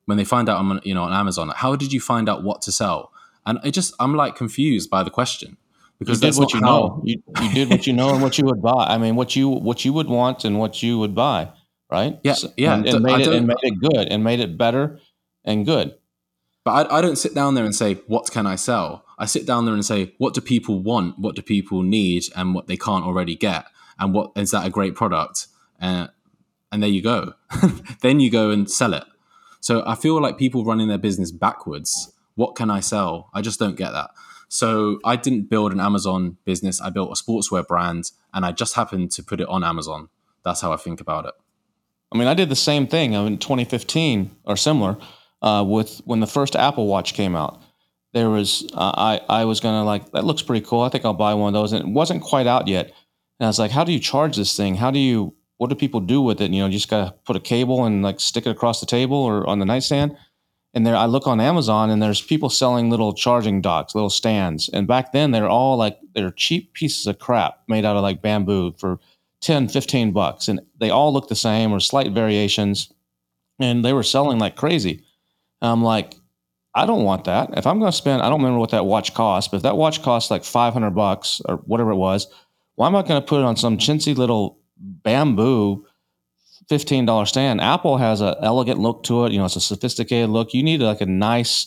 when 0.06 0.18
they 0.18 0.24
find 0.24 0.48
out 0.48 0.58
i'm 0.58 0.70
on, 0.70 0.80
you 0.84 0.94
know 0.94 1.02
on 1.04 1.12
amazon 1.12 1.50
how 1.56 1.74
did 1.76 1.92
you 1.92 2.00
find 2.00 2.28
out 2.28 2.42
what 2.42 2.62
to 2.62 2.70
sell 2.72 3.12
and 3.46 3.58
i 3.64 3.70
just 3.70 3.94
i'm 4.00 4.14
like 4.14 4.34
confused 4.36 4.88
by 4.90 5.02
the 5.02 5.10
question 5.10 5.56
because 5.98 6.20
You 6.22 6.30
did 6.32 6.38
what 6.38 6.52
you 6.52 6.60
how- 6.60 6.66
know. 6.66 7.02
You, 7.04 7.22
you 7.42 7.52
did 7.54 7.70
what 7.70 7.86
you 7.86 7.92
know 7.92 8.12
and 8.12 8.20
what 8.20 8.36
you 8.36 8.44
would 8.46 8.60
buy. 8.60 8.86
I 8.88 8.98
mean, 8.98 9.14
what 9.14 9.36
you 9.36 9.48
what 9.48 9.84
you 9.84 9.92
would 9.92 10.08
want 10.08 10.44
and 10.44 10.58
what 10.58 10.82
you 10.82 10.98
would 10.98 11.14
buy, 11.14 11.50
right? 11.88 12.18
Yeah, 12.24 12.32
So- 12.34 12.52
yeah, 12.56 12.74
and, 12.74 12.84
and 12.86 12.96
I 12.96 13.16
made 13.16 13.26
it 13.28 13.32
and 13.32 13.46
made 13.46 13.56
it 13.62 13.78
good 13.80 14.08
and 14.08 14.24
made 14.24 14.40
it 14.40 14.58
better 14.58 14.98
and 15.44 15.64
good. 15.64 15.94
But 16.64 16.90
I, 16.90 16.98
I 16.98 17.00
don't 17.00 17.16
sit 17.16 17.32
down 17.32 17.54
there 17.54 17.64
and 17.64 17.74
say, 17.74 17.94
what 18.08 18.32
can 18.32 18.44
I 18.44 18.56
sell? 18.56 19.04
I 19.18 19.26
sit 19.26 19.46
down 19.46 19.66
there 19.66 19.74
and 19.74 19.84
say, 19.86 20.12
what 20.18 20.34
do 20.34 20.40
people 20.40 20.80
want? 20.82 21.16
What 21.20 21.36
do 21.36 21.42
people 21.42 21.82
need? 21.82 22.24
And 22.34 22.54
what 22.56 22.66
they 22.66 22.76
can't 22.76 23.04
already 23.04 23.36
get? 23.36 23.64
And 23.98 24.12
what 24.12 24.32
is 24.34 24.50
that 24.50 24.66
a 24.66 24.70
great 24.70 24.96
product? 24.96 25.46
Uh, 25.80 26.08
and 26.72 26.82
there 26.82 26.90
you 26.90 27.02
go. 27.02 27.34
then 28.00 28.18
you 28.18 28.30
go 28.32 28.50
and 28.50 28.68
sell 28.68 28.94
it. 28.94 29.04
So 29.64 29.82
I 29.86 29.94
feel 29.94 30.20
like 30.20 30.36
people 30.36 30.62
running 30.62 30.88
their 30.88 30.98
business 30.98 31.30
backwards. 31.30 32.12
What 32.34 32.54
can 32.54 32.68
I 32.68 32.80
sell? 32.80 33.30
I 33.32 33.40
just 33.40 33.58
don't 33.58 33.78
get 33.78 33.92
that. 33.92 34.10
So 34.50 34.98
I 35.06 35.16
didn't 35.16 35.48
build 35.48 35.72
an 35.72 35.80
Amazon 35.80 36.36
business. 36.44 36.82
I 36.82 36.90
built 36.90 37.10
a 37.10 37.22
sportswear 37.22 37.66
brand 37.66 38.10
and 38.34 38.44
I 38.44 38.52
just 38.52 38.74
happened 38.74 39.10
to 39.12 39.22
put 39.22 39.40
it 39.40 39.48
on 39.48 39.64
Amazon. 39.64 40.10
That's 40.44 40.60
how 40.60 40.70
I 40.70 40.76
think 40.76 41.00
about 41.00 41.24
it. 41.24 41.32
I 42.12 42.18
mean, 42.18 42.28
I 42.28 42.34
did 42.34 42.50
the 42.50 42.56
same 42.56 42.86
thing 42.86 43.14
in 43.14 43.38
2015 43.38 44.36
or 44.44 44.58
similar 44.58 44.98
uh, 45.40 45.64
with 45.66 46.02
when 46.04 46.20
the 46.20 46.26
first 46.26 46.56
Apple 46.56 46.86
Watch 46.86 47.14
came 47.14 47.34
out. 47.34 47.62
There 48.12 48.28
was 48.28 48.68
uh, 48.74 48.92
I 48.94 49.20
I 49.30 49.44
was 49.46 49.60
gonna 49.60 49.82
like 49.82 50.12
that 50.12 50.24
looks 50.24 50.42
pretty 50.42 50.64
cool. 50.66 50.82
I 50.82 50.90
think 50.90 51.06
I'll 51.06 51.14
buy 51.14 51.32
one 51.32 51.48
of 51.48 51.60
those, 51.60 51.72
and 51.72 51.88
it 51.88 51.90
wasn't 51.90 52.22
quite 52.22 52.46
out 52.46 52.68
yet. 52.68 52.92
And 53.40 53.46
I 53.46 53.48
was 53.48 53.58
like, 53.58 53.70
how 53.70 53.82
do 53.82 53.92
you 53.92 53.98
charge 53.98 54.36
this 54.36 54.54
thing? 54.54 54.74
How 54.74 54.90
do 54.90 54.98
you 54.98 55.34
what 55.58 55.70
do 55.70 55.76
people 55.76 56.00
do 56.00 56.20
with 56.20 56.40
it? 56.40 56.50
You 56.50 56.60
know, 56.60 56.66
you 56.66 56.72
just 56.72 56.90
gotta 56.90 57.14
put 57.24 57.36
a 57.36 57.40
cable 57.40 57.84
and 57.84 58.02
like 58.02 58.20
stick 58.20 58.46
it 58.46 58.50
across 58.50 58.80
the 58.80 58.86
table 58.86 59.16
or 59.16 59.46
on 59.48 59.58
the 59.58 59.64
nightstand. 59.64 60.16
And 60.74 60.84
there, 60.84 60.96
I 60.96 61.06
look 61.06 61.28
on 61.28 61.40
Amazon, 61.40 61.88
and 61.88 62.02
there's 62.02 62.20
people 62.20 62.50
selling 62.50 62.90
little 62.90 63.14
charging 63.14 63.60
docks, 63.60 63.94
little 63.94 64.10
stands. 64.10 64.68
And 64.68 64.88
back 64.88 65.12
then, 65.12 65.30
they're 65.30 65.48
all 65.48 65.76
like 65.76 65.98
they're 66.14 66.32
cheap 66.32 66.72
pieces 66.72 67.06
of 67.06 67.20
crap 67.20 67.60
made 67.68 67.84
out 67.84 67.96
of 67.96 68.02
like 68.02 68.22
bamboo 68.22 68.72
for 68.76 68.98
10, 69.40 69.68
15 69.68 70.10
bucks. 70.10 70.48
And 70.48 70.60
they 70.80 70.90
all 70.90 71.12
look 71.12 71.28
the 71.28 71.36
same 71.36 71.72
or 71.72 71.78
slight 71.78 72.10
variations. 72.10 72.92
And 73.60 73.84
they 73.84 73.92
were 73.92 74.02
selling 74.02 74.40
like 74.40 74.56
crazy. 74.56 75.04
And 75.62 75.70
I'm 75.70 75.82
like, 75.84 76.16
I 76.74 76.86
don't 76.86 77.04
want 77.04 77.24
that. 77.24 77.56
If 77.56 77.68
I'm 77.68 77.78
going 77.78 77.92
to 77.92 77.96
spend, 77.96 78.22
I 78.22 78.28
don't 78.28 78.40
remember 78.40 78.58
what 78.58 78.70
that 78.70 78.84
watch 78.84 79.14
cost, 79.14 79.52
but 79.52 79.58
if 79.58 79.62
that 79.62 79.76
watch 79.76 80.02
costs 80.02 80.28
like 80.28 80.42
500 80.42 80.90
bucks 80.90 81.40
or 81.44 81.58
whatever 81.58 81.92
it 81.92 81.96
was, 81.96 82.26
why 82.74 82.88
am 82.88 82.96
I 82.96 83.02
going 83.02 83.20
to 83.20 83.26
put 83.26 83.38
it 83.38 83.44
on 83.44 83.56
some 83.56 83.78
chintzy 83.78 84.16
little 84.16 84.58
bamboo 85.04 85.86
$15 86.70 87.28
stand? 87.28 87.60
Apple 87.60 87.98
has 87.98 88.20
an 88.20 88.34
elegant 88.40 88.80
look 88.80 89.04
to 89.04 89.24
it. 89.24 89.32
You 89.32 89.38
know, 89.38 89.44
it's 89.44 89.56
a 89.56 89.60
sophisticated 89.60 90.30
look. 90.30 90.54
You 90.54 90.62
need 90.62 90.80
like 90.80 91.00
a 91.00 91.06
nice 91.06 91.66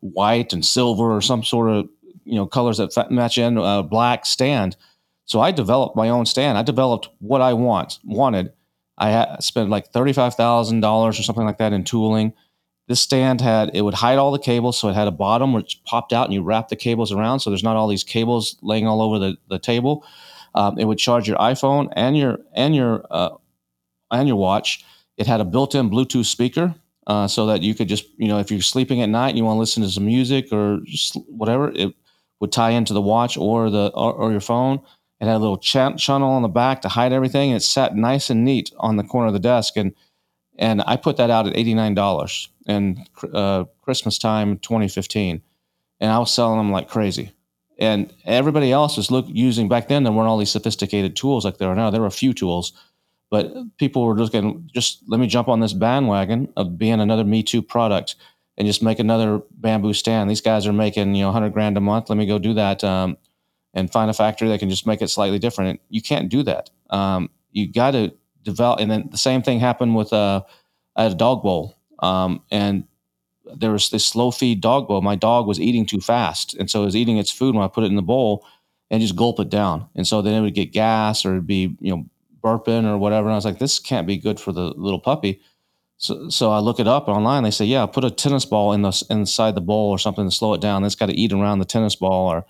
white 0.00 0.52
and 0.52 0.64
silver 0.64 1.14
or 1.14 1.20
some 1.20 1.44
sort 1.44 1.70
of 1.70 1.88
you 2.28 2.34
know 2.34 2.46
colors 2.46 2.76
that 2.76 3.10
match 3.10 3.38
in 3.38 3.58
uh, 3.58 3.82
black 3.82 4.26
stand. 4.26 4.76
So 5.24 5.40
I 5.40 5.50
developed 5.50 5.96
my 5.96 6.10
own 6.10 6.26
stand. 6.26 6.58
I 6.58 6.62
developed 6.62 7.08
what 7.18 7.40
I 7.40 7.54
want 7.54 7.98
wanted. 8.04 8.52
I 8.96 9.10
had 9.10 9.42
spent 9.42 9.70
like 9.70 9.92
thirty 9.92 10.12
five 10.12 10.34
thousand 10.34 10.80
dollars 10.80 11.18
or 11.18 11.22
something 11.22 11.44
like 11.44 11.58
that 11.58 11.72
in 11.72 11.84
tooling. 11.84 12.34
This 12.86 13.00
stand 13.00 13.40
had 13.40 13.70
it 13.74 13.82
would 13.82 13.94
hide 13.94 14.18
all 14.18 14.30
the 14.30 14.38
cables, 14.38 14.78
so 14.78 14.88
it 14.88 14.94
had 14.94 15.08
a 15.08 15.12
bottom 15.12 15.52
which 15.52 15.82
popped 15.84 16.12
out, 16.12 16.26
and 16.26 16.34
you 16.34 16.42
wrap 16.42 16.68
the 16.68 16.76
cables 16.76 17.12
around, 17.12 17.40
so 17.40 17.50
there's 17.50 17.62
not 17.62 17.76
all 17.76 17.88
these 17.88 18.04
cables 18.04 18.56
laying 18.62 18.86
all 18.86 19.02
over 19.02 19.18
the, 19.18 19.36
the 19.48 19.58
table. 19.58 20.04
Um, 20.54 20.78
it 20.78 20.84
would 20.84 20.98
charge 20.98 21.28
your 21.28 21.38
iPhone 21.38 21.92
and 21.94 22.16
your 22.16 22.38
and 22.54 22.74
your 22.74 23.04
uh, 23.10 23.36
and 24.10 24.28
your 24.28 24.36
watch. 24.36 24.84
It 25.16 25.26
had 25.26 25.40
a 25.40 25.44
built-in 25.44 25.90
Bluetooth 25.90 26.26
speaker, 26.26 26.74
uh, 27.06 27.26
so 27.26 27.46
that 27.46 27.62
you 27.62 27.74
could 27.74 27.88
just 27.88 28.06
you 28.16 28.28
know 28.28 28.38
if 28.38 28.50
you're 28.50 28.60
sleeping 28.60 29.02
at 29.02 29.08
night 29.08 29.30
and 29.30 29.38
you 29.38 29.44
want 29.44 29.56
to 29.56 29.60
listen 29.60 29.82
to 29.82 29.90
some 29.90 30.06
music 30.06 30.52
or 30.52 30.80
whatever, 31.26 31.70
it 31.74 31.94
would 32.40 32.52
tie 32.52 32.70
into 32.70 32.92
the 32.92 33.02
watch 33.02 33.36
or 33.36 33.70
the 33.70 33.90
or, 33.94 34.12
or 34.12 34.30
your 34.30 34.40
phone. 34.40 34.80
It 35.20 35.26
had 35.26 35.36
a 35.36 35.38
little 35.38 35.58
ch- 35.58 35.96
channel 35.96 36.30
on 36.30 36.42
the 36.42 36.48
back 36.48 36.82
to 36.82 36.88
hide 36.88 37.12
everything, 37.12 37.50
and 37.50 37.56
it 37.56 37.64
sat 37.64 37.96
nice 37.96 38.30
and 38.30 38.44
neat 38.44 38.70
on 38.78 38.96
the 38.96 39.02
corner 39.04 39.26
of 39.26 39.32
the 39.32 39.40
desk. 39.40 39.76
and 39.76 39.92
And 40.56 40.82
I 40.86 40.96
put 40.96 41.16
that 41.16 41.30
out 41.30 41.46
at 41.46 41.56
eighty 41.56 41.74
nine 41.74 41.94
dollars 41.94 42.48
in 42.66 43.04
uh, 43.32 43.64
Christmas 43.82 44.18
time, 44.18 44.58
twenty 44.58 44.88
fifteen, 44.88 45.42
and 46.00 46.12
I 46.12 46.18
was 46.18 46.32
selling 46.32 46.58
them 46.58 46.70
like 46.70 46.88
crazy. 46.88 47.32
And 47.78 48.12
everybody 48.24 48.72
else 48.72 48.96
was 48.96 49.10
look 49.10 49.26
using 49.28 49.68
back 49.68 49.88
then. 49.88 50.02
There 50.02 50.12
weren't 50.12 50.28
all 50.28 50.38
these 50.38 50.50
sophisticated 50.50 51.14
tools 51.14 51.44
like 51.44 51.58
there 51.58 51.68
are 51.68 51.76
now. 51.76 51.90
There 51.90 52.00
were 52.00 52.08
a 52.08 52.10
few 52.10 52.34
tools, 52.34 52.72
but 53.30 53.52
people 53.78 54.04
were 54.04 54.16
looking. 54.16 54.68
Just 54.74 55.02
let 55.06 55.20
me 55.20 55.26
jump 55.26 55.48
on 55.48 55.60
this 55.60 55.72
bandwagon 55.72 56.52
of 56.56 56.76
being 56.76 57.00
another 57.00 57.24
Me 57.24 57.42
Too 57.42 57.62
product 57.62 58.16
and 58.56 58.66
just 58.66 58.82
make 58.82 58.98
another 58.98 59.40
bamboo 59.52 59.92
stand. 59.92 60.28
These 60.28 60.40
guys 60.40 60.66
are 60.66 60.72
making 60.72 61.14
you 61.14 61.24
know 61.24 61.30
hundred 61.30 61.52
grand 61.52 61.76
a 61.76 61.80
month. 61.80 62.10
Let 62.10 62.18
me 62.18 62.26
go 62.26 62.38
do 62.38 62.54
that. 62.54 62.82
Um, 62.82 63.16
and 63.74 63.90
find 63.92 64.10
a 64.10 64.14
factory 64.14 64.48
that 64.48 64.58
can 64.58 64.70
just 64.70 64.86
make 64.86 65.02
it 65.02 65.08
slightly 65.08 65.38
different. 65.38 65.80
You 65.88 66.02
can't 66.02 66.28
do 66.28 66.42
that. 66.42 66.70
Um, 66.90 67.30
you 67.52 67.70
got 67.70 67.92
to 67.92 68.12
develop. 68.42 68.80
And 68.80 68.90
then 68.90 69.08
the 69.10 69.18
same 69.18 69.42
thing 69.42 69.60
happened 69.60 69.94
with 69.94 70.12
uh, 70.12 70.42
a 70.96 71.14
dog 71.14 71.42
bowl. 71.42 71.76
Um, 72.00 72.42
and 72.50 72.84
there 73.54 73.72
was 73.72 73.90
this 73.90 74.06
slow 74.06 74.30
feed 74.30 74.60
dog 74.60 74.88
bowl. 74.88 75.00
My 75.02 75.16
dog 75.16 75.46
was 75.46 75.60
eating 75.60 75.86
too 75.86 76.00
fast, 76.00 76.54
and 76.54 76.70
so 76.70 76.82
it 76.82 76.86
was 76.86 76.96
eating 76.96 77.18
its 77.18 77.30
food 77.30 77.54
when 77.54 77.64
I 77.64 77.68
put 77.68 77.84
it 77.84 77.88
in 77.88 77.96
the 77.96 78.02
bowl 78.02 78.46
and 78.90 79.00
just 79.00 79.16
gulp 79.16 79.38
it 79.40 79.50
down. 79.50 79.88
And 79.94 80.06
so 80.06 80.22
then 80.22 80.34
it 80.34 80.40
would 80.40 80.54
get 80.54 80.72
gas 80.72 81.24
or 81.24 81.32
it'd 81.32 81.46
be 81.46 81.76
you 81.80 81.90
know 81.90 82.06
burping 82.42 82.84
or 82.84 82.98
whatever. 82.98 83.26
And 83.26 83.32
I 83.32 83.36
was 83.36 83.44
like, 83.44 83.58
this 83.58 83.78
can't 83.78 84.06
be 84.06 84.16
good 84.16 84.40
for 84.40 84.52
the 84.52 84.72
little 84.76 85.00
puppy. 85.00 85.40
So, 85.98 86.28
so 86.28 86.52
I 86.52 86.60
look 86.60 86.78
it 86.78 86.86
up 86.86 87.08
online. 87.08 87.42
They 87.42 87.50
say, 87.50 87.64
yeah, 87.64 87.84
put 87.86 88.04
a 88.04 88.10
tennis 88.10 88.44
ball 88.44 88.72
in 88.72 88.82
the 88.82 89.04
inside 89.10 89.56
the 89.56 89.60
bowl 89.60 89.90
or 89.90 89.98
something 89.98 90.24
to 90.28 90.34
slow 90.34 90.54
it 90.54 90.60
down. 90.60 90.84
It's 90.84 90.94
got 90.94 91.06
to 91.06 91.16
eat 91.16 91.32
around 91.32 91.58
the 91.58 91.64
tennis 91.64 91.96
ball 91.96 92.28
or 92.28 92.46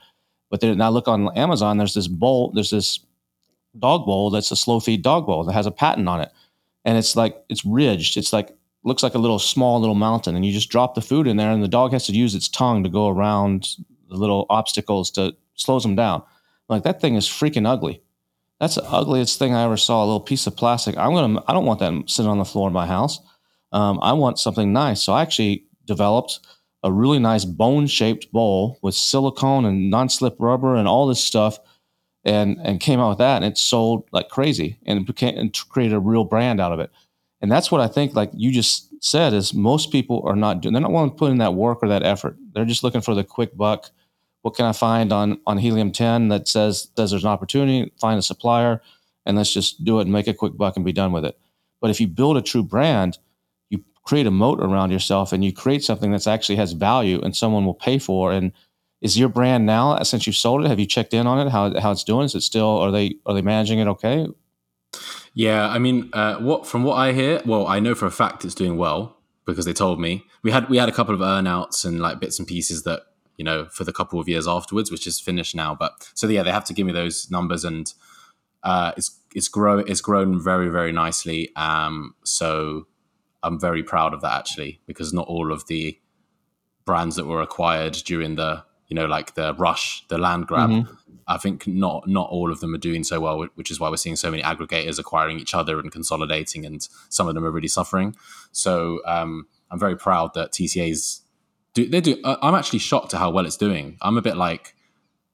but 0.50 0.60
then 0.60 0.80
I 0.80 0.88
look 0.88 1.08
on 1.08 1.36
Amazon, 1.36 1.76
there's 1.76 1.94
this 1.94 2.08
bowl, 2.08 2.52
there's 2.54 2.70
this 2.70 3.00
dog 3.78 4.06
bowl 4.06 4.30
that's 4.30 4.50
a 4.50 4.56
slow 4.56 4.80
feed 4.80 5.02
dog 5.02 5.26
bowl 5.26 5.44
that 5.44 5.52
has 5.52 5.66
a 5.66 5.70
patent 5.70 6.08
on 6.08 6.20
it. 6.20 6.30
And 6.84 6.96
it's 6.96 7.16
like, 7.16 7.36
it's 7.48 7.64
ridged. 7.64 8.16
It's 8.16 8.32
like, 8.32 8.56
looks 8.84 9.02
like 9.02 9.14
a 9.14 9.18
little 9.18 9.38
small 9.38 9.80
little 9.80 9.94
mountain. 9.94 10.36
And 10.36 10.44
you 10.44 10.52
just 10.52 10.70
drop 10.70 10.94
the 10.94 11.00
food 11.00 11.26
in 11.26 11.36
there, 11.36 11.50
and 11.50 11.62
the 11.62 11.68
dog 11.68 11.92
has 11.92 12.06
to 12.06 12.12
use 12.12 12.34
its 12.34 12.48
tongue 12.48 12.82
to 12.84 12.88
go 12.88 13.08
around 13.08 13.68
the 14.08 14.16
little 14.16 14.46
obstacles 14.48 15.10
to 15.12 15.34
slows 15.54 15.82
them 15.82 15.96
down. 15.96 16.22
Like, 16.68 16.82
that 16.84 17.00
thing 17.00 17.14
is 17.14 17.26
freaking 17.26 17.66
ugly. 17.66 18.02
That's 18.60 18.74
the 18.74 18.84
ugliest 18.84 19.38
thing 19.38 19.54
I 19.54 19.64
ever 19.64 19.76
saw. 19.76 20.02
A 20.02 20.06
little 20.06 20.20
piece 20.20 20.46
of 20.46 20.56
plastic. 20.56 20.96
I'm 20.96 21.14
gonna. 21.14 21.42
I 21.46 21.52
don't 21.52 21.66
want 21.66 21.80
that 21.80 21.92
sitting 22.06 22.30
on 22.30 22.38
the 22.38 22.44
floor 22.44 22.68
in 22.68 22.74
my 22.74 22.86
house. 22.86 23.20
Um, 23.72 23.98
I 24.02 24.12
want 24.14 24.38
something 24.38 24.72
nice. 24.72 25.02
So 25.02 25.12
I 25.12 25.22
actually 25.22 25.64
developed 25.84 26.40
a 26.82 26.92
really 26.92 27.18
nice 27.18 27.44
bone 27.44 27.86
shaped 27.86 28.30
bowl 28.32 28.78
with 28.82 28.94
silicone 28.94 29.64
and 29.64 29.90
non 29.90 30.08
slip 30.08 30.36
rubber 30.38 30.76
and 30.76 30.88
all 30.88 31.06
this 31.06 31.22
stuff 31.22 31.58
and 32.24 32.58
and 32.62 32.80
came 32.80 33.00
out 33.00 33.10
with 33.10 33.18
that 33.18 33.42
and 33.42 33.44
it 33.44 33.58
sold 33.58 34.08
like 34.12 34.28
crazy 34.28 34.78
and 34.86 35.06
became 35.06 35.36
and 35.36 35.56
created 35.68 35.94
a 35.94 36.00
real 36.00 36.24
brand 36.24 36.60
out 36.60 36.72
of 36.72 36.80
it 36.80 36.90
and 37.40 37.50
that's 37.50 37.70
what 37.70 37.80
i 37.80 37.86
think 37.86 38.14
like 38.14 38.30
you 38.34 38.50
just 38.50 38.88
said 39.00 39.32
is 39.32 39.54
most 39.54 39.92
people 39.92 40.22
are 40.26 40.36
not 40.36 40.60
doing 40.60 40.72
they're 40.72 40.82
not 40.82 40.92
willing 40.92 41.10
to 41.10 41.16
put 41.16 41.30
in 41.30 41.38
that 41.38 41.54
work 41.54 41.78
or 41.82 41.88
that 41.88 42.02
effort. 42.02 42.36
They're 42.52 42.64
just 42.64 42.82
looking 42.82 43.00
for 43.00 43.14
the 43.14 43.24
quick 43.24 43.56
buck. 43.56 43.90
What 44.42 44.54
can 44.54 44.66
i 44.66 44.72
find 44.72 45.12
on 45.12 45.40
on 45.46 45.58
helium 45.58 45.92
10 45.92 46.28
that 46.28 46.48
says 46.48 46.88
says 46.96 47.10
there's 47.10 47.24
an 47.24 47.30
opportunity 47.30 47.92
find 48.00 48.18
a 48.18 48.22
supplier 48.22 48.82
and 49.26 49.36
let's 49.36 49.52
just 49.52 49.84
do 49.84 49.98
it 49.98 50.02
and 50.02 50.12
make 50.12 50.26
a 50.26 50.34
quick 50.34 50.56
buck 50.56 50.76
and 50.76 50.84
be 50.84 50.92
done 50.92 51.12
with 51.12 51.24
it. 51.24 51.38
But 51.80 51.90
if 51.90 52.00
you 52.00 52.08
build 52.08 52.36
a 52.36 52.42
true 52.42 52.62
brand 52.62 53.18
you 53.70 53.84
create 54.04 54.26
a 54.26 54.30
moat 54.30 54.60
around 54.60 54.90
yourself 54.90 55.32
and 55.32 55.44
you 55.44 55.52
create 55.52 55.84
something 55.84 56.12
that 56.12 56.26
actually 56.26 56.56
has 56.56 56.72
value 56.72 57.20
and 57.22 57.36
someone 57.36 57.64
will 57.66 57.74
pay 57.74 57.98
for. 57.98 58.32
And 58.32 58.52
is 59.00 59.18
your 59.18 59.28
brand 59.28 59.66
now 59.66 60.02
since 60.02 60.26
you've 60.26 60.36
sold 60.36 60.64
it 60.64 60.68
have 60.68 60.80
you 60.80 60.86
checked 60.86 61.14
in 61.14 61.26
on 61.26 61.46
it 61.46 61.50
how, 61.50 61.78
how 61.78 61.92
it's 61.92 62.04
doing? 62.04 62.24
Is 62.24 62.34
it 62.34 62.42
still 62.42 62.78
are 62.78 62.90
they 62.90 63.16
are 63.26 63.34
they 63.34 63.42
managing 63.42 63.78
it 63.78 63.86
okay 63.88 64.26
yeah 65.34 65.68
i 65.68 65.78
mean 65.78 66.10
uh, 66.12 66.36
what 66.36 66.66
from 66.66 66.82
what 66.82 66.94
i 66.94 67.12
hear 67.12 67.40
well 67.44 67.66
i 67.66 67.78
know 67.78 67.94
for 67.94 68.06
a 68.06 68.10
fact 68.10 68.44
it's 68.44 68.54
doing 68.54 68.76
well 68.76 69.18
because 69.48 69.64
they 69.64 69.72
told 69.72 69.98
me. 69.98 70.24
We 70.42 70.50
had 70.50 70.68
we 70.68 70.76
had 70.76 70.88
a 70.88 70.92
couple 70.92 71.14
of 71.14 71.20
earnouts 71.20 71.84
and 71.84 72.00
like 72.00 72.20
bits 72.20 72.38
and 72.38 72.46
pieces 72.46 72.82
that 72.84 73.02
you 73.38 73.44
know 73.44 73.66
for 73.72 73.82
the 73.82 73.92
couple 73.92 74.20
of 74.20 74.28
years 74.28 74.46
afterwards 74.46 74.90
which 74.90 75.06
is 75.06 75.18
finished 75.18 75.54
now 75.54 75.74
but 75.74 76.10
so 76.14 76.28
yeah 76.28 76.42
they 76.42 76.52
have 76.52 76.64
to 76.66 76.74
give 76.74 76.86
me 76.86 76.92
those 76.92 77.30
numbers 77.30 77.64
and 77.64 77.94
uh, 78.62 78.92
it's 78.96 79.18
it's 79.34 79.48
grow 79.48 79.78
it's 79.78 80.00
grown 80.00 80.40
very 80.40 80.68
very 80.68 80.92
nicely 80.92 81.54
um, 81.56 82.14
so 82.24 82.86
I'm 83.42 83.58
very 83.58 83.82
proud 83.82 84.12
of 84.12 84.20
that 84.20 84.36
actually 84.36 84.80
because 84.86 85.12
not 85.12 85.26
all 85.28 85.52
of 85.52 85.66
the 85.66 85.98
brands 86.84 87.16
that 87.16 87.26
were 87.26 87.40
acquired 87.40 87.94
during 88.04 88.36
the 88.36 88.64
you 88.88 88.94
know 88.94 89.06
like 89.06 89.34
the 89.34 89.54
rush, 89.54 90.04
the 90.08 90.18
land 90.18 90.46
grab. 90.46 90.70
Mm-hmm. 90.70 90.94
I 91.26 91.36
think 91.36 91.66
not 91.66 92.08
not 92.08 92.30
all 92.30 92.50
of 92.50 92.60
them 92.60 92.74
are 92.74 92.78
doing 92.78 93.04
so 93.04 93.20
well, 93.20 93.46
which 93.54 93.70
is 93.70 93.78
why 93.78 93.90
we're 93.90 93.96
seeing 93.96 94.16
so 94.16 94.30
many 94.30 94.42
aggregators 94.42 94.98
acquiring 94.98 95.38
each 95.38 95.54
other 95.54 95.78
and 95.78 95.92
consolidating, 95.92 96.64
and 96.64 96.86
some 97.08 97.28
of 97.28 97.34
them 97.34 97.44
are 97.44 97.50
really 97.50 97.68
suffering. 97.68 98.16
So 98.52 99.00
um, 99.06 99.46
I'm 99.70 99.78
very 99.78 99.96
proud 99.96 100.34
that 100.34 100.52
TCA's 100.52 101.22
do 101.74 101.88
they 101.88 102.00
do. 102.00 102.20
I'm 102.24 102.54
actually 102.54 102.78
shocked 102.80 103.14
at 103.14 103.20
how 103.20 103.30
well 103.30 103.46
it's 103.46 103.58
doing. 103.58 103.98
I'm 104.00 104.16
a 104.16 104.22
bit 104.22 104.36
like 104.36 104.74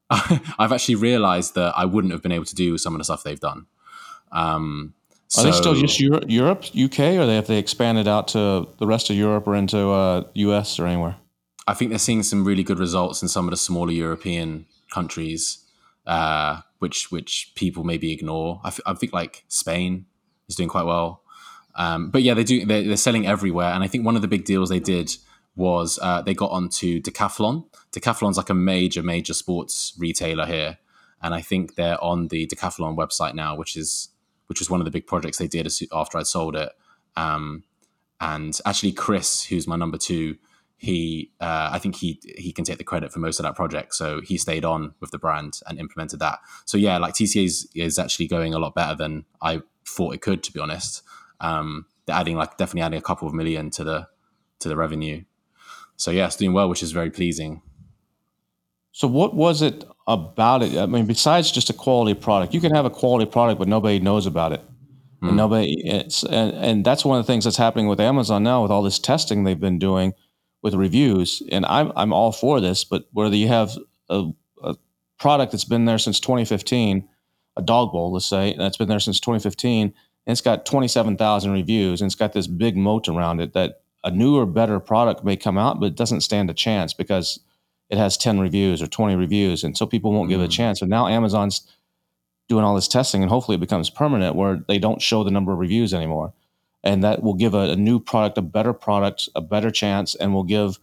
I've 0.11 0.73
actually 0.73 0.97
realized 0.97 1.55
that 1.55 1.75
I 1.77 1.85
wouldn't 1.85 2.12
have 2.12 2.23
been 2.23 2.33
able 2.33 2.45
to 2.45 2.55
do 2.55 2.77
some 2.79 2.95
of 2.95 2.99
the 2.99 3.05
stuff 3.05 3.23
they've 3.23 3.40
done. 3.40 3.67
Um, 4.33 4.95
are 5.37 5.43
they 5.43 5.53
still 5.53 5.75
just 5.75 5.99
Europe, 5.99 6.25
Europe, 6.29 6.64
UK, 6.77 7.01
or 7.01 7.27
they 7.27 7.35
have 7.35 7.47
they 7.47 7.59
expanded 7.59 8.07
out 8.07 8.29
to 8.29 8.69
the 8.79 8.87
rest 8.87 9.11
of 9.11 9.17
Europe 9.17 9.47
or 9.49 9.57
into 9.57 9.90
uh, 9.90 10.25
US 10.35 10.79
or 10.79 10.87
anywhere? 10.87 11.17
I 11.66 11.74
think 11.74 11.90
they're 11.90 11.98
seeing 11.98 12.22
some 12.22 12.44
really 12.44 12.62
good 12.62 12.79
results 12.79 13.22
in 13.22 13.29
some 13.29 13.46
of 13.46 13.50
the 13.50 13.57
smaller 13.57 13.92
European 13.92 14.66
countries, 14.92 15.64
uh, 16.07 16.61
which 16.79 17.11
which 17.11 17.53
people 17.55 17.85
maybe 17.85 18.12
ignore. 18.12 18.61
I, 18.64 18.68
f- 18.68 18.81
I 18.87 18.94
think 18.94 19.12
like 19.12 19.44
Spain 19.48 20.07
is 20.48 20.57
doing 20.57 20.68
quite 20.68 20.85
well, 20.85 21.22
um, 21.74 22.11
but 22.11 22.22
yeah, 22.22 22.35
they 22.35 22.44
do. 22.44 22.64
They're, 22.64 22.83
they're, 22.83 22.96
selling 22.96 23.27
everywhere, 23.27 23.72
and 23.72 23.83
I 23.83 23.88
think 23.88 24.05
one 24.05 24.16
of 24.16 24.22
the 24.22 24.29
big 24.29 24.44
deals 24.44 24.68
they 24.68 24.81
did 24.81 25.16
was 25.57 25.98
uh, 26.03 26.20
they 26.22 26.35
got 26.35 26.50
onto 26.50 27.00
Decathlon. 27.00 27.64
Decathlon's 27.92 28.37
like 28.37 28.50
a 28.50 28.55
major 28.55 29.03
major 29.03 29.35
sports 29.35 29.94
retailer 29.98 30.46
here, 30.46 30.79
and 31.22 31.35
I 31.35 31.40
think 31.40 31.77
they're 31.77 32.03
on 32.03 32.29
the 32.29 32.46
Decathlon 32.46 32.96
website 32.96 33.35
now, 33.35 33.57
which 33.57 33.77
is 33.77 34.11
which 34.46 34.61
was 34.61 34.68
one 34.68 34.81
of 34.81 34.85
the 34.85 34.90
big 34.90 35.07
projects 35.07 35.38
they 35.38 35.48
did 35.48 35.66
after 35.92 36.18
I'd 36.18 36.27
sold 36.27 36.57
it. 36.57 36.72
Um, 37.16 37.64
and 38.20 38.59
actually, 38.66 38.92
Chris, 38.92 39.44
who's 39.44 39.66
my 39.66 39.77
number 39.77 39.96
two, 39.98 40.37
he 40.85 41.31
uh, 41.40 41.70
I 41.73 41.79
think 41.79 41.97
he 41.97 42.20
he 42.37 42.53
can 42.53 42.64
take 42.64 42.79
the 42.79 42.85
credit 42.85 43.12
for 43.12 43.18
most 43.18 43.40
of 43.40 43.44
that 43.44 43.57
project. 43.57 43.94
So 43.94 44.20
he 44.20 44.38
stayed 44.38 44.64
on 44.64 44.94
with 45.01 45.11
the 45.11 45.18
brand 45.18 45.61
and 45.66 45.79
implemented 45.79 46.20
that. 46.20 46.40
So 46.64 46.77
yeah, 46.77 46.99
like 46.99 47.14
TCA 47.14 47.44
is, 47.44 47.68
is 47.75 47.99
actually 47.99 48.29
going 48.29 48.55
a 48.55 48.59
lot 48.59 48.75
better 48.75 48.94
than 48.94 49.25
I 49.40 49.62
thought 49.87 50.14
it 50.14 50.20
could, 50.20 50.42
to 50.44 50.53
be 50.53 50.61
honest. 50.61 51.03
Um, 51.40 51.87
they're 52.07 52.16
adding 52.16 52.37
like 52.37 52.57
definitely 52.57 52.83
adding 52.83 52.99
a 52.99 53.03
couple 53.03 53.27
of 53.27 53.35
million 53.35 53.70
to 53.70 53.85
the 53.85 54.09
to 54.61 54.68
the 54.68 54.77
revenue. 54.77 55.25
So 55.97 56.11
yeah, 56.11 56.27
it's 56.27 56.37
doing 56.37 56.53
well, 56.53 56.68
which 56.68 56.83
is 56.83 56.92
very 56.92 57.11
pleasing. 57.11 57.62
So 58.92 59.09
what 59.09 59.35
was 59.35 59.62
it 59.62 59.85
about 60.07 60.62
it? 60.62 60.77
I 60.77 60.87
mean, 60.87 61.07
besides 61.07 61.51
just 61.51 61.70
a 61.70 61.73
quality 61.73 62.14
product, 62.14 62.55
you 62.55 62.61
can 62.61 62.75
have 62.75 62.85
a 62.85 62.90
quality 62.90 63.29
product, 63.29 63.59
but 63.59 63.68
nobody 63.68 63.99
knows 63.99 64.27
about 64.27 64.53
it. 64.53 64.61
Mm. 64.61 65.20
And 65.20 65.31
hmm. 65.31 65.37
nobody, 65.37 65.73
it's, 65.85 66.23
and, 66.23 66.53
and 66.53 66.85
that's 66.85 67.05
one 67.05 67.18
of 67.18 67.27
the 67.27 67.33
things 67.33 67.44
that's 67.44 67.57
happening 67.57 67.88
with 67.88 67.99
Amazon 67.99 68.45
now 68.45 68.62
with 68.62 68.70
all 68.70 68.82
this 68.82 69.01
testing 69.01 69.43
they've 69.43 69.59
been 69.59 69.78
doing 69.78 70.14
with 70.65 70.75
reviews. 70.75 71.41
And 71.53 71.65
I'm, 71.67 71.93
I'm 71.95 72.12
all 72.12 72.33
for 72.33 72.61
this, 72.61 72.83
but 72.83 73.07
whether 73.12 73.37
you 73.37 73.47
have 73.47 73.79
a, 74.09 74.33
a 74.61 74.75
product 75.21 75.53
that's 75.53 75.65
been 75.65 75.85
there 75.85 75.99
since 75.99 76.19
2015, 76.19 77.09
a 77.57 77.62
dog 77.62 77.93
bowl, 77.93 78.12
let's 78.12 78.27
say, 78.27 78.57
that's 78.59 78.77
been 78.77 78.89
there 78.89 78.99
since 78.99 79.21
2015, 79.21 79.87
and 79.87 79.95
it's 80.27 80.41
got 80.41 80.67
27,000 80.67 81.53
reviews 81.53 82.01
and 82.01 82.09
it's 82.09 82.17
got 82.17 82.33
this 82.33 82.49
big 82.49 82.77
moat 82.77 83.07
around 83.07 83.41
it 83.41 83.53
that 83.53 83.83
a 84.03 84.11
newer, 84.11 84.45
better 84.45 84.81
product 84.81 85.23
may 85.23 85.37
come 85.37 85.57
out, 85.57 85.79
but 85.79 85.87
it 85.87 85.95
doesn't 85.95 86.23
stand 86.23 86.51
a 86.51 86.55
chance 86.55 86.93
because– 86.93 87.39
it 87.91 87.99
has 87.99 88.17
10 88.17 88.41
reviews 88.41 88.83
or 88.83 88.87
20 88.87 89.17
reviews. 89.17 89.65
And 89.65 89.77
so 89.77 89.87
people 89.87 90.12
won't 90.12 90.27
mm. 90.27 90.31
give 90.31 90.41
it 90.41 90.45
a 90.45 90.49
mm. 90.49 90.53
chance. 90.53 90.81
And 90.81 90.91
now 90.91 91.07
Amazon's 91.07 91.71
doing 92.49 92.65
all 92.65 92.75
this 92.75 92.89
testing 92.89 93.23
and 93.23 93.31
hopefully 93.31 93.57
it 93.57 93.61
becomes 93.61 93.89
permanent 93.89 94.37
where 94.37 94.61
they 94.69 94.79
don't 94.79 95.01
show 95.01 95.25
the 95.25 95.31
number 95.31 95.53
of 95.53 95.59
reviews 95.59 95.95
anymore. 95.95 96.35
And 96.85 97.03
that 97.05 97.22
will 97.22 97.35
give 97.35 97.55
a, 97.55 97.70
a 97.72 97.76
new 97.76 97.99
product, 98.01 98.39
a 98.39 98.43
better 98.43 98.74
product, 98.74 99.28
a 99.35 99.41
better 99.41 99.70
chance, 99.72 100.14
and 100.14 100.35
will 100.35 100.45
give 100.45 100.78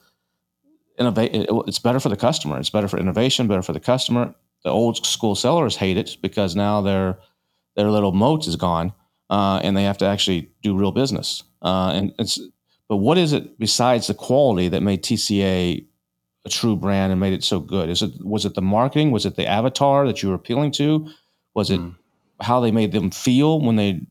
innovate. 1.00 1.32
It's 1.68 1.80
better 1.80 2.00
for 2.00 2.10
the 2.10 2.18
customer. 2.18 2.60
It's 2.60 2.72
better 2.72 2.90
for 2.90 3.00
innovation. 3.00 3.48
Better 3.48 3.62
for 3.62 3.74
the 3.74 3.80
customer. 3.80 4.36
The 4.64 4.72
old 4.72 5.06
school 5.06 5.36
sellers 5.36 5.78
hate 5.78 5.98
it 5.98 6.18
because 6.22 6.56
now 6.56 6.82
their 6.82 7.20
their 7.76 7.90
little 7.92 8.12
moat 8.12 8.48
is 8.48 8.58
gone, 8.58 8.94
uh, 9.30 9.62
and 9.64 9.78
they 9.78 9.84
have 9.84 10.00
to 10.00 10.06
actually 10.06 10.50
do 10.64 10.76
real 10.78 10.92
business. 10.92 11.44
Uh, 11.62 11.92
and 11.94 12.14
it's 12.20 12.40
but 12.90 12.98
what 12.98 13.18
is 13.18 13.34
it 13.34 13.58
besides 13.60 14.08
the 14.08 14.14
quality 14.14 14.68
that 14.70 14.84
made 14.84 15.04
TCA 15.04 15.86
a 16.46 16.50
true 16.50 16.76
brand 16.76 17.12
and 17.12 17.22
made 17.22 17.34
it 17.34 17.44
so 17.44 17.60
good? 17.60 17.90
Is 17.90 18.02
it 18.02 18.12
was 18.26 18.46
it 18.46 18.56
the 18.56 18.62
marketing? 18.64 19.12
Was 19.12 19.26
it 19.26 19.36
the 19.36 19.48
avatar 19.48 20.08
that 20.08 20.24
you 20.24 20.30
were 20.30 20.36
appealing 20.36 20.72
to? 20.74 21.08
Was 21.56 21.72
it 21.72 21.80
Mm. 21.80 21.96
how 22.42 22.60
they 22.60 22.72
made 22.72 22.92
them 22.92 23.12
feel 23.12 23.62
when 23.62 23.76
they 23.76 24.02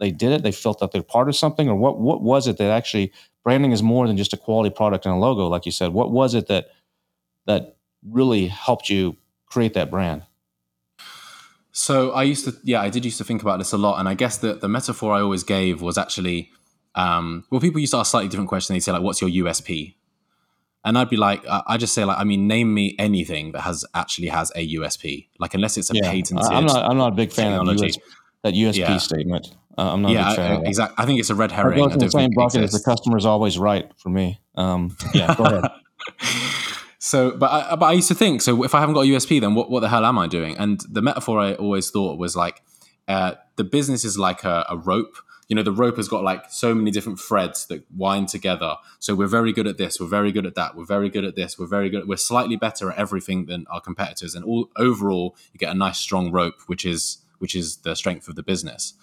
they 0.00 0.10
did 0.10 0.32
it? 0.32 0.42
They 0.42 0.52
felt 0.52 0.78
that 0.80 0.92
they're 0.92 1.02
part 1.02 1.28
of 1.28 1.36
something, 1.36 1.68
or 1.68 1.74
what? 1.76 2.00
What 2.00 2.22
was 2.22 2.46
it 2.46 2.56
that 2.58 2.70
actually 2.70 3.12
branding 3.42 3.72
is 3.72 3.82
more 3.82 4.06
than 4.06 4.16
just 4.16 4.32
a 4.32 4.36
quality 4.36 4.74
product 4.74 5.04
and 5.06 5.14
a 5.14 5.18
logo, 5.18 5.46
like 5.48 5.66
you 5.66 5.72
said? 5.72 5.92
What 5.92 6.10
was 6.10 6.34
it 6.34 6.46
that 6.48 6.68
that 7.46 7.76
really 8.02 8.46
helped 8.48 8.88
you 8.88 9.16
create 9.46 9.74
that 9.74 9.90
brand? 9.90 10.22
So 11.72 12.12
I 12.12 12.22
used 12.22 12.44
to, 12.44 12.54
yeah, 12.62 12.80
I 12.80 12.88
did 12.88 13.04
used 13.04 13.18
to 13.18 13.24
think 13.24 13.42
about 13.42 13.58
this 13.58 13.72
a 13.72 13.78
lot, 13.78 13.98
and 13.98 14.08
I 14.08 14.14
guess 14.14 14.38
the 14.38 14.54
the 14.54 14.68
metaphor 14.68 15.12
I 15.12 15.20
always 15.20 15.42
gave 15.42 15.82
was 15.82 15.98
actually, 15.98 16.50
um, 16.94 17.44
well, 17.50 17.60
people 17.60 17.80
used 17.80 17.92
to 17.92 17.98
ask 17.98 18.10
slightly 18.12 18.28
different 18.28 18.48
question. 18.48 18.74
They'd 18.74 18.80
say 18.80 18.92
like, 18.92 19.02
"What's 19.02 19.20
your 19.20 19.30
USP?" 19.30 19.96
And 20.86 20.98
I'd 20.98 21.08
be 21.08 21.16
like, 21.16 21.42
I 21.48 21.78
just 21.78 21.94
say 21.94 22.04
like, 22.04 22.18
I 22.18 22.24
mean, 22.24 22.46
name 22.46 22.74
me 22.74 22.94
anything 22.98 23.52
that 23.52 23.62
has 23.62 23.86
actually 23.94 24.28
has 24.28 24.52
a 24.54 24.74
USP, 24.76 25.28
like 25.38 25.54
unless 25.54 25.78
it's 25.78 25.88
a 25.90 25.94
patented. 25.94 26.36
I- 26.38 26.58
I'm 26.58 26.66
not. 26.66 26.84
I'm 26.84 26.96
not 26.98 27.12
a 27.12 27.16
big 27.16 27.32
fan 27.32 27.52
of 27.54 27.60
technology. 27.66 27.86
US, 27.86 27.98
that 28.42 28.54
USP 28.54 28.76
Yeah. 28.78 28.98
statement. 28.98 29.56
Uh, 29.76 29.92
I'm 29.92 30.02
not 30.02 30.12
yeah, 30.12 30.26
a 30.26 30.30
big 30.30 30.36
fan 30.36 30.52
of 30.52 30.60
that. 30.62 30.68
exactly. 30.68 30.94
I 31.02 31.06
think 31.06 31.20
it's 31.20 31.30
a 31.30 31.34
red 31.34 31.52
herring. 31.52 31.78
goes 31.78 31.92
I 31.92 31.94
the 31.94 31.98
don't 32.00 32.10
same 32.10 32.20
think 32.20 32.32
it 32.32 32.36
bucket 32.36 32.60
as 32.62 32.70
the 32.72 32.76
exists. 32.76 32.84
customer's 32.84 33.26
always 33.26 33.58
right 33.58 33.90
for 33.96 34.08
me. 34.08 34.40
Um, 34.54 34.96
yeah, 35.14 35.34
go 35.34 35.44
ahead. 35.44 35.70
So, 36.98 37.32
but 37.36 37.50
I, 37.50 37.76
but 37.76 37.84
I 37.84 37.92
used 37.92 38.08
to 38.08 38.14
think, 38.14 38.40
so 38.40 38.64
if 38.64 38.74
I 38.74 38.80
haven't 38.80 38.94
got 38.94 39.02
a 39.02 39.08
USP, 39.08 39.38
then 39.38 39.54
what, 39.54 39.70
what 39.70 39.80
the 39.80 39.90
hell 39.90 40.06
am 40.06 40.18
I 40.18 40.26
doing? 40.26 40.56
And 40.56 40.80
the 40.88 41.02
metaphor 41.02 41.38
I 41.38 41.52
always 41.52 41.90
thought 41.90 42.18
was 42.18 42.34
like, 42.34 42.62
uh, 43.06 43.34
the 43.56 43.64
business 43.64 44.06
is 44.06 44.16
like 44.18 44.42
a, 44.42 44.64
a 44.70 44.78
rope. 44.78 45.18
You 45.48 45.54
know, 45.54 45.62
the 45.62 45.70
rope 45.70 45.98
has 45.98 46.08
got 46.08 46.24
like 46.24 46.50
so 46.50 46.74
many 46.74 46.90
different 46.90 47.20
threads 47.20 47.66
that 47.66 47.84
wind 47.94 48.28
together. 48.28 48.76
So 49.00 49.14
we're 49.14 49.26
very 49.26 49.52
good 49.52 49.66
at 49.66 49.76
this. 49.76 50.00
We're 50.00 50.06
very 50.06 50.32
good 50.32 50.46
at 50.46 50.54
that. 50.54 50.76
We're 50.76 50.86
very 50.86 51.10
good 51.10 51.26
at 51.26 51.36
this. 51.36 51.58
We're 51.58 51.66
very 51.66 51.90
good. 51.90 52.08
We're 52.08 52.16
slightly 52.16 52.56
better 52.56 52.90
at 52.90 52.96
everything 52.96 53.44
than 53.44 53.66
our 53.70 53.82
competitors. 53.82 54.34
And 54.34 54.42
all 54.42 54.70
overall, 54.78 55.36
you 55.52 55.58
get 55.58 55.70
a 55.70 55.78
nice 55.78 55.98
strong 55.98 56.32
rope, 56.32 56.54
which 56.68 56.86
is 56.86 57.18
which 57.38 57.54
is 57.54 57.76
the 57.78 57.94
strength 57.94 58.28
of 58.28 58.34
the 58.36 58.42
business. 58.42 58.94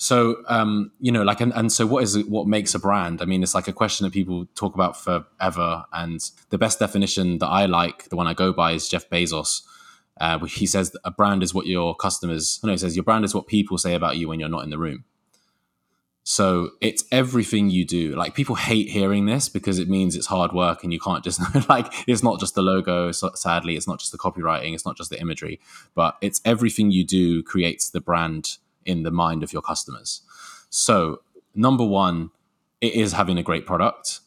So, 0.00 0.44
um, 0.46 0.92
you 1.00 1.10
know, 1.10 1.24
like, 1.24 1.40
and, 1.40 1.52
and 1.54 1.72
so 1.72 1.84
what 1.84 2.04
is 2.04 2.14
it, 2.14 2.30
what 2.30 2.46
makes 2.46 2.72
a 2.72 2.78
brand? 2.78 3.20
I 3.20 3.24
mean, 3.24 3.42
it's 3.42 3.54
like 3.54 3.66
a 3.66 3.72
question 3.72 4.04
that 4.04 4.12
people 4.12 4.46
talk 4.54 4.74
about 4.74 4.96
forever. 4.96 5.84
And 5.92 6.20
the 6.50 6.58
best 6.58 6.78
definition 6.78 7.38
that 7.38 7.48
I 7.48 7.66
like, 7.66 8.08
the 8.08 8.14
one 8.14 8.28
I 8.28 8.32
go 8.32 8.52
by, 8.52 8.72
is 8.72 8.88
Jeff 8.88 9.10
Bezos. 9.10 9.62
Uh, 10.20 10.38
he 10.46 10.66
says 10.66 10.96
a 11.04 11.10
brand 11.10 11.42
is 11.42 11.52
what 11.52 11.66
your 11.66 11.96
customers, 11.96 12.60
no, 12.62 12.70
he 12.70 12.78
says 12.78 12.94
your 12.94 13.02
brand 13.02 13.24
is 13.24 13.34
what 13.34 13.48
people 13.48 13.76
say 13.76 13.94
about 13.94 14.16
you 14.16 14.28
when 14.28 14.38
you're 14.38 14.48
not 14.48 14.62
in 14.62 14.70
the 14.70 14.78
room. 14.78 15.04
So 16.22 16.72
it's 16.80 17.04
everything 17.10 17.70
you 17.70 17.84
do. 17.84 18.14
Like 18.14 18.34
people 18.34 18.54
hate 18.54 18.90
hearing 18.90 19.26
this 19.26 19.48
because 19.48 19.80
it 19.80 19.88
means 19.88 20.14
it's 20.14 20.26
hard 20.26 20.52
work 20.52 20.84
and 20.84 20.92
you 20.92 21.00
can't 21.00 21.24
just 21.24 21.40
like 21.68 21.92
it's 22.06 22.22
not 22.22 22.38
just 22.38 22.54
the 22.54 22.62
logo. 22.62 23.10
Sadly, 23.12 23.76
it's 23.76 23.88
not 23.88 23.98
just 23.98 24.12
the 24.12 24.18
copywriting. 24.18 24.74
It's 24.74 24.84
not 24.84 24.96
just 24.96 25.10
the 25.10 25.18
imagery, 25.20 25.58
but 25.94 26.18
it's 26.20 26.40
everything 26.44 26.90
you 26.90 27.04
do 27.04 27.42
creates 27.42 27.88
the 27.90 28.00
brand 28.00 28.58
in 28.88 29.02
the 29.04 29.10
mind 29.10 29.42
of 29.42 29.52
your 29.52 29.62
customers. 29.62 30.22
So 30.70 31.20
number 31.54 31.84
one, 31.84 32.30
it 32.80 32.94
is 32.94 33.12
having 33.12 33.38
a 33.38 33.42
great 33.42 33.66
product, 33.66 34.20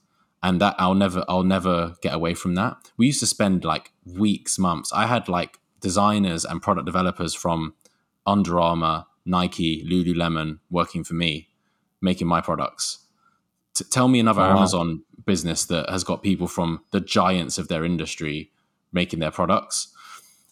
and 0.44 0.62
that 0.62 0.76
I'll 0.78 0.96
never 0.96 1.24
I'll 1.28 1.44
never 1.44 1.96
get 2.02 2.14
away 2.14 2.34
from 2.34 2.56
that. 2.56 2.78
We 2.98 3.08
used 3.08 3.20
to 3.22 3.28
spend 3.28 3.64
like 3.66 3.92
weeks, 4.06 4.58
months. 4.60 4.92
I 4.94 5.06
had 5.08 5.28
like 5.28 5.60
designers 5.82 6.46
and 6.46 6.62
product 6.62 6.86
developers 6.86 7.34
from 7.34 7.74
Under 8.26 8.60
Armour, 8.60 9.06
Nike, 9.26 9.84
Lululemon 9.86 10.60
working 10.70 11.04
for 11.04 11.16
me 11.16 11.48
making 12.02 12.28
my 12.28 12.42
products. 12.42 13.06
T- 13.76 13.86
tell 13.90 14.08
me 14.08 14.20
another 14.20 14.42
Wow. 14.42 14.58
Amazon 14.58 15.04
business 15.26 15.66
that 15.66 15.88
has 15.90 16.04
got 16.04 16.24
people 16.24 16.48
from 16.48 16.82
the 16.92 17.00
giants 17.00 17.58
of 17.60 17.68
their 17.68 17.86
industry 17.86 18.52
making 18.92 19.20
their 19.20 19.32
products. 19.32 19.91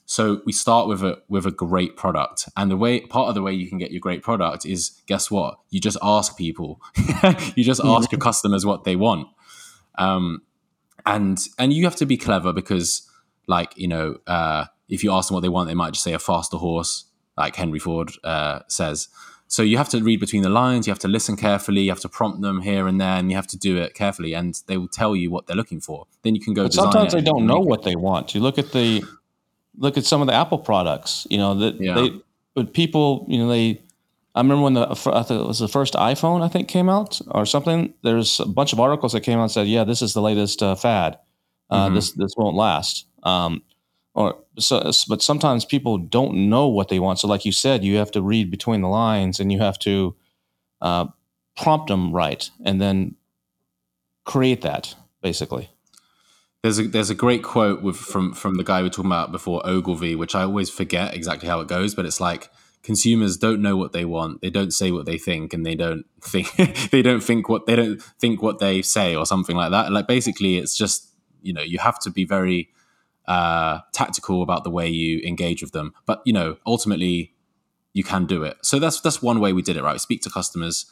So 0.10 0.41
we 0.43 0.53
start 0.53 0.88
with 0.88 1.03
a 1.03 1.22
with 1.28 1.45
a 1.45 1.51
great 1.51 1.95
product, 1.95 2.49
and 2.57 2.72
the 2.72 2.76
way 2.76 3.01
part 3.01 3.30
of 3.30 3.36
the 3.36 3.43
way 3.43 3.53
you 3.53 3.70
can 3.70 3.78
get 3.78 3.91
your 3.91 3.99
great 3.99 4.24
product 4.24 4.66
is 4.66 4.99
guess 5.05 5.30
what? 5.30 5.60
You 5.70 5.80
just 5.80 5.99
ask 6.01 6.36
people, 6.36 6.82
you 7.55 7.64
just 7.64 7.80
ask 7.84 8.12
your 8.12 8.18
customers 8.18 8.66
what 8.66 8.86
they 8.86 8.95
want, 8.95 9.28
um, 9.99 10.41
and 11.05 11.38
and 11.60 11.72
you 11.72 11.84
have 11.84 11.95
to 11.97 12.07
be 12.07 12.18
clever 12.18 12.51
because, 12.51 13.07
like 13.45 13.78
you 13.78 13.88
know, 13.88 14.18
uh, 14.26 14.66
if 14.88 15.03
you 15.03 15.14
ask 15.14 15.28
them 15.28 15.36
what 15.36 15.41
they 15.41 15.49
want, 15.49 15.68
they 15.68 15.76
might 15.76 15.93
just 15.93 16.03
say 16.03 16.14
a 16.14 16.20
faster 16.20 16.57
horse, 16.57 17.05
like 17.38 17.55
Henry 17.55 17.78
Ford 17.78 18.12
uh, 18.24 18.62
says. 18.68 19.10
So 19.45 19.62
you 19.62 19.78
have 19.78 19.89
to 19.89 20.03
read 20.03 20.20
between 20.20 20.41
the 20.41 20.49
lines. 20.49 20.88
You 20.88 20.91
have 20.91 20.99
to 20.99 21.07
listen 21.07 21.36
carefully. 21.36 21.82
You 21.82 21.91
have 21.91 21.99
to 22.01 22.10
prompt 22.10 22.41
them 22.41 22.62
here 22.62 22.88
and 22.88 22.99
there, 22.99 23.18
and 23.18 23.30
you 23.30 23.36
have 23.36 23.47
to 23.47 23.57
do 23.57 23.78
it 23.78 23.93
carefully. 23.93 24.34
And 24.34 24.60
they 24.66 24.78
will 24.78 24.88
tell 24.88 25.16
you 25.16 25.30
what 25.30 25.45
they're 25.45 25.55
looking 25.55 25.82
for. 25.82 26.07
Then 26.24 26.34
you 26.34 26.41
can 26.41 26.55
go. 26.55 26.64
But 26.64 26.72
design 26.72 26.91
sometimes 26.91 27.14
they 27.14 27.22
don't 27.22 27.45
know 27.45 27.60
what 27.60 27.84
they 27.84 27.95
want. 27.95 28.34
You 28.34 28.41
look 28.41 28.57
at 28.57 28.72
the 28.72 29.03
look 29.78 29.97
at 29.97 30.05
some 30.05 30.22
of 30.22 30.28
the 30.28 30.34
Apple 30.34 30.57
products. 30.57 31.26
You 31.30 31.38
know 31.38 31.55
that 31.55 31.80
Yeah. 31.80 31.93
they, 31.95 32.11
but 32.55 32.74
people, 32.74 33.26
you 33.28 33.38
know, 33.38 33.47
they. 33.47 33.82
I 34.36 34.41
remember 34.41 34.63
when 34.63 34.74
the 34.76 34.88
I 34.89 34.93
thought 34.93 35.32
it 35.32 35.47
was 35.47 35.59
the 35.59 35.67
first 35.67 35.93
iPhone 35.95 36.41
I 36.43 36.47
think 36.47 36.67
came 36.67 36.88
out 36.89 37.20
or 37.32 37.45
something. 37.45 37.93
There's 38.03 38.39
a 38.39 38.45
bunch 38.45 38.74
of 38.74 38.80
articles 38.80 39.11
that 39.13 39.22
came 39.22 39.39
out 39.39 39.43
and 39.43 39.51
said, 39.51 39.67
"Yeah, 39.67 39.84
this 39.84 40.01
is 40.01 40.13
the 40.13 40.22
latest 40.22 40.61
uh, 40.63 40.76
fad. 40.76 41.17
Uh, 41.70 41.89
Mhm. 41.89 41.95
This 41.95 42.11
this 42.13 42.34
won't 42.38 42.55
last." 42.55 43.05
Um, 43.24 43.61
or 44.13 44.36
so, 44.57 44.91
but 45.07 45.22
sometimes 45.22 45.65
people 45.65 45.97
don't 45.97 46.49
know 46.49 46.67
what 46.67 46.89
they 46.89 46.99
want. 46.99 47.20
So, 47.20 47.28
like 47.28 47.45
you 47.45 47.51
said, 47.51 47.84
you 47.84 47.97
have 47.97 48.11
to 48.11 48.22
read 48.22 48.49
between 48.51 48.82
the 48.82 48.88
lines 48.88 49.39
and 49.39 49.51
you 49.51 49.59
have 49.59 49.78
to 49.80 50.15
uh, 50.82 51.05
prompt 51.57 51.88
them 51.88 52.11
right, 52.11 52.49
and 52.63 52.80
then 52.82 53.15
create 54.26 54.61
that 54.61 54.95
basically. 55.22 55.70
There's 56.62 56.80
a 56.80 56.84
there's 56.84 57.10
a 57.10 57.16
great 57.16 57.41
quote 57.41 57.82
with 57.82 57.95
from 57.95 58.34
from 58.34 58.55
the 58.55 58.64
guy 58.64 58.80
we 58.80 58.84
were 58.84 58.89
talking 58.89 59.12
about 59.12 59.32
before, 59.32 59.62
Ogilvy, 59.66 60.16
which 60.16 60.36
I 60.36 60.43
always 60.43 60.70
forget 60.70 61.14
exactly 61.14 61.47
how 61.47 61.62
it 61.62 61.68
goes, 61.68 61.95
but 61.95 62.05
it's 62.05 62.20
like 62.20 62.49
consumers 62.84 63.38
don't 63.38 63.62
know 63.62 63.78
what 63.78 63.91
they 63.93 64.05
want, 64.05 64.41
they 64.41 64.49
don't 64.49 64.72
say 64.72 64.91
what 64.91 65.05
they 65.05 65.18
think, 65.18 65.53
and 65.53 65.66
they 65.66 65.76
don't 65.76 66.05
think 66.22 66.51
they 66.91 67.01
don't 67.01 67.22
think 67.22 67.47
what 67.47 67.66
they 67.66 67.76
don't 67.76 68.01
think 68.01 68.41
what 68.41 68.60
they 68.60 68.82
say 68.82 69.16
or 69.16 69.26
something 69.26 69.55
like 69.55 69.72
that. 69.72 69.91
Like 69.91 70.07
basically, 70.07 70.57
it's 70.57 70.76
just 70.76 71.10
you 71.41 71.53
know 71.53 71.62
you 71.62 71.80
have 71.80 71.99
to 71.99 72.10
be 72.10 72.26
very 72.26 72.70
uh, 73.26 73.80
tactical 73.93 74.41
about 74.41 74.66
the 74.66 74.70
way 74.70 74.89
you 74.89 75.22
engage 75.26 75.62
with 75.62 75.72
them, 75.72 75.93
but 76.05 76.22
you 76.26 76.34
know 76.34 76.57
ultimately 76.66 77.34
you 77.93 78.03
can 78.03 78.26
do 78.26 78.43
it. 78.43 78.57
So 78.64 78.80
that's 78.80 78.99
that's 79.01 79.22
one 79.22 79.39
way 79.39 79.53
we 79.53 79.62
did 79.62 79.78
it, 79.78 79.84
right? 79.84 79.99
Speak 79.99 80.22
to 80.24 80.30
customers. 80.30 80.86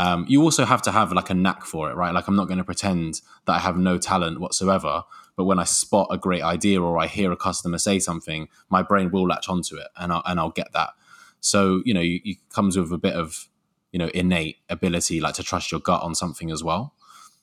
Um, 0.00 0.24
you 0.26 0.42
also 0.42 0.64
have 0.64 0.80
to 0.82 0.92
have 0.92 1.12
like 1.12 1.28
a 1.28 1.34
knack 1.34 1.66
for 1.66 1.90
it, 1.90 1.94
right? 1.94 2.14
Like 2.14 2.26
I'm 2.26 2.34
not 2.34 2.48
going 2.48 2.56
to 2.56 2.64
pretend 2.64 3.20
that 3.44 3.52
I 3.52 3.58
have 3.58 3.76
no 3.76 3.98
talent 3.98 4.40
whatsoever, 4.40 5.04
but 5.36 5.44
when 5.44 5.58
I 5.58 5.64
spot 5.64 6.08
a 6.10 6.16
great 6.16 6.40
idea 6.40 6.80
or 6.80 6.98
I 6.98 7.06
hear 7.06 7.30
a 7.32 7.36
customer 7.36 7.76
say 7.76 7.98
something, 7.98 8.48
my 8.70 8.80
brain 8.80 9.10
will 9.10 9.28
latch 9.28 9.50
onto 9.50 9.76
it 9.76 9.88
and 9.98 10.10
I'll, 10.10 10.22
and 10.24 10.40
I'll 10.40 10.52
get 10.52 10.72
that. 10.72 10.94
So 11.40 11.82
you 11.84 11.92
know, 11.92 12.00
you, 12.00 12.18
you 12.24 12.36
comes 12.48 12.78
with 12.78 12.90
a 12.90 12.96
bit 12.96 13.12
of 13.12 13.48
you 13.92 13.98
know 13.98 14.08
innate 14.14 14.56
ability, 14.70 15.20
like 15.20 15.34
to 15.34 15.42
trust 15.42 15.70
your 15.70 15.82
gut 15.82 16.02
on 16.02 16.14
something 16.14 16.50
as 16.50 16.64
well. 16.64 16.94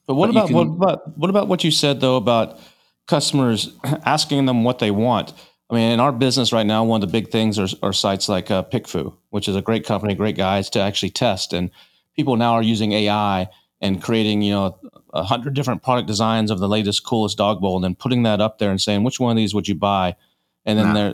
But 0.07 0.15
what 0.15 0.33
But 0.33 0.49
about 0.49 0.51
what 0.51 0.67
about 0.67 1.17
what 1.17 1.29
about 1.29 1.47
what 1.47 1.63
you 1.63 1.69
said 1.69 1.99
though 1.99 2.15
about 2.15 2.59
customers 3.05 3.77
asking 4.03 4.47
them 4.47 4.63
what 4.63 4.79
they 4.79 4.89
want? 4.89 5.31
I 5.69 5.75
mean, 5.75 5.91
in 5.91 5.99
our 5.99 6.11
business 6.11 6.51
right 6.51 6.65
now, 6.65 6.83
one 6.83 7.03
of 7.03 7.07
the 7.07 7.11
big 7.11 7.29
things 7.29 7.59
are, 7.59 7.67
are 7.83 7.93
sites 7.93 8.27
like 8.27 8.49
uh, 8.49 8.63
PickFu, 8.63 9.13
which 9.29 9.47
is 9.47 9.55
a 9.55 9.61
great 9.61 9.85
company, 9.85 10.15
great 10.15 10.37
guys 10.37 10.71
to 10.71 10.79
actually 10.79 11.11
test. 11.11 11.53
And 11.53 11.69
people 12.17 12.35
now 12.35 12.53
are 12.53 12.63
using 12.63 12.91
AI 12.91 13.47
and 13.79 14.01
creating, 14.03 14.41
you 14.41 14.51
know, 14.51 14.77
a 15.13 15.23
hundred 15.23 15.53
different 15.53 15.83
product 15.83 16.07
designs 16.07 16.51
of 16.51 16.59
the 16.59 16.67
latest, 16.67 17.05
coolest 17.05 17.37
dog 17.37 17.61
bowl, 17.61 17.75
and 17.75 17.83
then 17.83 17.95
putting 17.95 18.23
that 18.23 18.41
up 18.41 18.57
there 18.57 18.71
and 18.71 18.81
saying, 18.81 19.03
which 19.03 19.19
one 19.19 19.31
of 19.31 19.37
these 19.37 19.53
would 19.53 19.67
you 19.67 19.75
buy? 19.75 20.15
And 20.65 20.77
then 20.77 20.87
Nah. 20.87 20.93
they're 20.93 21.13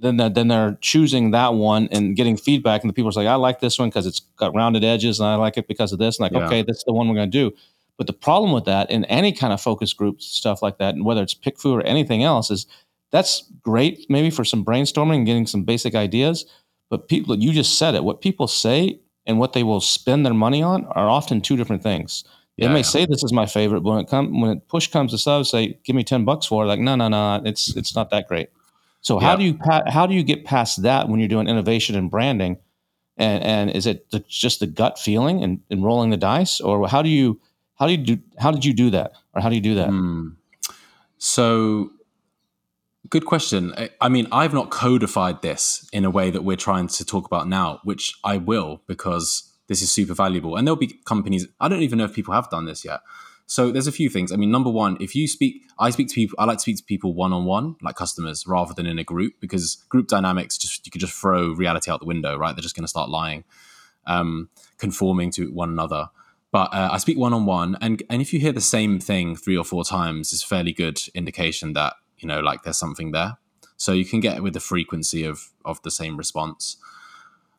then 0.00 0.16
they're, 0.16 0.28
then 0.28 0.48
they're 0.48 0.78
choosing 0.80 1.32
that 1.32 1.54
one 1.54 1.88
and 1.90 2.14
getting 2.16 2.36
feedback, 2.36 2.82
and 2.82 2.88
the 2.88 2.94
people 2.94 3.10
are 3.10 3.12
like, 3.12 3.26
I 3.26 3.34
like 3.34 3.60
this 3.60 3.78
one 3.78 3.88
because 3.88 4.06
it's 4.06 4.20
got 4.36 4.54
rounded 4.54 4.84
edges, 4.84 5.20
and 5.20 5.28
I 5.28 5.34
like 5.34 5.56
it 5.56 5.68
because 5.68 5.92
of 5.92 5.98
this. 5.98 6.18
And 6.18 6.24
like, 6.24 6.32
Yeah. 6.32 6.46
okay, 6.46 6.62
that's 6.62 6.84
the 6.84 6.92
one 6.92 7.08
we're 7.08 7.16
going 7.16 7.30
to 7.30 7.38
do. 7.38 7.54
But 7.96 8.06
the 8.06 8.12
problem 8.12 8.52
with 8.52 8.64
that 8.66 8.90
in 8.90 9.04
any 9.06 9.32
kind 9.32 9.52
of 9.52 9.60
focus 9.60 9.92
group 9.92 10.22
stuff 10.22 10.62
like 10.62 10.78
that, 10.78 10.94
and 10.94 11.04
whether 11.04 11.22
it's 11.22 11.34
PickFu 11.34 11.72
or 11.72 11.82
anything 11.82 12.22
else, 12.22 12.50
is 12.50 12.66
that's 13.10 13.42
great 13.62 14.06
maybe 14.08 14.30
for 14.30 14.44
some 14.44 14.64
brainstorming 14.64 15.16
and 15.16 15.26
getting 15.26 15.46
some 15.46 15.64
basic 15.64 15.94
ideas. 15.94 16.46
But 16.90 17.08
people, 17.08 17.36
you 17.36 17.52
just 17.52 17.76
said 17.76 17.94
it. 17.94 18.04
What 18.04 18.20
people 18.20 18.46
say 18.46 19.00
and 19.28 19.38
what 19.38 19.52
they 19.52 19.62
will 19.62 19.80
spend 19.80 20.26
their 20.26 20.34
money 20.34 20.62
on 20.62 20.84
are 20.86 21.08
often 21.08 21.40
two 21.40 21.56
different 21.56 21.82
things. 21.82 22.24
They 22.56 22.66
Yeah, 22.66 22.72
may 22.72 22.78
yeah. 22.78 22.82
say 22.82 23.06
this 23.06 23.22
is 23.22 23.32
my 23.32 23.46
favorite, 23.46 23.82
but 23.82 23.90
when 23.90 24.00
it 24.00 24.08
come 24.08 24.40
when 24.40 24.50
it 24.50 24.66
push 24.66 24.88
comes 24.88 25.12
to 25.12 25.18
shove, 25.18 25.46
say 25.46 25.78
give 25.84 25.94
me 25.94 26.02
ten 26.02 26.24
bucks 26.24 26.46
for 26.46 26.64
it. 26.64 26.66
Like 26.66 26.80
no, 26.80 26.96
no, 26.96 27.06
no, 27.08 27.40
it's 27.44 27.76
it's 27.76 27.94
not 27.94 28.10
that 28.10 28.26
great. 28.26 28.48
So 29.00 29.20
how 29.20 29.32
Yeah. 29.32 29.36
do 29.36 29.44
you 29.44 29.58
how 29.86 30.06
do 30.06 30.14
you 30.14 30.24
get 30.24 30.44
past 30.44 30.82
that 30.82 31.08
when 31.08 31.20
you're 31.20 31.28
doing 31.28 31.46
innovation 31.48 31.94
and 31.94 32.10
branding? 32.10 32.58
And 33.16 33.44
and 33.44 33.70
is 33.70 33.86
it 33.86 34.10
the, 34.10 34.20
just 34.28 34.60
the 34.60 34.66
gut 34.66 34.98
feeling 34.98 35.42
and, 35.44 35.60
and 35.70 35.84
rolling 35.84 36.10
the 36.10 36.16
dice, 36.16 36.60
or 36.60 36.88
how 36.88 37.02
do 37.02 37.08
you 37.08 37.40
how 37.74 37.86
do 37.86 37.92
you 37.92 37.98
do 37.98 38.18
how 38.38 38.50
did 38.50 38.64
you 38.64 38.72
do 38.72 38.90
that, 38.90 39.12
or 39.34 39.42
how 39.42 39.48
do 39.48 39.54
you 39.54 39.60
do 39.60 39.74
that? 39.76 39.90
Hmm. 39.90 40.28
So, 41.18 41.90
good 43.10 43.24
question. 43.24 43.74
I- 44.00 44.08
mean, 44.08 44.26
I've 44.32 44.54
not 44.54 44.70
codified 44.70 45.42
this 45.42 45.88
in 45.92 46.04
a 46.04 46.10
way 46.10 46.30
that 46.30 46.44
we're 46.44 46.56
trying 46.56 46.88
to 46.88 47.04
talk 47.04 47.26
about 47.26 47.48
now, 47.48 47.80
which 47.84 48.14
I 48.24 48.36
will 48.36 48.82
because 48.86 49.52
this 49.66 49.82
is 49.82 49.90
super 49.90 50.14
valuable. 50.14 50.56
And 50.56 50.66
there'll 50.66 50.76
be 50.76 50.98
companies, 51.04 51.46
I 51.60 51.68
don't 51.68 51.82
even 51.82 51.98
know 51.98 52.04
if 52.04 52.14
people 52.14 52.34
have 52.34 52.50
done 52.50 52.64
this 52.64 52.84
yet. 52.84 53.00
So, 53.46 53.72
there's 53.72 53.86
a 53.86 53.92
few 53.92 54.10
things. 54.10 54.30
I 54.30 54.36
mean, 54.36 54.50
number 54.50 54.68
one, 54.68 54.98
if 55.00 55.14
you 55.14 55.26
speak, 55.26 55.62
I 55.78 55.88
speak 55.88 56.08
to 56.08 56.14
people, 56.14 56.36
I 56.38 56.44
like 56.44 56.58
to 56.58 56.62
speak 56.62 56.76
to 56.78 56.84
people 56.84 57.14
one 57.14 57.32
on 57.32 57.46
one, 57.46 57.76
like 57.80 57.96
customers, 57.96 58.46
rather 58.46 58.74
than 58.74 58.84
in 58.84 58.98
a 58.98 59.04
group, 59.04 59.34
because 59.40 59.76
group 59.88 60.06
dynamics, 60.06 60.58
just 60.58 60.84
you 60.84 60.90
could 60.90 61.00
just 61.00 61.14
throw 61.14 61.52
reality 61.54 61.90
out 61.90 62.00
the 62.00 62.06
window, 62.06 62.36
right? 62.36 62.54
They're 62.54 62.62
just 62.62 62.76
going 62.76 62.84
to 62.84 62.88
start 62.88 63.08
lying, 63.08 63.44
um, 64.06 64.50
conforming 64.76 65.30
to 65.32 65.46
one 65.52 65.70
another 65.70 66.10
but 66.50 66.72
uh, 66.72 66.88
I 66.92 66.98
speak 66.98 67.18
one 67.18 67.34
on 67.34 67.44
one, 67.44 67.76
and 67.80 68.02
and 68.08 68.22
if 68.22 68.32
you 68.32 68.40
hear 68.40 68.52
the 68.52 68.60
same 68.60 69.00
thing 69.00 69.36
three 69.36 69.56
or 69.56 69.64
four 69.64 69.84
times, 69.84 70.32
it's 70.32 70.42
fairly 70.42 70.72
good 70.72 71.00
indication 71.14 71.74
that 71.74 71.94
you 72.18 72.28
know 72.28 72.40
like 72.40 72.62
there's 72.62 72.78
something 72.78 73.12
there. 73.12 73.38
So 73.76 73.92
you 73.92 74.04
can 74.04 74.20
get 74.20 74.42
with 74.42 74.54
the 74.54 74.60
frequency 74.60 75.24
of 75.24 75.50
of 75.64 75.82
the 75.82 75.90
same 75.90 76.16
response. 76.16 76.76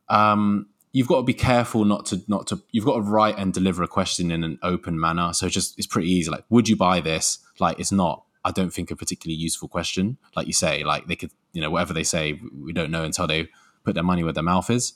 Um, 0.09 0.67
you've 0.91 1.07
got 1.07 1.17
to 1.17 1.23
be 1.23 1.33
careful 1.33 1.85
not 1.85 2.05
to 2.07 2.21
not 2.27 2.47
to. 2.47 2.61
You've 2.71 2.85
got 2.85 2.95
to 2.95 3.01
write 3.01 3.37
and 3.37 3.53
deliver 3.53 3.83
a 3.83 3.87
question 3.87 4.31
in 4.31 4.43
an 4.43 4.59
open 4.63 4.99
manner. 4.99 5.33
So 5.33 5.45
it's 5.45 5.55
just 5.55 5.77
it's 5.77 5.87
pretty 5.87 6.09
easy. 6.09 6.29
Like, 6.29 6.45
would 6.49 6.67
you 6.67 6.75
buy 6.75 7.01
this? 7.01 7.39
Like, 7.59 7.79
it's 7.79 7.91
not. 7.91 8.23
I 8.43 8.51
don't 8.51 8.73
think 8.73 8.89
a 8.89 8.95
particularly 8.95 9.37
useful 9.37 9.67
question. 9.67 10.17
Like 10.35 10.47
you 10.47 10.53
say, 10.53 10.83
like 10.83 11.07
they 11.07 11.15
could, 11.15 11.31
you 11.51 11.61
know, 11.61 11.69
whatever 11.69 11.93
they 11.93 12.03
say, 12.03 12.39
we 12.53 12.71
don't 12.73 12.91
know 12.91 13.03
until 13.03 13.27
they 13.27 13.49
put 13.83 13.95
their 13.95 14.03
money 14.03 14.23
where 14.23 14.33
their 14.33 14.43
mouth 14.43 14.69
is 14.69 14.93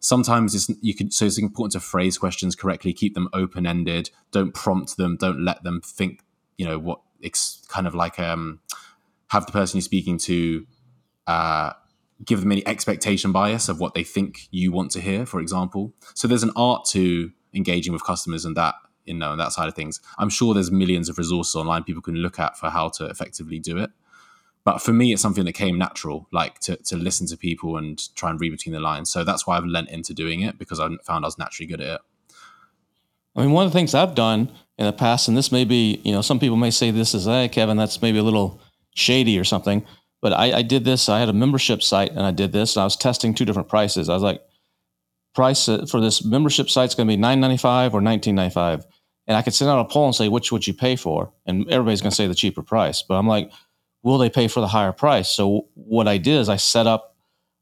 sometimes 0.00 0.54
it's 0.54 0.70
you 0.80 0.94
can 0.94 1.10
so 1.10 1.24
it's 1.24 1.38
important 1.38 1.72
to 1.72 1.80
phrase 1.80 2.18
questions 2.18 2.54
correctly 2.54 2.92
keep 2.92 3.14
them 3.14 3.28
open 3.32 3.66
ended 3.66 4.10
don't 4.30 4.54
prompt 4.54 4.96
them 4.96 5.16
don't 5.16 5.44
let 5.44 5.62
them 5.64 5.80
think 5.80 6.20
you 6.56 6.64
know 6.64 6.78
what 6.78 7.00
it's 7.20 7.64
kind 7.68 7.86
of 7.86 7.94
like 7.94 8.18
um 8.18 8.60
have 9.28 9.46
the 9.46 9.52
person 9.52 9.78
you're 9.78 9.82
speaking 9.82 10.18
to 10.18 10.66
uh 11.26 11.72
give 12.24 12.40
them 12.40 12.50
any 12.50 12.66
expectation 12.66 13.30
bias 13.30 13.68
of 13.68 13.78
what 13.80 13.94
they 13.94 14.02
think 14.02 14.48
you 14.50 14.72
want 14.72 14.90
to 14.90 15.00
hear 15.00 15.24
for 15.24 15.40
example 15.40 15.92
so 16.14 16.26
there's 16.26 16.42
an 16.42 16.52
art 16.56 16.84
to 16.84 17.30
engaging 17.54 17.92
with 17.92 18.04
customers 18.04 18.44
and 18.44 18.56
that 18.56 18.74
you 19.04 19.14
know 19.14 19.36
that 19.36 19.52
side 19.52 19.68
of 19.68 19.74
things 19.74 20.00
i'm 20.18 20.28
sure 20.28 20.52
there's 20.54 20.70
millions 20.70 21.08
of 21.08 21.16
resources 21.18 21.54
online 21.54 21.84
people 21.84 22.02
can 22.02 22.16
look 22.16 22.38
at 22.38 22.58
for 22.58 22.70
how 22.70 22.88
to 22.88 23.06
effectively 23.06 23.58
do 23.58 23.78
it 23.78 23.90
but 24.68 24.82
for 24.82 24.92
me, 24.92 25.14
it's 25.14 25.22
something 25.22 25.46
that 25.46 25.54
came 25.54 25.78
natural, 25.78 26.28
like 26.30 26.58
to, 26.60 26.76
to 26.76 26.96
listen 26.96 27.26
to 27.28 27.38
people 27.38 27.78
and 27.78 28.14
try 28.14 28.28
and 28.28 28.38
read 28.38 28.50
between 28.50 28.74
the 28.74 28.80
lines. 28.80 29.10
So 29.10 29.24
that's 29.24 29.46
why 29.46 29.56
I've 29.56 29.64
lent 29.64 29.88
into 29.88 30.12
doing 30.12 30.42
it 30.42 30.58
because 30.58 30.78
I 30.78 30.88
found 31.04 31.24
I 31.24 31.28
was 31.28 31.38
naturally 31.38 31.66
good 31.66 31.80
at 31.80 31.94
it. 31.94 32.00
I 33.34 33.40
mean, 33.40 33.52
one 33.52 33.64
of 33.64 33.72
the 33.72 33.78
things 33.78 33.94
I've 33.94 34.14
done 34.14 34.52
in 34.76 34.84
the 34.84 34.92
past, 34.92 35.26
and 35.26 35.34
this 35.34 35.50
may 35.50 35.64
be, 35.64 36.02
you 36.04 36.12
know, 36.12 36.20
some 36.20 36.38
people 36.38 36.58
may 36.58 36.70
say 36.70 36.90
this 36.90 37.14
is, 37.14 37.24
hey, 37.24 37.48
Kevin, 37.48 37.78
that's 37.78 38.02
maybe 38.02 38.18
a 38.18 38.22
little 38.22 38.60
shady 38.98 39.38
or 39.38 39.44
something. 39.44 39.84
But 40.20 40.32
I, 40.32 40.58
I 40.58 40.62
did 40.62 40.84
this. 40.84 41.08
I 41.08 41.20
had 41.20 41.28
a 41.28 41.32
membership 41.32 41.82
site 41.82 42.10
and 42.10 42.22
I 42.22 42.32
did 42.32 42.52
this. 42.52 42.76
And 42.76 42.82
I 42.82 42.84
was 42.84 42.96
testing 42.96 43.34
two 43.34 43.44
different 43.44 43.68
prices. 43.68 44.08
I 44.08 44.14
was 44.14 44.22
like, 44.22 44.42
price 45.34 45.66
for 45.66 46.00
this 46.00 46.24
membership 46.24 46.68
site 46.68 46.88
is 46.88 46.94
going 46.96 47.06
to 47.06 47.12
be 47.12 47.16
nine 47.16 47.38
ninety 47.38 47.58
five 47.58 47.94
or 47.94 48.00
nineteen 48.00 48.34
ninety 48.34 48.52
five, 48.52 48.84
and 49.26 49.36
I 49.36 49.42
could 49.42 49.54
send 49.54 49.70
out 49.70 49.78
a 49.78 49.84
poll 49.84 50.06
and 50.06 50.14
say 50.14 50.28
which 50.28 50.50
would 50.50 50.66
you 50.66 50.74
pay 50.74 50.96
for, 50.96 51.32
and 51.46 51.68
everybody's 51.70 52.00
going 52.00 52.10
to 52.10 52.16
say 52.16 52.26
the 52.26 52.34
cheaper 52.34 52.62
price. 52.62 53.02
But 53.02 53.14
I'm 53.14 53.28
like, 53.28 53.52
will 54.02 54.18
they 54.18 54.30
pay 54.30 54.48
for 54.48 54.60
the 54.60 54.66
higher 54.66 54.92
price? 54.92 55.28
So 55.28 55.68
what 55.74 56.08
I 56.08 56.18
did 56.18 56.40
is 56.40 56.48
I 56.48 56.56
set 56.56 56.86
up, 56.86 57.14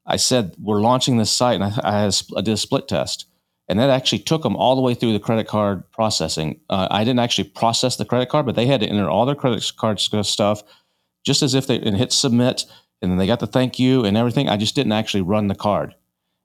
I 0.06 0.16
said, 0.16 0.54
we're 0.58 0.80
launching 0.80 1.18
this 1.18 1.32
site 1.32 1.60
and 1.60 1.64
I, 1.64 2.06
I, 2.06 2.10
I 2.36 2.40
did 2.40 2.54
a 2.54 2.56
split 2.56 2.88
test. 2.88 3.26
And 3.68 3.78
that 3.80 3.90
actually 3.90 4.20
took 4.20 4.42
them 4.42 4.56
all 4.56 4.76
the 4.76 4.82
way 4.82 4.94
through 4.94 5.12
the 5.12 5.18
credit 5.18 5.48
card 5.48 5.90
processing. 5.90 6.60
Uh, 6.70 6.86
I 6.90 7.02
didn't 7.02 7.18
actually 7.18 7.48
process 7.48 7.96
the 7.96 8.04
credit 8.04 8.28
card, 8.28 8.46
but 8.46 8.54
they 8.54 8.66
had 8.66 8.80
to 8.80 8.86
enter 8.86 9.10
all 9.10 9.26
their 9.26 9.34
credit 9.34 9.72
card 9.76 9.98
stuff 10.00 10.62
just 11.26 11.42
as 11.42 11.54
if 11.54 11.66
they 11.66 11.78
and 11.78 11.96
hit 11.96 12.12
submit 12.12 12.64
and 13.02 13.10
then 13.10 13.18
they 13.18 13.26
got 13.26 13.40
the 13.40 13.46
thank 13.46 13.78
you 13.78 14.04
and 14.04 14.16
everything. 14.16 14.48
I 14.48 14.56
just 14.56 14.74
didn't 14.74 14.92
actually 14.92 15.22
run 15.22 15.48
the 15.48 15.54
card. 15.54 15.94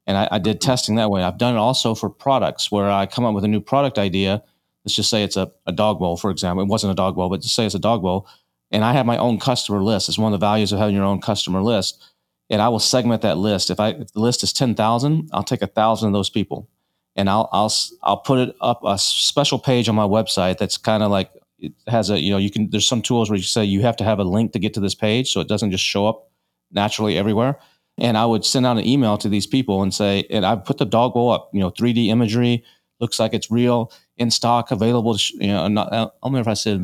And 0.07 0.17
I, 0.17 0.27
I 0.31 0.39
did 0.39 0.57
mm-hmm. 0.57 0.69
testing 0.69 0.95
that 0.95 1.11
way. 1.11 1.23
I've 1.23 1.37
done 1.37 1.55
it 1.55 1.59
also 1.59 1.95
for 1.95 2.09
products 2.09 2.71
where 2.71 2.89
I 2.89 3.05
come 3.05 3.23
up 3.23 3.33
with 3.33 3.45
a 3.45 3.47
new 3.47 3.61
product 3.61 3.97
idea. 3.97 4.43
Let's 4.83 4.95
just 4.95 5.09
say 5.09 5.23
it's 5.23 5.37
a, 5.37 5.51
a 5.67 5.71
dog 5.71 5.99
bowl, 5.99 6.17
for 6.17 6.31
example. 6.31 6.63
It 6.63 6.67
wasn't 6.67 6.91
a 6.91 6.95
dog 6.95 7.15
bowl, 7.15 7.29
but 7.29 7.41
just 7.41 7.55
say 7.55 7.65
it's 7.65 7.75
a 7.75 7.79
dog 7.79 8.01
bowl 8.01 8.27
and 8.71 8.83
I 8.83 8.93
have 8.93 9.05
my 9.05 9.17
own 9.17 9.37
customer 9.37 9.83
list. 9.83 10.09
It's 10.09 10.17
one 10.17 10.33
of 10.33 10.39
the 10.39 10.45
values 10.45 10.71
of 10.71 10.79
having 10.79 10.95
your 10.95 11.03
own 11.03 11.21
customer 11.21 11.61
list. 11.61 12.03
And 12.49 12.61
I 12.61 12.69
will 12.69 12.79
segment 12.79 13.21
that 13.21 13.37
list. 13.37 13.69
If 13.69 13.79
I 13.79 13.89
if 13.89 14.11
the 14.13 14.19
list 14.19 14.43
is 14.43 14.51
ten 14.51 14.75
thousand, 14.75 15.29
I'll 15.31 15.43
take 15.43 15.61
a 15.61 15.67
thousand 15.67 16.07
of 16.07 16.13
those 16.13 16.29
people, 16.29 16.67
and 17.15 17.29
I'll 17.29 17.47
I'll 17.53 17.71
I'll 18.03 18.17
put 18.17 18.39
it 18.39 18.55
up 18.59 18.81
a 18.83 18.97
special 18.97 19.57
page 19.57 19.87
on 19.87 19.95
my 19.95 20.03
website 20.03 20.57
that's 20.57 20.75
kind 20.75 21.01
of 21.01 21.11
like 21.11 21.31
it 21.61 21.73
has 21.87 22.09
a 22.09 22.19
you 22.19 22.31
know 22.31 22.37
you 22.37 22.51
can 22.51 22.69
there's 22.69 22.87
some 22.87 23.01
tools 23.01 23.29
where 23.29 23.37
you 23.37 23.43
say 23.43 23.63
you 23.63 23.81
have 23.81 23.95
to 23.97 24.03
have 24.03 24.19
a 24.19 24.23
link 24.23 24.51
to 24.53 24.59
get 24.59 24.73
to 24.73 24.79
this 24.79 24.95
page 24.95 25.31
so 25.31 25.39
it 25.39 25.47
doesn't 25.47 25.71
just 25.71 25.83
show 25.83 26.07
up 26.07 26.29
naturally 26.71 27.17
everywhere. 27.17 27.59
And 27.97 28.17
I 28.17 28.25
would 28.25 28.45
send 28.45 28.65
out 28.65 28.77
an 28.77 28.85
email 28.87 29.17
to 29.17 29.29
these 29.29 29.45
people 29.45 29.83
and 29.83 29.93
say, 29.93 30.25
and 30.29 30.45
I 30.45 30.55
put 30.55 30.77
the 30.77 30.85
dog 30.85 31.13
bowl 31.13 31.29
up, 31.29 31.49
you 31.53 31.59
know, 31.59 31.69
3D 31.69 32.07
imagery, 32.07 32.63
looks 32.99 33.19
like 33.19 33.33
it's 33.33 33.51
real, 33.51 33.91
in 34.17 34.31
stock, 34.31 34.71
available. 34.71 35.15
To, 35.15 35.33
you 35.33 35.47
know, 35.47 35.67
not, 35.67 35.91
I 35.91 35.97
don't 35.97 36.13
remember 36.23 36.49
if 36.49 36.51
I 36.51 36.53
said 36.53 36.81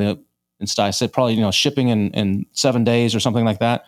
and 0.60 0.70
stuff. 0.70 0.86
I 0.86 0.92
said 0.92 1.14
probably 1.14 1.36
you 1.36 1.42
know 1.42 1.52
shipping 1.52 1.90
in, 1.90 2.12
in 2.12 2.46
seven 2.52 2.84
days 2.84 3.16
or 3.16 3.20
something 3.20 3.46
like 3.46 3.60
that, 3.60 3.86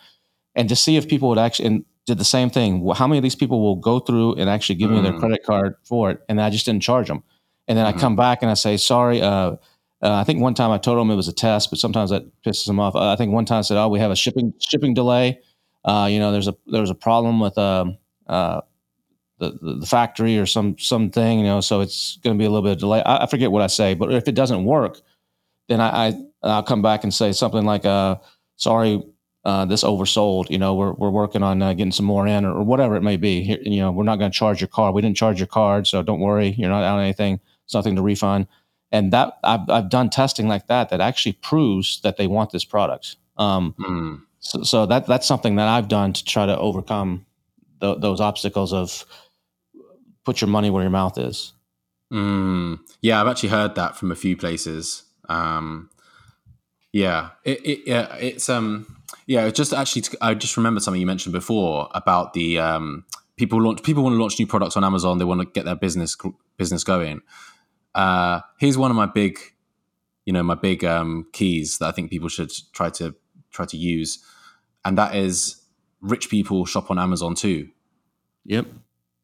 and 0.54 0.68
to 0.68 0.76
see 0.76 0.96
if 0.96 1.08
people 1.08 1.28
would 1.28 1.38
actually 1.38 1.66
and 1.66 1.84
did 2.06 2.18
the 2.18 2.24
same 2.24 2.50
thing. 2.50 2.88
How 2.94 3.06
many 3.06 3.18
of 3.18 3.22
these 3.22 3.34
people 3.34 3.60
will 3.60 3.76
go 3.76 4.00
through 4.00 4.34
and 4.34 4.48
actually 4.48 4.76
give 4.76 4.90
mm. 4.90 4.96
me 4.96 5.02
their 5.02 5.12
mm. 5.12 5.20
credit 5.20 5.44
card 5.44 5.74
for 5.84 6.10
it? 6.10 6.20
And 6.28 6.40
I 6.40 6.50
just 6.50 6.66
didn't 6.66 6.82
charge 6.82 7.08
them. 7.08 7.22
And 7.68 7.76
then 7.78 7.86
mm-hmm. 7.86 7.98
I 7.98 8.00
come 8.00 8.16
back 8.16 8.42
and 8.42 8.50
I 8.50 8.54
say 8.54 8.76
sorry. 8.76 9.20
Uh, 9.20 9.56
uh, 10.02 10.14
I 10.14 10.24
think 10.24 10.40
one 10.40 10.54
time 10.54 10.70
I 10.70 10.78
told 10.78 10.98
them 10.98 11.10
it 11.10 11.16
was 11.16 11.28
a 11.28 11.32
test, 11.32 11.70
but 11.70 11.78
sometimes 11.78 12.10
that 12.10 12.24
pisses 12.42 12.66
them 12.66 12.80
off. 12.80 12.96
I 12.96 13.16
think 13.16 13.32
one 13.32 13.44
time 13.44 13.58
I 13.58 13.62
said, 13.62 13.76
"Oh, 13.76 13.88
we 13.88 13.98
have 13.98 14.10
a 14.10 14.16
shipping 14.16 14.54
shipping 14.58 14.94
delay. 14.94 15.40
Uh, 15.84 16.08
you 16.10 16.18
know, 16.18 16.32
there's 16.32 16.48
a 16.48 16.56
there's 16.66 16.90
a 16.90 16.94
problem 16.94 17.38
with 17.38 17.58
um, 17.58 17.98
uh, 18.26 18.62
the, 19.38 19.58
the 19.60 19.86
factory 19.86 20.38
or 20.38 20.46
some 20.46 20.78
something. 20.78 21.38
You 21.40 21.44
know, 21.44 21.60
so 21.60 21.80
it's 21.80 22.16
going 22.22 22.36
to 22.36 22.38
be 22.38 22.46
a 22.46 22.48
little 22.48 22.62
bit 22.62 22.72
of 22.72 22.78
delay. 22.78 23.02
I, 23.02 23.24
I, 23.24 23.26
forget 23.26 23.50
what 23.50 23.62
I 23.62 23.66
say, 23.66 23.94
but 23.94 24.12
if 24.12 24.26
it 24.26 24.34
doesn't 24.34 24.64
work, 24.64 25.00
then 25.68 25.82
I, 25.82 26.08
I 26.08 26.14
I'll 26.42 26.62
come 26.62 26.80
back 26.80 27.04
and 27.04 27.12
say 27.12 27.32
something 27.32 27.66
like, 27.66 27.84
uh, 27.84 28.16
"Sorry, 28.56 29.02
uh, 29.44 29.66
this 29.66 29.84
oversold. 29.84 30.48
You 30.48 30.58
know, 30.58 30.74
we're 30.76 30.92
we're 30.92 31.10
working 31.10 31.42
on 31.42 31.60
uh, 31.60 31.74
getting 31.74 31.92
some 31.92 32.06
more 32.06 32.26
in, 32.26 32.46
or, 32.46 32.54
or, 32.54 32.64
whatever 32.64 32.96
it 32.96 33.02
may 33.02 33.18
be. 33.18 33.42
Here, 33.42 33.58
you 33.60 33.80
know, 33.80 33.92
we're 33.92 34.04
not 34.04 34.18
going 34.18 34.30
to 34.30 34.38
charge 34.38 34.62
your 34.62 34.68
card. 34.68 34.94
We 34.94 35.02
didn't 35.02 35.18
charge 35.18 35.40
your 35.40 35.46
card, 35.46 35.86
so 35.86 36.02
don't 36.02 36.20
worry. 36.20 36.54
You're 36.56 36.70
not 36.70 36.84
out 36.84 37.00
anything. 37.00 37.38
It's 37.66 37.74
nothing 37.74 37.96
to 37.96 38.02
refund." 38.02 38.46
And 38.92 39.12
that 39.12 39.38
I've 39.44 39.68
I've 39.68 39.88
done 39.88 40.10
testing 40.10 40.48
like 40.48 40.66
that 40.66 40.88
that 40.88 41.00
actually 41.00 41.34
proves 41.34 42.00
that 42.02 42.16
they 42.16 42.26
want 42.26 42.50
this 42.50 42.64
product. 42.64 43.16
Um, 43.36 43.74
mm. 43.78 44.22
so, 44.40 44.62
so 44.62 44.86
that 44.86 45.06
that's 45.06 45.26
something 45.26 45.56
that 45.56 45.68
I've 45.68 45.88
done 45.88 46.12
to 46.12 46.24
try 46.24 46.46
to 46.46 46.58
overcome 46.58 47.24
the, 47.78 47.94
those 47.96 48.20
obstacles 48.20 48.72
of 48.72 49.04
put 50.24 50.40
your 50.40 50.48
money 50.48 50.70
where 50.70 50.82
your 50.82 50.90
mouth 50.90 51.18
is. 51.18 51.52
Mm. 52.12 52.80
Yeah, 53.00 53.20
I've 53.20 53.28
actually 53.28 53.50
heard 53.50 53.74
that 53.76 53.96
from 53.96 54.10
a 54.10 54.16
few 54.16 54.36
places. 54.36 55.04
Um, 55.28 55.90
yeah, 56.92 57.30
it, 57.44 57.64
it, 57.64 57.80
yeah, 57.86 58.14
it's 58.16 58.48
um, 58.48 59.02
yeah. 59.26 59.48
Just 59.50 59.72
actually, 59.72 60.02
I 60.20 60.34
just 60.34 60.56
remembered 60.56 60.82
something 60.82 61.00
you 61.00 61.06
mentioned 61.06 61.32
before 61.32 61.88
about 61.94 62.32
the 62.32 62.58
um, 62.58 63.04
people 63.36 63.62
launch. 63.62 63.82
People 63.82 64.02
want 64.02 64.14
to 64.14 64.18
launch 64.18 64.38
new 64.38 64.46
products 64.46 64.76
on 64.76 64.84
Amazon. 64.84 65.18
They 65.18 65.24
want 65.24 65.40
to 65.40 65.46
get 65.46 65.64
their 65.64 65.76
business 65.76 66.16
business 66.56 66.82
going. 66.82 67.22
Uh, 67.94 68.40
here's 68.58 68.78
one 68.78 68.90
of 68.90 68.96
my 68.96 69.06
big, 69.06 69.38
you 70.24 70.32
know, 70.32 70.42
my 70.42 70.54
big 70.54 70.84
um, 70.84 71.26
keys 71.32 71.78
that 71.78 71.86
I 71.86 71.92
think 71.92 72.10
people 72.10 72.28
should 72.28 72.52
try 72.72 72.90
to 72.90 73.14
try 73.50 73.66
to 73.66 73.76
use, 73.76 74.24
and 74.84 74.96
that 74.98 75.14
is 75.14 75.62
rich 76.00 76.30
people 76.30 76.64
shop 76.66 76.90
on 76.90 76.98
Amazon 76.98 77.34
too. 77.34 77.68
Yep. 78.44 78.66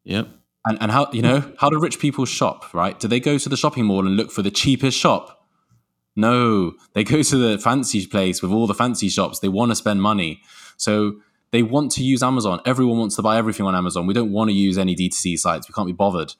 Yep. 0.03 0.27
And 0.65 0.77
and 0.81 0.91
how 0.91 1.09
you 1.11 1.21
know 1.21 1.53
how 1.59 1.69
do 1.69 1.79
rich 1.79 1.99
people 1.99 2.25
shop? 2.25 2.73
Right? 2.73 2.99
Do 2.99 3.07
they 3.07 3.19
go 3.19 3.37
to 3.37 3.49
the 3.49 3.57
shopping 3.57 3.85
mall 3.85 4.05
and 4.05 4.17
look 4.17 4.31
for 4.31 4.41
the 4.41 4.51
cheapest 4.51 4.97
shop? 4.97 5.37
No, 6.15 6.73
they 6.93 7.03
go 7.03 7.21
to 7.21 7.37
the 7.37 7.59
fancy 7.59 8.05
place 8.07 8.41
with 8.41 8.51
all 8.51 8.65
the 8.65 8.73
fancy 8.73 9.07
shops. 9.07 9.39
They 9.39 9.49
want 9.49 9.69
to 9.71 9.75
spend 9.75 10.01
money. 10.01 10.41
So 10.75 11.17
they 11.51 11.61
want 11.61 11.91
to 11.93 12.03
use 12.03 12.23
Amazon. 12.23 12.59
Everyone 12.65 12.97
wants 12.97 13.15
to 13.17 13.21
buy 13.21 13.37
everything 13.37 13.65
on 13.65 13.75
Amazon. 13.75 14.07
We 14.07 14.15
don't 14.15 14.31
want 14.31 14.49
to 14.49 14.53
use 14.53 14.77
any 14.77 14.95
D2C 14.95 15.37
sites. 15.37 15.69
We 15.69 15.73
can't 15.73 15.87
be 15.87 15.93
bothered. 15.93 16.33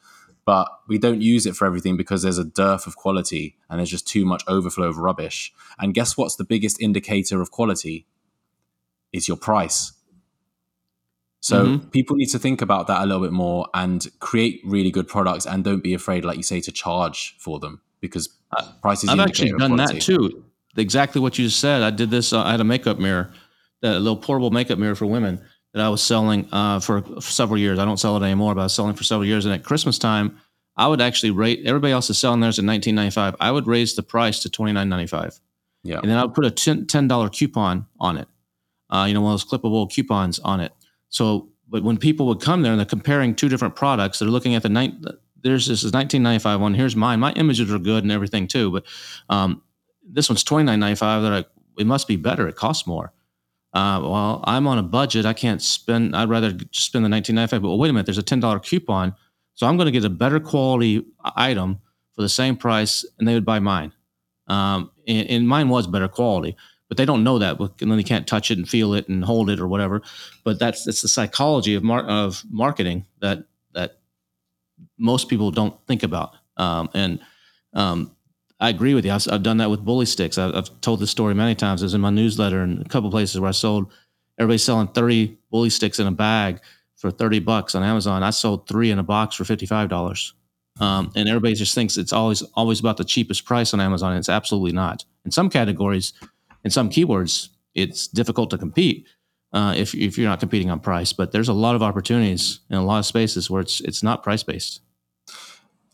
But 0.47 0.69
we 0.87 0.97
don't 0.97 1.21
use 1.21 1.45
it 1.45 1.57
for 1.57 1.65
everything 1.65 1.97
because 1.97 2.21
there's 2.21 2.37
a 2.37 2.45
dearth 2.45 2.87
of 2.87 2.95
quality 2.95 3.57
and 3.69 3.79
there's 3.79 3.89
just 3.89 4.07
too 4.07 4.25
much 4.25 4.45
overflow 4.47 4.87
of 4.87 4.97
rubbish. 4.97 5.53
And 5.77 5.93
guess 5.93 6.15
what's 6.15 6.37
the 6.37 6.45
biggest 6.45 6.81
indicator 6.81 7.41
of 7.41 7.51
quality? 7.51 8.07
Is 9.11 9.27
your 9.27 9.35
price. 9.35 9.91
So 11.41 11.65
mm-hmm. 11.65 11.89
people 11.89 12.15
need 12.15 12.27
to 12.27 12.39
think 12.39 12.61
about 12.61 12.87
that 12.87 13.01
a 13.01 13.05
little 13.05 13.21
bit 13.21 13.33
more 13.33 13.67
and 13.73 14.07
create 14.19 14.61
really 14.63 14.89
good 14.89 15.09
products 15.09 15.45
and 15.45 15.65
don't 15.65 15.83
be 15.83 15.93
afraid, 15.93 16.23
like 16.23 16.37
you 16.37 16.43
say, 16.43 16.61
to 16.61 16.71
charge 16.71 17.35
for 17.39 17.59
them 17.59 17.81
because 17.99 18.29
prices. 18.81 19.09
I've 19.09 19.19
actually 19.19 19.51
done 19.51 19.75
that 19.75 19.99
too. 19.99 20.45
Exactly 20.77 21.19
what 21.19 21.37
you 21.37 21.45
just 21.47 21.59
said. 21.59 21.83
I 21.83 21.89
did 21.89 22.09
this. 22.09 22.31
Uh, 22.31 22.41
I 22.41 22.51
had 22.51 22.61
a 22.61 22.65
makeup 22.65 22.99
mirror, 22.99 23.33
a 23.83 23.99
little 23.99 24.15
portable 24.15 24.51
makeup 24.51 24.79
mirror 24.79 24.95
for 24.95 25.07
women 25.07 25.41
that 25.77 25.85
I 25.85 25.89
was 25.89 26.01
selling 26.01 26.49
uh, 26.51 26.79
for, 26.79 27.03
several 27.21 27.59
years. 27.59 27.77
I 27.77 27.85
don't 27.85 27.99
sell 27.99 28.17
it 28.17 28.23
anymore, 28.23 28.55
but 28.55 28.61
I 28.61 28.63
was 28.63 28.73
selling 28.73 28.95
for 28.95 29.03
several 29.03 29.25
years. 29.25 29.45
And 29.45 29.53
at 29.53 29.63
Christmas 29.63 29.99
time, 29.99 30.39
I 30.75 30.87
would 30.87 31.01
actually 31.01 31.31
rate. 31.31 31.61
Everybody 31.65 31.93
else 31.93 32.09
is 32.09 32.17
selling 32.17 32.39
theirs 32.39 32.57
at 32.57 32.65
nineteen 32.65 32.95
ninety 32.95 33.13
five. 33.13 33.35
I 33.39 33.51
would 33.51 33.67
raise 33.67 33.95
the 33.95 34.03
price 34.03 34.39
to 34.41 34.49
twenty 34.49 34.73
nine 34.73 34.89
ninety 34.89 35.07
five. 35.07 35.39
Yeah. 35.83 35.99
and 35.99 36.09
then 36.09 36.17
I 36.17 36.25
would 36.25 36.33
put 36.33 36.45
a 36.45 36.51
ten 36.85 37.07
dollar 37.07 37.29
coupon 37.29 37.85
on 37.99 38.17
it. 38.17 38.27
Uh, 38.89 39.05
you 39.07 39.13
know, 39.13 39.21
one 39.21 39.33
of 39.33 39.39
those 39.39 39.49
clippable 39.49 39.89
coupons 39.89 40.39
on 40.39 40.59
it. 40.59 40.73
So, 41.09 41.49
but 41.67 41.83
when 41.83 41.97
people 41.97 42.25
would 42.27 42.41
come 42.41 42.63
there 42.63 42.71
and 42.71 42.79
they're 42.79 42.85
comparing 42.85 43.35
two 43.35 43.47
different 43.47 43.75
products, 43.75 44.19
they're 44.19 44.27
looking 44.27 44.55
at 44.55 44.63
the 44.63 44.69
night. 44.69 44.93
There's 45.41 45.67
this 45.67 45.83
is 45.83 45.93
1995 45.93 46.59
one. 46.59 46.73
Here's 46.73 46.95
mine. 46.95 47.19
My 47.19 47.33
images 47.33 47.71
are 47.71 47.79
good 47.79 48.03
and 48.03 48.11
everything 48.11 48.47
too, 48.47 48.71
but 48.71 48.85
um, 49.29 49.61
this 50.03 50.27
one's 50.29 50.43
29.95. 50.43 51.21
They're 51.21 51.31
like, 51.31 51.49
it 51.77 51.85
must 51.85 52.07
be 52.07 52.15
better. 52.15 52.47
It 52.47 52.55
costs 52.55 52.87
more. 52.87 53.13
Uh, 53.73 53.99
well, 54.01 54.43
I'm 54.45 54.65
on 54.67 54.77
a 54.77 54.83
budget. 54.83 55.25
I 55.25 55.33
can't 55.33 55.61
spend. 55.61 56.15
I'd 56.15 56.29
rather 56.29 56.53
spend 56.71 57.05
the 57.05 57.09
19.95. 57.09 57.61
But 57.61 57.75
wait 57.75 57.89
a 57.89 57.93
minute. 57.93 58.05
There's 58.05 58.17
a 58.17 58.23
ten 58.23 58.39
dollar 58.39 58.59
coupon, 58.59 59.13
so 59.53 59.67
I'm 59.67 59.77
going 59.77 59.85
to 59.85 59.91
get 59.91 60.05
a 60.05 60.09
better 60.09 60.39
quality 60.39 61.05
item 61.35 61.79
for 62.15 62.21
the 62.21 62.29
same 62.29 62.55
price, 62.55 63.05
and 63.19 63.27
they 63.27 63.33
would 63.33 63.45
buy 63.45 63.59
mine. 63.59 63.91
Um, 64.47 64.91
and, 65.07 65.29
and 65.29 65.47
mine 65.47 65.69
was 65.69 65.87
better 65.87 66.07
quality 66.07 66.55
but 66.87 66.97
they 66.97 67.05
don't 67.05 67.23
know 67.23 67.39
that 67.39 67.59
and 67.59 67.91
then 67.91 67.97
they 67.97 68.03
can't 68.03 68.27
touch 68.27 68.51
it 68.51 68.57
and 68.57 68.67
feel 68.67 68.93
it 68.93 69.07
and 69.07 69.23
hold 69.25 69.49
it 69.49 69.59
or 69.59 69.67
whatever 69.67 70.01
but 70.43 70.59
that's 70.59 70.85
that's 70.85 71.01
the 71.01 71.07
psychology 71.07 71.75
of 71.75 71.83
mar- 71.83 72.05
of 72.05 72.43
marketing 72.49 73.05
that 73.19 73.43
that 73.73 73.99
most 74.97 75.27
people 75.29 75.51
don't 75.51 75.75
think 75.87 76.03
about 76.03 76.33
um, 76.57 76.89
and 76.93 77.19
um, 77.73 78.11
I 78.59 78.69
agree 78.69 78.93
with 78.93 79.05
you. 79.05 79.11
I've, 79.11 79.27
I've, 79.31 79.43
done 79.43 79.57
that 79.57 79.69
with 79.69 79.85
bully 79.85 80.05
sticks. 80.05 80.37
I've, 80.37 80.55
I've 80.55 80.81
told 80.81 80.99
this 80.99 81.11
story 81.11 81.35
many 81.35 81.53
times. 81.53 81.83
It's 81.83 81.93
in 81.93 82.01
my 82.01 82.09
newsletter 82.09 82.61
and 82.61 82.83
a 82.83 82.89
couple 82.89 83.11
places 83.11 83.39
where 83.39 83.49
I 83.49 83.51
sold. 83.51 83.91
Everybody's 84.39 84.63
selling 84.63 84.87
thirty 84.87 85.37
bully 85.51 85.69
sticks 85.69 85.99
in 85.99 86.07
a 86.07 86.11
bag 86.11 86.59
for 86.95 87.11
thirty 87.11 87.39
bucks 87.39 87.75
on 87.75 87.83
Amazon. 87.83 88.23
I 88.23 88.31
sold 88.31 88.67
three 88.67 88.91
in 88.91 88.99
a 88.99 89.03
box 89.03 89.35
for 89.35 89.45
fifty 89.45 89.65
five 89.65 89.89
dollars. 89.89 90.33
Um, 90.79 91.11
and 91.15 91.27
everybody 91.27 91.55
just 91.55 91.73
thinks 91.73 91.97
it's 91.97 92.13
always 92.13 92.41
always 92.53 92.79
about 92.79 92.97
the 92.97 93.03
cheapest 93.03 93.45
price 93.45 93.73
on 93.73 93.79
Amazon. 93.79 94.15
It's 94.15 94.29
absolutely 94.29 94.73
not. 94.73 95.05
In 95.25 95.31
some 95.31 95.49
categories, 95.49 96.13
in 96.63 96.71
some 96.71 96.89
keywords, 96.89 97.49
it's 97.73 98.07
difficult 98.07 98.49
to 98.51 98.57
compete 98.57 99.07
uh, 99.53 99.73
if 99.75 99.95
if 99.95 100.17
you're 100.17 100.29
not 100.29 100.39
competing 100.39 100.69
on 100.69 100.79
price. 100.79 101.13
But 101.13 101.31
there's 101.31 101.49
a 101.49 101.53
lot 101.53 101.75
of 101.75 101.81
opportunities 101.81 102.59
in 102.69 102.77
a 102.77 102.85
lot 102.85 102.99
of 102.99 103.05
spaces 103.05 103.49
where 103.49 103.61
it's 103.61 103.81
it's 103.81 104.03
not 104.03 104.23
price 104.23 104.43
based. 104.43 104.81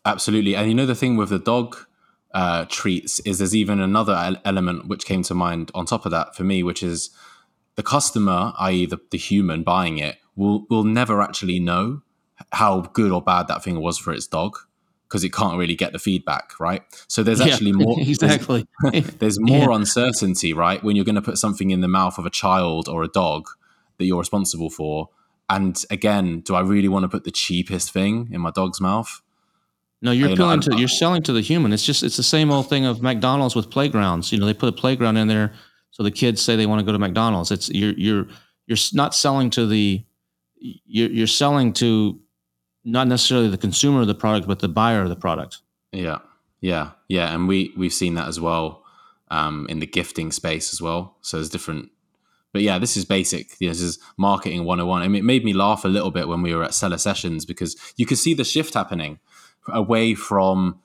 Absolutely, 0.05 0.55
and 0.55 0.67
you 0.67 0.73
know 0.73 0.85
the 0.85 0.95
thing 0.95 1.15
with 1.15 1.29
the 1.29 1.39
dog 1.39 1.77
uh, 2.33 2.65
treats 2.65 3.19
is 3.21 3.37
there's 3.37 3.55
even 3.55 3.79
another 3.79 4.37
element 4.43 4.87
which 4.87 5.05
came 5.05 5.23
to 5.23 5.33
mind 5.33 5.71
on 5.75 5.85
top 5.85 6.05
of 6.05 6.11
that 6.11 6.35
for 6.35 6.43
me, 6.43 6.63
which 6.63 6.81
is 6.81 7.11
the 7.75 7.83
customer, 7.83 8.53
i.e., 8.59 8.85
the, 8.85 8.99
the 9.11 9.17
human 9.17 9.63
buying 9.63 9.97
it, 9.97 10.17
will 10.35 10.65
will 10.69 10.83
never 10.83 11.21
actually 11.21 11.59
know 11.59 12.01
how 12.51 12.81
good 12.81 13.11
or 13.11 13.21
bad 13.21 13.47
that 13.47 13.63
thing 13.63 13.79
was 13.79 13.97
for 13.97 14.11
its 14.11 14.27
dog 14.27 14.57
because 15.07 15.23
it 15.23 15.31
can't 15.31 15.59
really 15.59 15.75
get 15.75 15.93
the 15.93 15.99
feedback, 15.99 16.59
right? 16.59 16.81
So 17.07 17.21
there's 17.21 17.39
actually 17.39 17.69
yeah, 17.69 17.85
more 17.85 17.95
exactly. 17.99 18.65
There's, 18.91 19.05
there's 19.19 19.39
more 19.39 19.69
yeah. 19.69 19.75
uncertainty, 19.75 20.53
right? 20.53 20.83
When 20.83 20.95
you're 20.95 21.05
going 21.05 21.15
to 21.15 21.21
put 21.21 21.37
something 21.37 21.69
in 21.69 21.81
the 21.81 21.87
mouth 21.87 22.17
of 22.17 22.25
a 22.25 22.31
child 22.31 22.89
or 22.89 23.03
a 23.03 23.07
dog 23.07 23.47
that 23.97 24.05
you're 24.05 24.17
responsible 24.17 24.71
for. 24.71 25.09
And 25.49 25.79
again, 25.91 26.39
do 26.39 26.55
I 26.55 26.61
really 26.61 26.87
want 26.87 27.03
to 27.03 27.09
put 27.09 27.25
the 27.25 27.31
cheapest 27.31 27.91
thing 27.91 28.29
in 28.31 28.41
my 28.41 28.49
dog's 28.49 28.81
mouth? 28.81 29.21
No, 30.03 30.11
you're 30.11 30.29
you 30.29 30.35
to 30.35 30.75
you're 30.77 30.87
selling 30.87 31.23
to 31.23 31.33
the 31.33 31.41
human. 31.41 31.73
It's 31.73 31.85
just 31.85 32.03
it's 32.03 32.17
the 32.17 32.23
same 32.23 32.51
old 32.51 32.69
thing 32.69 32.85
of 32.85 33.01
McDonald's 33.01 33.55
with 33.55 33.71
playgrounds. 33.71 34.31
You 34.31 34.39
know, 34.39 34.45
they 34.45 34.53
put 34.53 34.69
a 34.69 34.73
playground 34.73 35.17
in 35.17 35.27
there 35.27 35.53
so 35.93 36.01
the 36.01 36.11
kids 36.11 36.41
say 36.41 36.55
they 36.55 36.65
want 36.65 36.79
to 36.79 36.85
go 36.85 36.91
to 36.91 36.97
McDonald's. 36.97 37.51
It's 37.51 37.69
you're 37.69 37.93
you're 37.93 38.27
you're 38.65 38.77
not 38.93 39.13
selling 39.13 39.51
to 39.51 39.67
the 39.67 40.03
you're 40.57 41.09
you're 41.09 41.27
selling 41.27 41.71
to 41.73 42.19
not 42.83 43.07
necessarily 43.07 43.47
the 43.47 43.59
consumer 43.59 44.01
of 44.01 44.07
the 44.07 44.15
product, 44.15 44.47
but 44.47 44.59
the 44.59 44.67
buyer 44.67 45.03
of 45.03 45.09
the 45.09 45.15
product. 45.15 45.59
Yeah, 45.91 46.19
yeah, 46.61 46.91
yeah, 47.07 47.33
and 47.33 47.47
we 47.47 47.73
we've 47.77 47.93
seen 47.93 48.15
that 48.15 48.27
as 48.27 48.39
well 48.39 48.83
um, 49.29 49.67
in 49.69 49.79
the 49.79 49.85
gifting 49.85 50.31
space 50.31 50.73
as 50.73 50.81
well. 50.81 51.15
So 51.21 51.37
there's 51.37 51.49
different, 51.49 51.91
but 52.53 52.63
yeah, 52.63 52.79
this 52.79 52.97
is 52.97 53.05
basic. 53.05 53.59
This 53.59 53.79
is 53.79 53.99
marketing 54.17 54.65
101. 54.65 55.03
I 55.03 55.07
mean, 55.07 55.19
it 55.19 55.25
made 55.25 55.45
me 55.45 55.53
laugh 55.53 55.85
a 55.85 55.89
little 55.89 56.09
bit 56.09 56.27
when 56.27 56.41
we 56.41 56.55
were 56.55 56.63
at 56.63 56.73
seller 56.73 56.97
sessions 56.97 57.45
because 57.45 57.75
you 57.97 58.07
could 58.07 58.17
see 58.17 58.33
the 58.33 58.43
shift 58.43 58.73
happening 58.73 59.19
away 59.67 60.15
from 60.15 60.79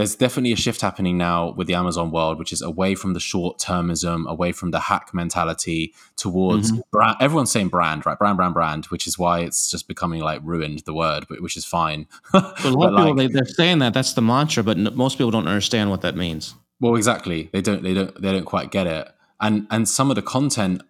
there's 0.00 0.14
definitely 0.14 0.52
a 0.52 0.56
shift 0.56 0.80
happening 0.80 1.18
now 1.18 1.52
with 1.52 1.66
the 1.66 1.74
Amazon 1.74 2.10
world, 2.10 2.38
which 2.38 2.54
is 2.54 2.62
away 2.62 2.94
from 2.94 3.12
the 3.12 3.20
short 3.20 3.58
termism, 3.58 4.26
away 4.26 4.50
from 4.50 4.70
the 4.70 4.80
hack 4.80 5.12
mentality 5.12 5.92
towards 6.16 6.72
mm-hmm. 6.72 6.80
brand. 6.90 7.16
Everyone's 7.20 7.50
saying 7.50 7.68
brand, 7.68 8.06
right? 8.06 8.18
Brand, 8.18 8.38
brand, 8.38 8.54
brand, 8.54 8.86
which 8.86 9.06
is 9.06 9.18
why 9.18 9.40
it's 9.40 9.70
just 9.70 9.88
becoming 9.88 10.22
like 10.22 10.40
ruined 10.42 10.80
the 10.80 10.94
word, 10.94 11.26
but 11.28 11.42
which 11.42 11.56
is 11.56 11.66
fine. 11.66 12.06
but 12.32 12.64
a 12.64 12.70
lot 12.70 12.94
of 12.94 12.98
people 12.98 13.14
like, 13.14 13.32
they, 13.32 13.40
are 13.40 13.44
saying 13.44 13.80
that 13.80 13.92
that's 13.92 14.14
the 14.14 14.22
mantra, 14.22 14.62
but 14.62 14.78
most 14.78 15.18
people 15.18 15.30
don't 15.30 15.48
understand 15.48 15.90
what 15.90 16.00
that 16.00 16.16
means. 16.16 16.54
Well, 16.80 16.96
exactly. 16.96 17.50
They 17.52 17.60
don't. 17.60 17.82
They 17.82 17.92
don't. 17.92 18.22
They 18.22 18.32
don't 18.32 18.46
quite 18.46 18.70
get 18.70 18.86
it. 18.86 19.08
And 19.38 19.66
and 19.70 19.86
some 19.86 20.10
of 20.10 20.16
the 20.16 20.22
content, 20.22 20.82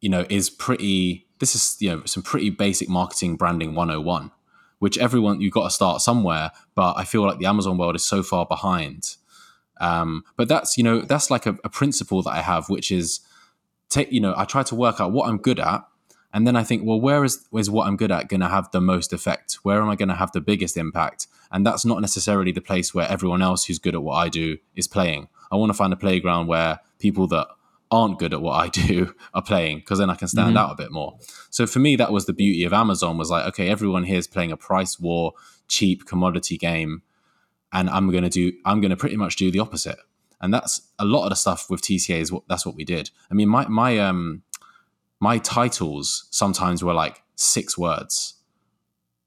you 0.00 0.08
know, 0.08 0.26
is 0.28 0.50
pretty. 0.50 1.28
This 1.38 1.54
is 1.54 1.76
you 1.78 1.90
know 1.90 2.02
some 2.06 2.24
pretty 2.24 2.50
basic 2.50 2.88
marketing 2.88 3.36
branding 3.36 3.76
101 3.76 4.32
which 4.78 4.98
everyone 4.98 5.40
you've 5.40 5.52
got 5.52 5.64
to 5.64 5.70
start 5.70 6.00
somewhere. 6.00 6.50
But 6.74 6.94
I 6.96 7.04
feel 7.04 7.22
like 7.22 7.38
the 7.38 7.46
Amazon 7.46 7.78
world 7.78 7.96
is 7.96 8.04
so 8.04 8.22
far 8.22 8.46
behind. 8.46 9.16
Um, 9.80 10.24
but 10.36 10.48
that's 10.48 10.76
you 10.76 10.84
know 10.84 11.00
that's 11.02 11.30
like 11.30 11.46
a, 11.46 11.56
a, 11.62 11.68
principle 11.68 12.22
that 12.22 12.30
I 12.30 12.42
have, 12.42 12.68
which 12.68 12.90
is 12.90 13.20
take 13.88 14.10
you 14.10 14.20
know 14.20 14.34
I 14.36 14.44
try 14.44 14.62
to 14.64 14.74
work 14.74 15.00
out 15.00 15.12
what 15.12 15.28
I'm 15.28 15.38
good 15.38 15.60
at, 15.60 15.86
and 16.32 16.46
then 16.46 16.56
I 16.56 16.64
think, 16.64 16.82
well, 16.84 17.00
where 17.00 17.24
is 17.24 17.46
is 17.54 17.70
what 17.70 17.86
I'm 17.86 17.96
good 17.96 18.10
at 18.10 18.28
going 18.28 18.40
to 18.40 18.48
have 18.48 18.70
the 18.72 18.80
most 18.80 19.12
effect? 19.12 19.58
Where 19.62 19.80
am 19.80 19.88
I 19.88 19.96
going 19.96 20.08
to 20.08 20.14
have 20.14 20.32
the 20.32 20.40
biggest 20.40 20.76
impact? 20.76 21.26
And 21.50 21.64
that's 21.64 21.84
not 21.84 22.00
necessarily 22.00 22.52
the 22.52 22.60
place 22.60 22.92
where 22.92 23.08
everyone 23.08 23.40
else 23.40 23.64
who's 23.64 23.78
good 23.78 23.94
at 23.94 24.02
what 24.02 24.16
I 24.16 24.28
do 24.28 24.58
is 24.74 24.86
playing. 24.88 25.28
I 25.50 25.56
want 25.56 25.70
to 25.70 25.78
find 25.78 25.92
a 25.92 25.96
playground 25.96 26.46
where 26.46 26.80
people 26.98 27.26
that 27.28 27.48
aren't 27.90 28.18
good 28.18 28.34
at 28.34 28.40
what 28.40 28.54
I 28.54 28.68
do 28.86 29.14
are 29.34 29.42
playing 29.42 29.78
because 29.78 29.98
then 29.98 30.10
I 30.10 30.14
can 30.14 30.28
stand 30.28 30.48
mm-hmm. 30.48 30.58
out 30.58 30.72
a 30.72 30.76
bit 30.76 30.92
more. 30.92 31.18
So 31.50 31.66
for 31.66 31.78
me, 31.78 31.96
that 31.96 32.12
was 32.12 32.26
the 32.26 32.32
beauty 32.32 32.64
of 32.64 32.72
Amazon 32.72 33.18
was 33.18 33.30
like, 33.30 33.46
okay, 33.46 33.68
everyone 33.68 34.04
here 34.04 34.18
is 34.18 34.26
playing 34.26 34.52
a 34.52 34.56
price 34.56 34.98
war, 34.98 35.32
cheap 35.68 36.06
commodity 36.06 36.58
game, 36.58 37.02
and 37.72 37.90
I'm 37.90 38.10
going 38.10 38.24
to 38.24 38.30
do, 38.30 38.52
I'm 38.64 38.80
going 38.80 38.90
to 38.90 38.96
pretty 38.96 39.16
much 39.16 39.36
do 39.36 39.50
the 39.50 39.60
opposite. 39.60 39.98
And 40.40 40.54
that's 40.54 40.82
a 40.98 41.04
lot 41.04 41.24
of 41.24 41.30
the 41.30 41.36
stuff 41.36 41.68
with 41.68 41.82
TCA 41.82 42.20
is 42.20 42.30
what 42.30 42.44
that's 42.48 42.64
what 42.64 42.76
we 42.76 42.84
did. 42.84 43.10
I 43.28 43.34
mean, 43.34 43.48
my 43.48 43.66
my 43.66 43.98
um 43.98 44.42
my 45.18 45.38
titles 45.38 46.28
sometimes 46.30 46.84
were 46.84 46.94
like 46.94 47.22
six 47.34 47.76
words, 47.76 48.34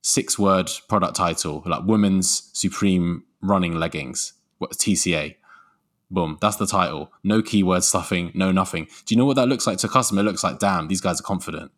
six 0.02 0.40
word 0.40 0.72
product 0.88 1.18
title, 1.18 1.64
like 1.66 1.84
women's 1.84 2.50
supreme 2.54 3.26
running 3.42 3.76
leggings, 3.76 4.34
what 4.60 4.72
TCA 4.72 5.36
Boom, 6.12 6.38
that's 6.42 6.58
the 6.58 6.68
title. 6.68 7.10
No 7.24 7.42
keyword 7.42 7.86
stuffing, 7.86 8.32
no 8.36 8.52
nothing. 8.52 8.88
Do 9.06 9.16
you 9.16 9.18
know 9.18 9.24
what 9.26 9.38
that 9.38 9.48
looks 9.48 9.66
like 9.66 9.78
to 9.78 9.88
a 9.88 9.90
customer? 9.90 10.20
It 10.20 10.26
looks 10.26 10.44
like, 10.44 10.60
damn, 10.60 10.90
these 10.90 11.00
guys 11.00 11.22
are 11.22 11.24
confident. 11.24 11.72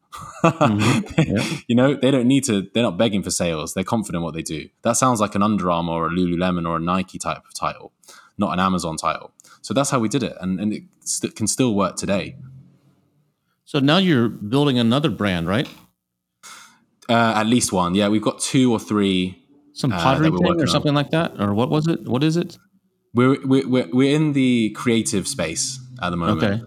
mm-hmm. 0.43 1.21
yeah. 1.35 1.57
You 1.67 1.75
know, 1.75 1.93
they 1.93 2.09
don't 2.09 2.27
need 2.27 2.43
to, 2.45 2.67
they're 2.73 2.81
not 2.81 2.97
begging 2.97 3.21
for 3.21 3.29
sales. 3.29 3.75
They're 3.75 3.83
confident 3.83 4.23
what 4.23 4.33
they 4.33 4.41
do. 4.41 4.69
That 4.81 4.93
sounds 4.93 5.21
like 5.21 5.35
an 5.35 5.43
Under 5.43 5.69
Armour 5.69 5.93
or 5.93 6.07
a 6.07 6.09
Lululemon 6.09 6.67
or 6.67 6.77
a 6.77 6.79
Nike 6.79 7.19
type 7.19 7.43
of 7.45 7.53
title, 7.53 7.93
not 8.39 8.53
an 8.53 8.59
Amazon 8.59 8.97
title. 8.97 9.31
So 9.61 9.75
that's 9.75 9.91
how 9.91 9.99
we 9.99 10.09
did 10.09 10.23
it. 10.23 10.33
And, 10.41 10.59
and 10.59 10.73
it 10.73 10.83
st- 11.01 11.35
can 11.35 11.45
still 11.45 11.75
work 11.75 11.95
today. 11.95 12.35
So 13.65 13.77
now 13.77 13.97
you're 13.97 14.29
building 14.29 14.79
another 14.79 15.11
brand, 15.11 15.47
right? 15.47 15.69
Uh, 17.07 17.33
at 17.35 17.45
least 17.45 17.71
one. 17.71 17.93
Yeah, 17.93 18.09
we've 18.09 18.21
got 18.21 18.39
two 18.39 18.71
or 18.71 18.79
three. 18.79 19.39
Some 19.73 19.93
uh, 19.93 19.99
pottery 20.01 20.29
uh, 20.29 20.37
thing 20.37 20.59
or 20.59 20.67
something 20.67 20.89
on. 20.89 20.95
like 20.95 21.11
that? 21.11 21.39
Or 21.39 21.53
what 21.53 21.69
was 21.69 21.87
it? 21.87 22.07
What 22.07 22.23
is 22.23 22.35
it? 22.35 22.57
We're, 23.13 23.37
we're 23.45 23.87
we're 23.91 24.15
in 24.15 24.33
the 24.33 24.71
creative 24.71 25.27
space 25.27 25.79
at 26.01 26.09
the 26.09 26.17
moment. 26.17 26.43
Okay. 26.43 26.63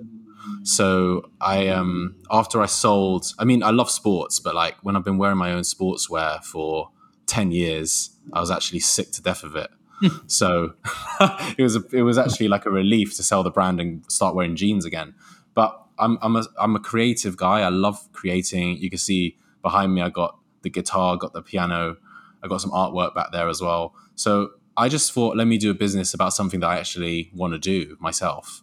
So 0.63 1.31
I 1.41 1.69
um 1.69 2.17
after 2.31 2.61
I 2.63 2.67
sold, 2.67 3.33
I 3.39 3.45
mean 3.45 3.63
I 3.63 3.71
love 3.71 3.91
sports, 3.91 4.41
but 4.41 4.55
like 4.55 4.77
when 4.83 4.97
I've 4.97 5.05
been 5.05 5.19
wearing 5.19 5.39
my 5.39 5.53
own 5.53 5.63
sportswear 5.63 6.43
for 6.45 6.91
ten 7.27 7.51
years, 7.51 8.11
I 8.33 8.41
was 8.41 8.51
actually 8.51 8.81
sick 8.81 9.13
to 9.13 9.23
death 9.23 9.43
of 9.45 9.57
it. 9.57 9.71
so 10.27 10.75
it 11.57 11.63
was 11.63 11.77
a, 11.77 11.83
it 11.93 12.03
was 12.03 12.19
actually 12.19 12.49
like 12.49 12.67
a 12.67 12.71
relief 12.71 13.17
to 13.17 13.23
sell 13.23 13.43
the 13.43 13.51
brand 13.51 13.81
and 13.81 14.05
start 14.11 14.35
wearing 14.35 14.57
jeans 14.57 14.85
again. 14.85 15.15
But 15.55 15.81
I'm 15.99 16.19
I'm 16.21 16.37
a 16.37 16.45
I'm 16.59 16.77
a 16.77 16.81
creative 16.81 17.37
guy. 17.37 17.61
I 17.61 17.69
love 17.69 18.09
creating. 18.13 18.79
You 18.79 18.91
can 18.91 18.99
see 18.99 19.37
behind 19.63 19.95
me, 19.95 20.03
I 20.03 20.11
got 20.11 20.39
the 20.63 20.71
guitar, 20.71 21.17
got 21.17 21.33
the 21.33 21.43
piano, 21.43 21.97
I 22.43 22.49
got 22.49 22.61
some 22.61 22.71
artwork 22.71 23.15
back 23.15 23.33
there 23.33 23.49
as 23.49 23.61
well. 23.61 23.95
So 24.15 24.51
I 24.77 24.89
just 24.89 25.13
thought, 25.13 25.37
let 25.37 25.47
me 25.47 25.59
do 25.59 25.71
a 25.71 25.75
business 25.75 26.15
about 26.15 26.33
something 26.33 26.61
that 26.61 26.69
I 26.69 26.79
actually 26.79 27.31
want 27.35 27.55
to 27.55 27.59
do 27.59 27.97
myself. 28.01 28.63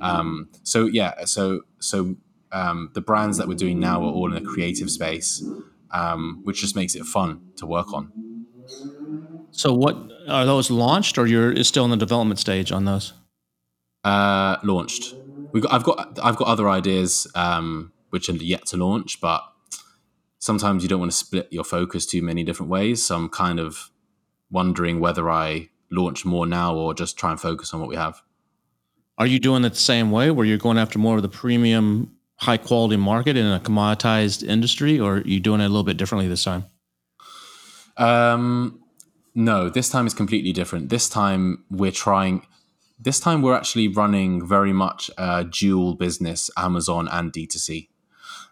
Um, 0.00 0.48
so 0.62 0.86
yeah, 0.86 1.24
so 1.24 1.62
so 1.80 2.16
um, 2.52 2.90
the 2.94 3.00
brands 3.00 3.38
that 3.38 3.48
we're 3.48 3.54
doing 3.54 3.80
now 3.80 4.00
are 4.02 4.10
all 4.12 4.30
in 4.34 4.36
a 4.36 4.46
creative 4.46 4.90
space, 4.90 5.42
um, 5.90 6.40
which 6.44 6.60
just 6.60 6.76
makes 6.76 6.94
it 6.94 7.04
fun 7.04 7.40
to 7.56 7.66
work 7.66 7.92
on. 7.92 8.12
So 9.50 9.72
what 9.72 9.96
are 10.28 10.44
those 10.44 10.70
launched, 10.70 11.18
or 11.18 11.26
you're 11.26 11.52
is 11.52 11.68
still 11.68 11.84
in 11.84 11.90
the 11.90 11.96
development 11.96 12.38
stage 12.38 12.72
on 12.72 12.84
those? 12.84 13.12
Uh, 14.04 14.56
launched. 14.62 15.14
We 15.52 15.60
got, 15.60 15.72
I've 15.72 15.84
got 15.84 16.18
I've 16.22 16.36
got 16.36 16.48
other 16.48 16.68
ideas 16.68 17.26
um, 17.34 17.92
which 18.10 18.28
are 18.28 18.32
yet 18.34 18.66
to 18.66 18.76
launch, 18.76 19.20
but 19.20 19.42
sometimes 20.38 20.82
you 20.82 20.88
don't 20.88 21.00
want 21.00 21.12
to 21.12 21.16
split 21.16 21.48
your 21.50 21.64
focus 21.64 22.06
too 22.06 22.22
many 22.22 22.44
different 22.44 22.70
ways. 22.70 23.02
So 23.04 23.16
I'm 23.16 23.28
kind 23.28 23.58
of 23.60 23.90
wondering 24.50 25.00
whether 25.00 25.30
I 25.30 25.68
launch 25.90 26.24
more 26.24 26.46
now 26.46 26.74
or 26.74 26.94
just 26.94 27.16
try 27.18 27.30
and 27.30 27.40
focus 27.40 27.72
on 27.72 27.80
what 27.80 27.88
we 27.88 27.96
have. 27.96 28.22
Are 29.16 29.26
you 29.26 29.38
doing 29.38 29.64
it 29.64 29.70
the 29.70 29.76
same 29.76 30.10
way, 30.10 30.30
where 30.30 30.46
you're 30.46 30.58
going 30.58 30.78
after 30.78 30.98
more 30.98 31.16
of 31.16 31.22
the 31.22 31.28
premium, 31.28 32.16
high 32.36 32.56
quality 32.56 32.96
market 32.96 33.36
in 33.36 33.46
a 33.46 33.58
commoditized 33.58 34.46
industry, 34.46 34.98
or 34.98 35.16
are 35.16 35.20
you 35.22 35.40
doing 35.40 35.60
it 35.60 35.64
a 35.64 35.68
little 35.68 35.82
bit 35.82 35.96
differently 35.96 36.28
this 36.28 36.44
time? 36.44 36.66
Um, 37.96 38.80
no, 39.34 39.68
this 39.68 39.88
time 39.88 40.06
is 40.06 40.14
completely 40.14 40.52
different. 40.52 40.88
This 40.88 41.08
time 41.08 41.64
we're 41.70 41.90
trying. 41.90 42.46
This 43.00 43.20
time 43.20 43.42
we're 43.42 43.56
actually 43.56 43.88
running 43.88 44.46
very 44.46 44.72
much 44.72 45.10
a 45.18 45.44
dual 45.44 45.94
business, 45.94 46.50
Amazon 46.56 47.08
and 47.10 47.32
D2C. 47.32 47.88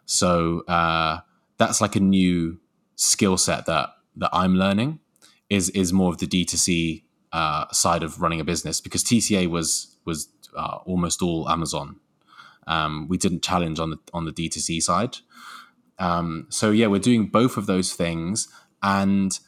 So 0.04 0.60
uh, 0.68 1.20
that's 1.58 1.80
like 1.80 1.96
a 1.96 2.00
new 2.00 2.58
skill 2.96 3.36
set 3.36 3.66
that 3.66 3.90
that 4.16 4.30
I'm 4.32 4.56
learning. 4.56 5.00
Is 5.48 5.70
is 5.70 5.92
more 5.92 6.10
of 6.10 6.18
the 6.18 6.26
D2C 6.26 7.04
uh, 7.32 7.66
side 7.70 8.02
of 8.02 8.20
running 8.20 8.40
a 8.40 8.44
business 8.44 8.80
because 8.80 9.04
TCA 9.04 9.48
was 9.48 9.96
was 10.04 10.28
uh, 10.56 10.78
almost 10.84 11.22
all 11.22 11.48
Amazon. 11.48 12.00
Um, 12.66 13.06
we 13.08 13.16
didn't 13.16 13.42
challenge 13.42 13.78
on 13.78 13.90
the 13.90 13.98
on 14.12 14.24
the 14.24 14.32
D2C 14.32 14.82
side. 14.82 15.18
Um, 15.98 16.46
so 16.50 16.70
yeah, 16.70 16.88
we're 16.88 17.00
doing 17.00 17.26
both 17.26 17.56
of 17.56 17.66
those 17.66 17.92
things, 17.92 18.48
and 18.82 19.38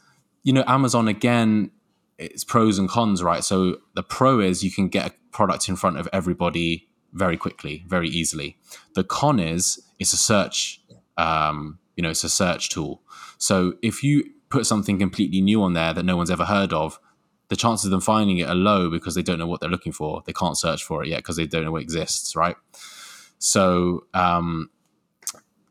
you 0.42 0.52
know, 0.52 0.64
Amazon 0.66 1.08
again, 1.08 1.70
it's 2.18 2.44
pros 2.44 2.78
and 2.78 2.88
cons, 2.88 3.22
right? 3.22 3.44
So 3.44 3.78
the 3.94 4.02
pro 4.02 4.40
is 4.40 4.62
you 4.62 4.70
can 4.70 4.88
get 4.88 5.06
a 5.06 5.14
product 5.30 5.68
in 5.68 5.76
front 5.76 5.98
of 5.98 6.08
everybody 6.12 6.88
very 7.12 7.36
quickly, 7.36 7.84
very 7.86 8.08
easily. 8.08 8.56
The 8.94 9.04
con 9.04 9.38
is 9.38 9.82
it's 9.98 10.12
a 10.12 10.16
search, 10.16 10.80
um, 11.16 11.78
you 11.96 12.02
know, 12.02 12.10
it's 12.10 12.24
a 12.24 12.28
search 12.28 12.70
tool. 12.70 13.02
So 13.38 13.74
if 13.82 14.02
you 14.02 14.24
put 14.48 14.66
something 14.66 14.98
completely 14.98 15.40
new 15.40 15.62
on 15.62 15.74
there 15.74 15.92
that 15.92 16.04
no 16.04 16.16
one's 16.16 16.30
ever 16.30 16.44
heard 16.44 16.72
of, 16.72 16.98
the 17.48 17.56
chances 17.56 17.86
of 17.86 17.90
them 17.90 18.00
finding 18.00 18.38
it 18.38 18.48
are 18.48 18.54
low 18.54 18.90
because 18.90 19.14
they 19.14 19.22
don't 19.22 19.38
know 19.38 19.46
what 19.46 19.60
they're 19.60 19.70
looking 19.70 19.92
for. 19.92 20.22
They 20.26 20.32
can't 20.32 20.56
search 20.56 20.82
for 20.82 21.02
it 21.02 21.08
yet 21.08 21.18
because 21.18 21.36
they 21.36 21.46
don't 21.46 21.64
know 21.64 21.76
it 21.76 21.82
exists, 21.82 22.36
right? 22.36 22.56
So 23.38 24.04
um, 24.14 24.70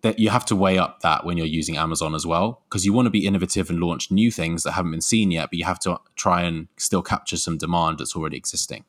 that 0.01 0.19
you 0.19 0.30
have 0.30 0.45
to 0.45 0.55
weigh 0.55 0.78
up 0.78 1.01
that 1.01 1.25
when 1.25 1.38
you're 1.38 1.45
using 1.45 1.78
Amazon 1.78 2.15
as 2.15 2.25
well, 2.25 2.63
because 2.69 2.86
you 2.86 2.93
want 2.93 3.05
to 3.05 3.09
be 3.11 3.25
innovative 3.25 3.69
and 3.69 3.80
launch 3.80 4.09
new 4.09 4.32
things 4.32 4.63
that 4.63 4.71
haven't 4.71 4.91
been 4.91 5.01
seen 5.01 5.32
yet, 5.32 5.49
but 5.51 5.59
you 5.59 5.65
have 5.65 5.80
to 5.82 5.99
try 6.15 6.41
and 6.41 6.67
still 6.78 7.01
capture 7.01 7.38
some 7.38 7.57
demand 7.57 7.99
that's 7.99 8.15
already 8.15 8.38
existing. 8.38 8.84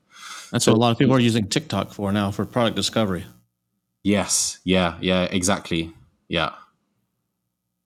That's 0.50 0.64
so, 0.64 0.72
what 0.72 0.78
a 0.78 0.80
lot 0.80 0.90
of 0.92 0.98
people 0.98 1.14
are 1.14 1.20
using 1.20 1.46
TikTok 1.48 1.92
for 1.92 2.12
now 2.12 2.30
for 2.30 2.44
product 2.44 2.76
discovery. 2.76 3.24
Yes. 4.02 4.60
Yeah. 4.64 4.96
Yeah. 5.00 5.24
Exactly. 5.24 5.92
Yeah. 6.28 6.52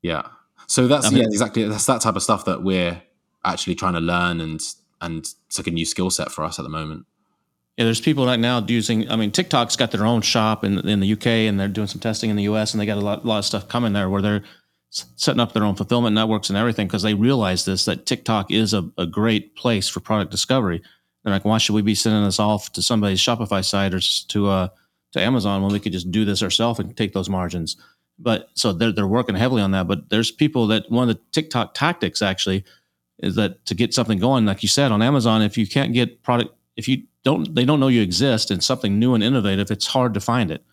Yeah. 0.03 0.29
So 0.67 0.87
that's 0.87 1.07
I 1.07 1.11
mean, 1.11 1.19
yeah, 1.21 1.27
exactly. 1.27 1.65
That's 1.65 1.87
that 1.87 2.01
type 2.01 2.17
of 2.17 2.23
stuff 2.23 2.45
that 2.47 2.63
we're 2.63 3.03
actually 3.45 3.75
trying 3.75 3.95
to 3.95 4.01
learn 4.01 4.41
and 4.41 4.61
and 5.01 5.19
it's 5.19 5.59
like 5.59 5.67
a 5.67 5.71
new 5.71 5.85
skill 5.85 6.11
set 6.11 6.31
for 6.31 6.45
us 6.45 6.59
at 6.59 6.63
the 6.63 6.69
moment. 6.69 7.07
Yeah, 7.77 7.87
there's 7.87 8.01
people 8.01 8.27
right 8.27 8.39
now 8.39 8.65
using. 8.67 9.11
I 9.11 9.17
mean, 9.17 9.31
TikTok's 9.31 9.77
got 9.77 9.91
their 9.91 10.07
own 10.07 10.23
shop 10.23 10.65
in 10.65 10.79
in 10.87 11.01
the 11.01 11.13
UK, 11.13 11.27
and 11.27 11.59
they're 11.59 11.69
doing 11.69 11.89
some 11.89 12.01
testing 12.01 12.31
in 12.31 12.37
the 12.37 12.45
US, 12.45 12.73
and 12.73 12.81
they 12.81 12.87
got 12.87 12.99
a 12.99 13.01
lot, 13.01 13.25
lot 13.25 13.39
of 13.39 13.45
stuff 13.45 13.69
coming 13.69 13.93
there 13.93 14.09
where 14.09 14.23
they're 14.23 14.45
setting 14.91 15.41
up 15.41 15.53
their 15.55 15.65
own 15.65 15.75
fulfillment 15.75 16.15
networks 16.15 16.51
and 16.51 16.59
everything 16.59 16.87
because 16.87 17.03
they 17.03 17.15
realize 17.15 17.65
this 17.65 17.87
that 17.87 18.05
TikTok 18.05 18.51
is 18.51 18.75
a, 18.75 18.91
a 18.99 19.07
great 19.07 19.57
place 19.57 19.89
for 19.89 20.01
product 20.01 20.31
discovery. 20.31 20.83
They're 21.25 21.33
like, 21.33 21.47
why 21.47 21.59
should 21.59 21.75
we 21.75 21.83
be 21.83 21.95
sending 21.95 22.25
this 22.25 22.39
off 22.39 22.73
to 22.73 22.83
somebody's 22.83 23.21
Shopify 23.21 23.65
site 23.65 23.95
or 23.95 24.01
to 24.01 24.49
uh 24.49 24.69
to 25.13 25.21
Amazon 25.21 25.63
when 25.63 25.73
we 25.73 25.81
could 25.81 25.93
just 25.93 26.11
do 26.11 26.25
this 26.25 26.43
ourselves 26.43 26.79
and 26.79 26.95
take 26.95 27.15
those 27.15 27.31
margins? 27.31 27.77
But 28.23 28.51
so 28.55 28.73
they're 28.73 28.93
they're 28.93 29.07
working 29.07 29.35
heavily 29.35 29.63
on 29.63 29.73
that. 29.73 29.89
But 29.89 30.09
there's 30.09 30.31
people 30.31 30.67
that 30.69 30.91
one 30.91 31.09
of 31.09 31.15
the 31.15 31.21
TikTok 31.33 31.75
tactics 31.75 32.23
actually 32.23 32.65
is 33.19 33.35
that 33.37 33.65
to 33.67 33.75
get 33.75 33.95
something 33.95 34.19
going, 34.19 34.47
like 34.47 34.63
you 34.63 34.69
said 34.69 34.93
on 34.93 35.03
Amazon, 35.03 35.43
if 35.43 35.59
you 35.59 35.67
can't 35.67 35.93
get 35.93 36.23
product, 36.23 36.55
if 36.77 36.89
you 36.89 37.05
don't, 37.25 37.55
they 37.55 37.65
don't 37.65 37.81
know 37.81 37.89
you 37.89 38.03
exist 38.03 38.51
and 38.51 38.63
something 38.63 38.99
new 38.99 39.15
and 39.15 39.23
innovative, 39.23 39.71
it's 39.71 39.87
hard 39.87 40.15
to 40.15 40.21
find 40.21 40.51
it. 40.51 40.65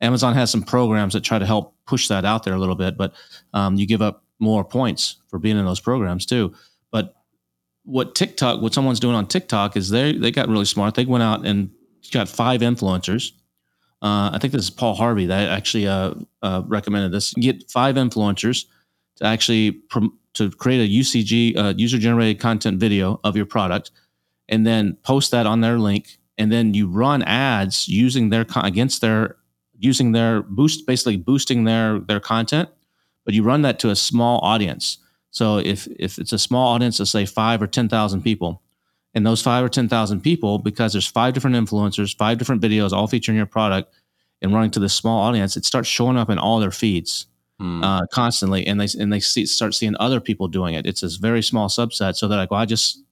Amazon 0.00 0.34
has 0.34 0.50
some 0.50 0.62
programs 0.62 1.14
that 1.14 1.22
try 1.24 1.38
to 1.38 1.46
help 1.46 1.74
push 1.86 2.08
that 2.08 2.24
out 2.24 2.44
there 2.44 2.54
a 2.54 2.58
little 2.58 2.74
bit, 2.74 2.96
but 2.96 3.14
um, 3.54 3.76
you 3.76 3.86
give 3.86 4.02
up 4.02 4.22
more 4.38 4.64
points 4.64 5.16
for 5.28 5.38
being 5.38 5.56
in 5.58 5.64
those 5.64 5.80
programs 5.80 6.26
too. 6.26 6.54
But 6.90 7.16
what 7.84 8.14
TikTok, 8.14 8.60
what 8.60 8.74
someone's 8.74 9.00
doing 9.00 9.14
on 9.14 9.26
TikTok 9.26 9.76
is 9.76 9.90
they 9.90 10.12
they 10.12 10.30
got 10.30 10.48
really 10.48 10.64
smart. 10.66 10.94
They 10.94 11.06
went 11.06 11.22
out 11.22 11.46
and 11.46 11.70
got 12.12 12.28
five 12.28 12.60
influencers. 12.60 13.32
Uh, 14.02 14.30
I 14.32 14.38
think 14.38 14.52
this 14.52 14.64
is 14.64 14.70
Paul 14.70 14.94
Harvey 14.94 15.26
that 15.26 15.48
actually 15.48 15.88
uh, 15.88 16.14
uh, 16.42 16.62
recommended 16.66 17.12
this. 17.12 17.32
Get 17.34 17.70
five 17.70 17.94
influencers 17.96 18.66
to 19.16 19.24
actually 19.24 19.72
prom- 19.72 20.18
to 20.34 20.50
create 20.50 20.84
a 20.84 21.00
UCG 21.00 21.56
uh, 21.56 21.74
user 21.76 21.98
generated 21.98 22.38
content 22.40 22.78
video 22.78 23.18
of 23.24 23.36
your 23.36 23.46
product, 23.46 23.90
and 24.48 24.66
then 24.66 24.98
post 25.02 25.30
that 25.30 25.46
on 25.46 25.62
their 25.62 25.78
link, 25.78 26.18
and 26.36 26.52
then 26.52 26.74
you 26.74 26.88
run 26.88 27.22
ads 27.22 27.88
using 27.88 28.28
their 28.28 28.44
against 28.62 29.00
their 29.00 29.36
using 29.78 30.12
their 30.12 30.42
boost 30.42 30.86
basically 30.86 31.16
boosting 31.16 31.64
their 31.64 31.98
their 31.98 32.20
content, 32.20 32.68
but 33.24 33.32
you 33.32 33.42
run 33.42 33.62
that 33.62 33.78
to 33.78 33.90
a 33.90 33.96
small 33.96 34.40
audience. 34.42 34.98
So 35.30 35.58
if 35.58 35.88
if 35.98 36.18
it's 36.18 36.32
a 36.32 36.38
small 36.38 36.74
audience 36.74 37.00
of 37.00 37.08
say 37.08 37.24
five 37.24 37.62
or 37.62 37.66
ten 37.66 37.88
thousand 37.88 38.22
people, 38.22 38.62
and 39.16 39.26
those 39.26 39.40
five 39.40 39.64
or 39.64 39.68
ten 39.68 39.88
thousand 39.88 40.20
people, 40.20 40.58
because 40.58 40.92
there's 40.92 41.06
five 41.06 41.32
different 41.32 41.56
influencers, 41.56 42.14
five 42.16 42.36
different 42.36 42.62
videos, 42.62 42.92
all 42.92 43.08
featuring 43.08 43.36
your 43.36 43.46
product, 43.46 43.92
and 44.42 44.52
running 44.52 44.70
to 44.72 44.78
this 44.78 44.94
small 44.94 45.22
audience, 45.22 45.56
it 45.56 45.64
starts 45.64 45.88
showing 45.88 46.18
up 46.18 46.28
in 46.28 46.38
all 46.38 46.60
their 46.60 46.70
feeds 46.70 47.26
mm. 47.58 47.82
uh, 47.82 48.06
constantly, 48.12 48.66
and 48.66 48.78
they 48.78 48.86
and 49.00 49.10
they 49.10 49.18
see, 49.18 49.46
start 49.46 49.74
seeing 49.74 49.96
other 49.98 50.20
people 50.20 50.48
doing 50.48 50.74
it. 50.74 50.86
It's 50.86 51.00
this 51.00 51.16
very 51.16 51.42
small 51.42 51.68
subset. 51.68 52.16
So 52.16 52.28
they're 52.28 52.38
like, 52.38 52.50
well, 52.50 52.60
I 52.60 52.66
just 52.66 53.02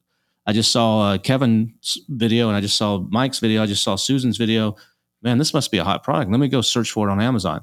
I 0.46 0.52
just 0.52 0.70
saw 0.70 1.12
uh, 1.12 1.18
Kevin's 1.18 1.98
video, 2.10 2.48
and 2.48 2.56
I 2.56 2.60
just 2.60 2.76
saw 2.76 2.98
Mike's 3.08 3.38
video, 3.38 3.62
I 3.62 3.66
just 3.66 3.82
saw 3.82 3.96
Susan's 3.96 4.36
video. 4.36 4.76
Man, 5.22 5.38
this 5.38 5.54
must 5.54 5.70
be 5.70 5.78
a 5.78 5.84
hot 5.84 6.02
product. 6.02 6.30
Let 6.30 6.38
me 6.38 6.48
go 6.48 6.60
search 6.60 6.90
for 6.90 7.08
it 7.08 7.10
on 7.10 7.18
Amazon. 7.18 7.62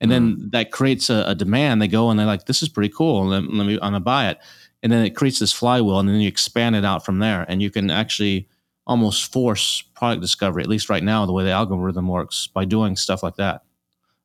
And 0.00 0.10
mm. 0.10 0.14
then 0.14 0.32
hmm. 0.32 0.48
that 0.50 0.72
creates 0.72 1.08
a, 1.08 1.24
a, 1.28 1.34
demand. 1.36 1.80
They 1.80 1.86
go 1.86 2.10
and 2.10 2.18
they're 2.18 2.26
like, 2.26 2.46
"This 2.46 2.62
is 2.62 2.68
pretty 2.68 2.92
cool. 2.92 3.28
Let, 3.28 3.44
let 3.44 3.64
me, 3.64 3.74
I'm 3.74 3.92
gonna 3.92 4.00
buy 4.00 4.30
it." 4.30 4.38
And 4.82 4.92
then 4.92 5.04
it 5.04 5.16
creates 5.16 5.38
this 5.38 5.52
flywheel, 5.52 5.98
and 5.98 6.08
then 6.08 6.20
you 6.20 6.28
expand 6.28 6.76
it 6.76 6.84
out 6.84 7.04
from 7.04 7.18
there, 7.18 7.44
and 7.48 7.62
you 7.62 7.70
can 7.70 7.90
actually 7.90 8.48
almost 8.86 9.32
force 9.32 9.82
product 9.94 10.22
discovery. 10.22 10.62
At 10.62 10.68
least 10.68 10.88
right 10.88 11.02
now, 11.02 11.26
the 11.26 11.32
way 11.32 11.44
the 11.44 11.50
algorithm 11.50 12.08
works, 12.08 12.46
by 12.46 12.64
doing 12.64 12.96
stuff 12.96 13.22
like 13.22 13.36
that, 13.36 13.62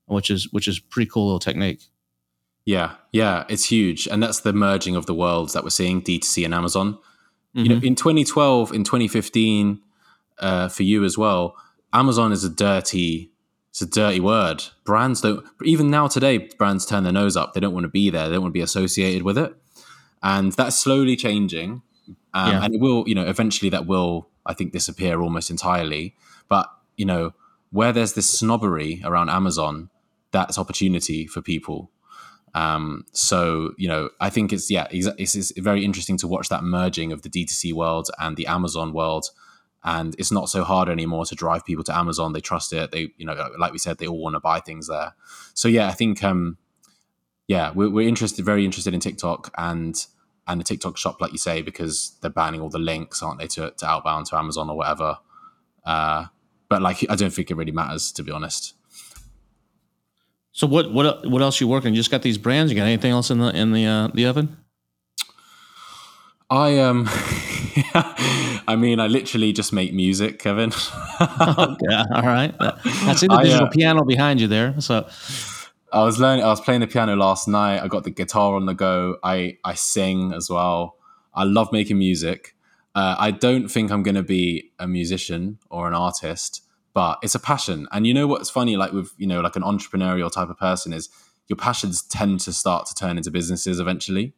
which 0.06 0.30
is 0.30 0.52
which 0.52 0.68
is 0.68 0.80
pretty 0.80 1.10
cool 1.10 1.28
little 1.28 1.39
technique. 1.39 1.84
Yeah, 2.66 2.95
yeah, 3.12 3.45
it's 3.49 3.72
huge, 3.72 4.08
and 4.08 4.22
that's 4.22 4.41
the 4.41 4.54
merging 4.54 4.95
of 4.95 5.08
the 5.08 5.16
worlds 5.16 5.54
that 5.54 5.64
we're 5.64 5.72
seeing 5.72 6.02
D2C 6.02 6.45
and 6.45 6.54
Amazon. 6.54 6.93
Mm-hmm. 6.93 7.60
You 7.60 7.70
know, 7.70 7.76
mm-hmm. 7.78 7.86
in 7.86 7.95
2012, 7.95 8.74
in 8.74 8.84
2015, 8.84 9.82
uh, 10.39 10.70
for 10.70 10.84
you 10.84 11.04
as 11.04 11.18
well, 11.18 11.56
Amazon 11.91 12.32
is 12.32 12.43
a 12.43 12.49
dirty, 12.49 13.32
it's 13.72 13.82
a 13.82 13.86
dirty 13.86 14.20
word. 14.20 14.64
Brands 14.84 15.22
don't 15.22 15.43
even 15.64 15.89
now 15.89 16.08
today, 16.08 16.38
brands 16.38 16.86
turn 16.86 17.04
their 17.04 17.12
nose 17.12 17.36
up. 17.36 17.54
They 17.54 17.60
don't 17.60 17.74
want 17.74 17.86
to 17.86 17.89
be 17.89 18.10
there. 18.10 18.28
They 18.28 18.34
don't 18.34 18.43
want 18.43 18.54
to 18.54 18.58
be 18.58 18.62
associated 18.62 19.24
with 19.24 19.38
it, 19.38 19.54
and 20.24 20.52
that's 20.54 20.76
slowly 20.76 21.16
changing. 21.16 21.82
Um, 22.34 22.52
yeah. 22.52 22.64
And 22.64 22.76
it 22.76 22.82
will, 22.82 23.04
you 23.08 23.16
know, 23.16 23.26
eventually 23.26 23.70
that 23.70 23.86
will, 23.86 24.30
I 24.46 24.54
think, 24.54 24.72
disappear 24.72 25.22
almost 25.22 25.50
entirely. 25.50 26.16
But 26.48 26.72
you 26.98 27.06
know, 27.06 27.34
where 27.72 27.92
there's 27.92 28.14
this 28.14 28.30
snobbery 28.30 29.02
around 29.04 29.30
Amazon, 29.30 29.90
that's 30.32 30.58
opportunity 30.58 31.28
for 31.28 31.42
people 31.42 31.92
um, 32.54 33.06
so 33.12 33.74
you 33.78 33.88
know, 33.88 34.10
I 34.20 34.30
think 34.30 34.52
it's 34.52 34.70
yeah, 34.70 34.88
it's, 34.92 35.36
it's, 35.36 35.58
very 35.58 35.86
interesting 35.86 36.18
to 36.18 36.28
watch 36.28 36.50
that 36.50 36.64
merging 36.64 37.12
of 37.12 37.22
the 37.22 37.30
D2C 37.30 37.74
world 37.74 38.10
and 38.20 38.36
the 38.36 38.48
Amazon 38.48 38.94
world. 38.94 39.30
And 39.84 40.16
it's 40.20 40.32
not 40.32 40.50
so 40.50 40.64
hard 40.64 40.90
anymore 40.90 41.26
to 41.26 41.34
drive 41.34 41.66
people 41.66 41.84
to 41.86 41.98
Amazon. 41.98 42.34
They 42.34 42.40
trust 42.40 42.72
it. 42.72 42.92
They, 42.92 43.14
you 43.18 43.26
know, 43.26 43.50
like 43.58 43.72
we 43.72 43.80
said, 43.80 43.98
they 43.98 44.06
all 44.06 44.22
want 44.22 44.36
to 44.36 44.40
buy 44.40 44.60
things 44.60 44.88
there. 44.88 45.16
So 45.56 45.68
yeah, 45.68 45.88
I 45.88 45.94
think, 45.94 46.24
um, 46.24 46.58
yeah, 47.52 47.74
we're, 47.76 47.89
we're 47.89 48.08
interested, 48.08 48.45
very 48.45 48.64
interested 48.64 48.93
in 48.93 49.02
TikTok 49.02 49.54
and 49.58 50.06
and 50.47 50.58
the 50.58 50.64
TikTok 50.64 50.95
shop, 50.95 51.20
like 51.20 51.34
you 51.34 51.38
say, 51.38 51.62
because 51.62 52.18
they're 52.22 52.32
banning 52.32 52.62
all 52.62 52.70
the 52.70 52.80
links, 52.80 53.22
aren't 53.22 53.39
they, 53.39 53.47
to, 53.47 53.72
to 53.72 53.86
outbound 53.86 54.28
to 54.28 54.38
Amazon 54.38 54.70
or 54.70 54.78
whatever. 54.78 55.18
Uh, 55.86 56.28
but 56.70 56.82
like, 56.82 57.06
I 57.10 57.16
don't 57.16 57.32
think 57.32 57.52
it 57.52 57.56
really 57.56 57.74
matters, 57.74 58.14
to 58.14 58.24
be 58.24 58.32
honest. 58.32 58.74
So 60.54 60.66
what 60.66 60.93
what 60.93 61.30
what 61.30 61.41
else 61.41 61.60
you 61.60 61.68
working? 61.68 61.93
You 61.93 61.99
just 61.99 62.10
got 62.10 62.22
these 62.22 62.38
brands. 62.38 62.72
You 62.72 62.78
got 62.78 62.86
anything 62.86 63.12
else 63.12 63.30
in 63.30 63.39
the 63.39 63.49
in 63.54 63.74
the 63.74 63.86
uh, 63.86 64.08
the 64.14 64.26
oven? 64.28 64.56
I 66.49 66.80
um, 66.80 67.08
I 68.68 68.76
mean, 68.78 69.02
I 69.02 69.08
literally 69.08 69.52
just 69.52 69.74
make 69.74 69.93
music, 69.93 70.39
Kevin. 70.39 70.72
yeah, 71.20 72.06
all 72.14 72.24
right. 72.24 72.54
That's 72.60 73.24
in 73.24 73.30
the 73.30 73.39
digital 73.43 73.66
I, 73.66 73.68
uh, 73.68 73.70
piano 73.70 74.06
behind 74.06 74.39
you 74.39 74.47
there. 74.47 74.80
So 74.80 75.08
I 75.92 76.04
was 76.04 76.20
learning. 76.20 76.46
I 76.46 76.48
was 76.48 76.62
playing 76.62 76.82
the 76.82 76.88
piano 76.88 77.16
last 77.16 77.48
night. 77.48 77.82
I 77.82 77.88
got 77.88 78.04
the 78.04 78.12
guitar 78.12 78.56
on 78.56 78.66
the 78.66 78.74
go. 78.74 79.18
I 79.24 79.58
I 79.64 79.74
sing 79.74 80.34
as 80.34 80.50
well. 80.50 80.98
I 81.34 81.44
love 81.44 81.72
making 81.72 81.98
music. 81.98 82.56
Uh, 82.94 83.16
I 83.18 83.32
don't 83.32 83.70
think 83.70 83.89
I'm 83.89 84.04
going 84.04 84.16
to 84.16 84.24
be 84.24 84.72
a 84.78 84.86
musician 84.86 85.60
or 85.70 85.88
an 85.88 85.94
artist 85.94 86.62
but 86.94 87.20
it's 87.22 87.36
a 87.36 87.39
passion. 87.39 87.88
And 87.92 88.06
you 88.06 88.14
know 88.14 88.28
what's 88.28 88.50
funny, 88.50 88.76
like 88.76 88.92
with 88.92 89.14
you 89.18 89.28
know, 89.28 89.42
like 89.42 89.56
an 89.56 89.64
entrepreneurial 89.64 90.32
type 90.32 90.50
of 90.50 90.58
person, 90.58 90.94
is 90.94 91.10
your 91.48 91.58
passions 91.58 92.02
tend 92.04 92.39
to 92.42 92.54
start 92.54 92.86
to 92.88 92.96
turn 92.96 93.18
into 93.18 93.32
businesses 93.32 93.80
eventually. 93.80 94.34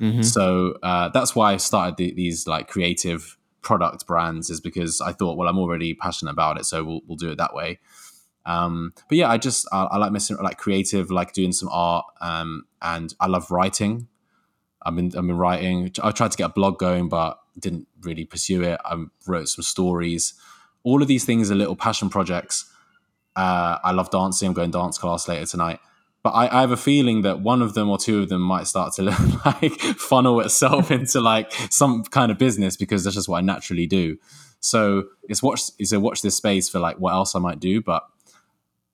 Mm-hmm. 0.00 0.22
So 0.22 0.78
uh, 0.82 1.10
that's 1.10 1.34
why 1.34 1.52
I 1.52 1.56
started 1.58 1.96
the, 1.96 2.12
these 2.12 2.46
like 2.46 2.68
creative 2.68 3.36
product 3.60 4.06
brands 4.06 4.50
is 4.50 4.60
because 4.60 5.00
I 5.00 5.12
thought, 5.12 5.36
well, 5.36 5.48
I'm 5.48 5.58
already 5.58 5.94
passionate 5.94 6.32
about 6.32 6.58
it, 6.58 6.66
so 6.66 6.84
we'll 6.84 7.00
we'll 7.06 7.16
do 7.16 7.30
it 7.30 7.38
that 7.38 7.54
way. 7.54 7.78
Um, 8.44 8.92
but 9.08 9.18
yeah, 9.18 9.30
I 9.30 9.38
just 9.38 9.66
I, 9.72 9.84
I 9.84 9.96
like 9.98 10.12
messing 10.12 10.36
like 10.38 10.58
creative, 10.58 11.10
like 11.10 11.32
doing 11.32 11.52
some 11.52 11.68
art, 11.70 12.06
um, 12.20 12.64
and 12.80 13.14
I 13.20 13.26
love 13.26 13.50
writing. 13.50 14.08
I've 14.84 14.96
been 14.96 15.06
I've 15.06 15.26
been 15.26 15.36
writing. 15.36 15.92
I 16.02 16.10
tried 16.10 16.32
to 16.32 16.36
get 16.36 16.50
a 16.50 16.52
blog 16.52 16.78
going, 16.78 17.08
but 17.08 17.38
didn't 17.58 17.86
really 18.00 18.24
pursue 18.24 18.62
it. 18.62 18.80
I 18.84 19.04
wrote 19.26 19.48
some 19.48 19.62
stories. 19.62 20.34
All 20.84 21.02
of 21.02 21.08
these 21.08 21.24
things 21.24 21.50
are 21.50 21.54
little 21.54 21.76
passion 21.76 22.08
projects. 22.08 22.70
Uh, 23.36 23.78
I 23.82 23.92
love 23.92 24.10
dancing. 24.10 24.48
I'm 24.48 24.54
going 24.54 24.72
to 24.72 24.78
dance 24.78 24.98
class 24.98 25.28
later 25.28 25.46
tonight. 25.46 25.78
But 26.22 26.30
I, 26.30 26.58
I, 26.58 26.60
have 26.60 26.70
a 26.70 26.76
feeling 26.76 27.22
that 27.22 27.40
one 27.40 27.62
of 27.62 27.74
them 27.74 27.88
or 27.88 27.98
two 27.98 28.20
of 28.20 28.28
them 28.28 28.42
might 28.42 28.68
start 28.68 28.94
to 28.94 29.02
like 29.44 29.72
funnel 29.80 30.40
itself 30.40 30.90
into 30.90 31.20
like 31.20 31.52
some 31.70 32.04
kind 32.04 32.30
of 32.30 32.38
business 32.38 32.76
because 32.76 33.02
that's 33.02 33.16
just 33.16 33.28
what 33.28 33.38
I 33.38 33.40
naturally 33.40 33.86
do. 33.86 34.18
So 34.60 35.04
it's 35.24 35.42
watch 35.42 35.62
it's 35.78 35.92
a 35.92 35.98
watch 35.98 36.22
this 36.22 36.36
space 36.36 36.68
for 36.68 36.78
like 36.78 36.98
what 36.98 37.12
else 37.12 37.34
I 37.34 37.40
might 37.40 37.58
do. 37.58 37.82
But 37.82 38.04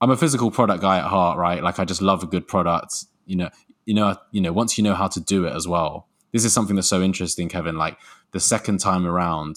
I'm 0.00 0.10
a 0.10 0.16
physical 0.16 0.50
product 0.50 0.80
guy 0.80 0.98
at 0.98 1.04
heart, 1.04 1.38
right? 1.38 1.62
Like 1.62 1.78
I 1.78 1.84
just 1.84 2.02
love 2.02 2.22
a 2.22 2.26
good 2.26 2.46
product. 2.46 3.04
You 3.26 3.36
know, 3.36 3.50
you 3.84 3.94
know, 3.94 4.16
you 4.32 4.40
know, 4.40 4.52
once 4.52 4.78
you 4.78 4.84
know 4.84 4.94
how 4.94 5.08
to 5.08 5.20
do 5.20 5.44
it 5.44 5.54
as 5.54 5.66
well. 5.66 6.08
This 6.32 6.44
is 6.44 6.52
something 6.52 6.76
that's 6.76 6.88
so 6.88 7.00
interesting, 7.00 7.48
Kevin. 7.48 7.76
Like 7.76 7.98
the 8.32 8.40
second 8.40 8.78
time 8.78 9.06
around 9.06 9.56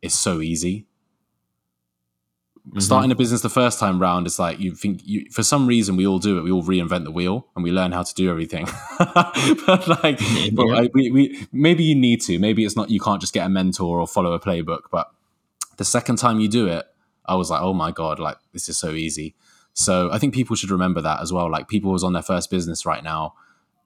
is 0.00 0.14
so 0.14 0.40
easy. 0.40 0.86
Mm-hmm. 2.68 2.78
Starting 2.78 3.10
a 3.10 3.14
business 3.14 3.42
the 3.42 3.50
first 3.50 3.78
time 3.78 4.00
round 4.00 4.26
is 4.26 4.38
like 4.38 4.58
you 4.58 4.74
think 4.74 5.00
you 5.04 5.26
for 5.30 5.42
some 5.42 5.66
reason 5.66 5.96
we 5.96 6.06
all 6.06 6.18
do 6.18 6.38
it. 6.38 6.42
We 6.42 6.50
all 6.50 6.62
reinvent 6.62 7.04
the 7.04 7.10
wheel 7.10 7.46
and 7.54 7.62
we 7.62 7.70
learn 7.70 7.92
how 7.92 8.04
to 8.04 8.14
do 8.14 8.30
everything. 8.30 8.66
but 8.98 9.86
like, 10.02 10.18
yeah. 10.20 10.50
but 10.52 10.66
like 10.68 10.94
we, 10.94 11.10
we 11.10 11.46
maybe 11.52 11.84
you 11.84 11.94
need 11.94 12.22
to. 12.22 12.38
Maybe 12.38 12.64
it's 12.64 12.74
not. 12.74 12.88
You 12.88 13.00
can't 13.00 13.20
just 13.20 13.34
get 13.34 13.44
a 13.44 13.50
mentor 13.50 14.00
or 14.00 14.06
follow 14.06 14.32
a 14.32 14.40
playbook. 14.40 14.84
But 14.90 15.10
the 15.76 15.84
second 15.84 16.16
time 16.16 16.40
you 16.40 16.48
do 16.48 16.66
it, 16.66 16.86
I 17.26 17.34
was 17.34 17.50
like, 17.50 17.60
oh 17.60 17.74
my 17.74 17.90
god, 17.90 18.18
like 18.18 18.38
this 18.52 18.70
is 18.70 18.78
so 18.78 18.92
easy. 18.92 19.34
So 19.74 20.10
I 20.12 20.18
think 20.18 20.34
people 20.34 20.56
should 20.56 20.70
remember 20.70 21.00
that 21.00 21.20
as 21.20 21.32
well. 21.32 21.50
Like 21.50 21.68
people 21.68 21.90
who's 21.90 22.04
on 22.04 22.12
their 22.12 22.22
first 22.22 22.50
business 22.50 22.86
right 22.86 23.04
now, 23.04 23.34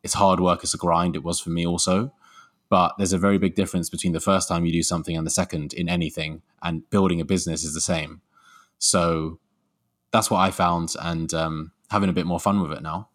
it's 0.02 0.14
hard 0.14 0.38
work, 0.38 0.62
it's 0.62 0.74
a 0.74 0.78
grind. 0.78 1.16
It 1.16 1.24
was 1.24 1.40
for 1.40 1.50
me 1.50 1.66
also. 1.66 2.12
But 2.68 2.94
there's 2.98 3.14
a 3.14 3.18
very 3.18 3.38
big 3.38 3.54
difference 3.54 3.88
between 3.88 4.12
the 4.12 4.20
first 4.20 4.46
time 4.46 4.66
you 4.66 4.72
do 4.72 4.82
something 4.82 5.16
and 5.16 5.26
the 5.26 5.30
second 5.30 5.72
in 5.72 5.88
anything. 5.88 6.42
And 6.62 6.88
building 6.90 7.20
a 7.20 7.24
business 7.24 7.64
is 7.64 7.72
the 7.72 7.80
same. 7.80 8.20
So 8.78 9.40
that's 10.12 10.30
what 10.30 10.38
I 10.38 10.50
found 10.50 10.94
and 11.00 11.32
um, 11.32 11.72
having 11.90 12.10
a 12.10 12.12
bit 12.12 12.26
more 12.26 12.38
fun 12.38 12.60
with 12.60 12.72
it 12.72 12.82
now. 12.82 13.08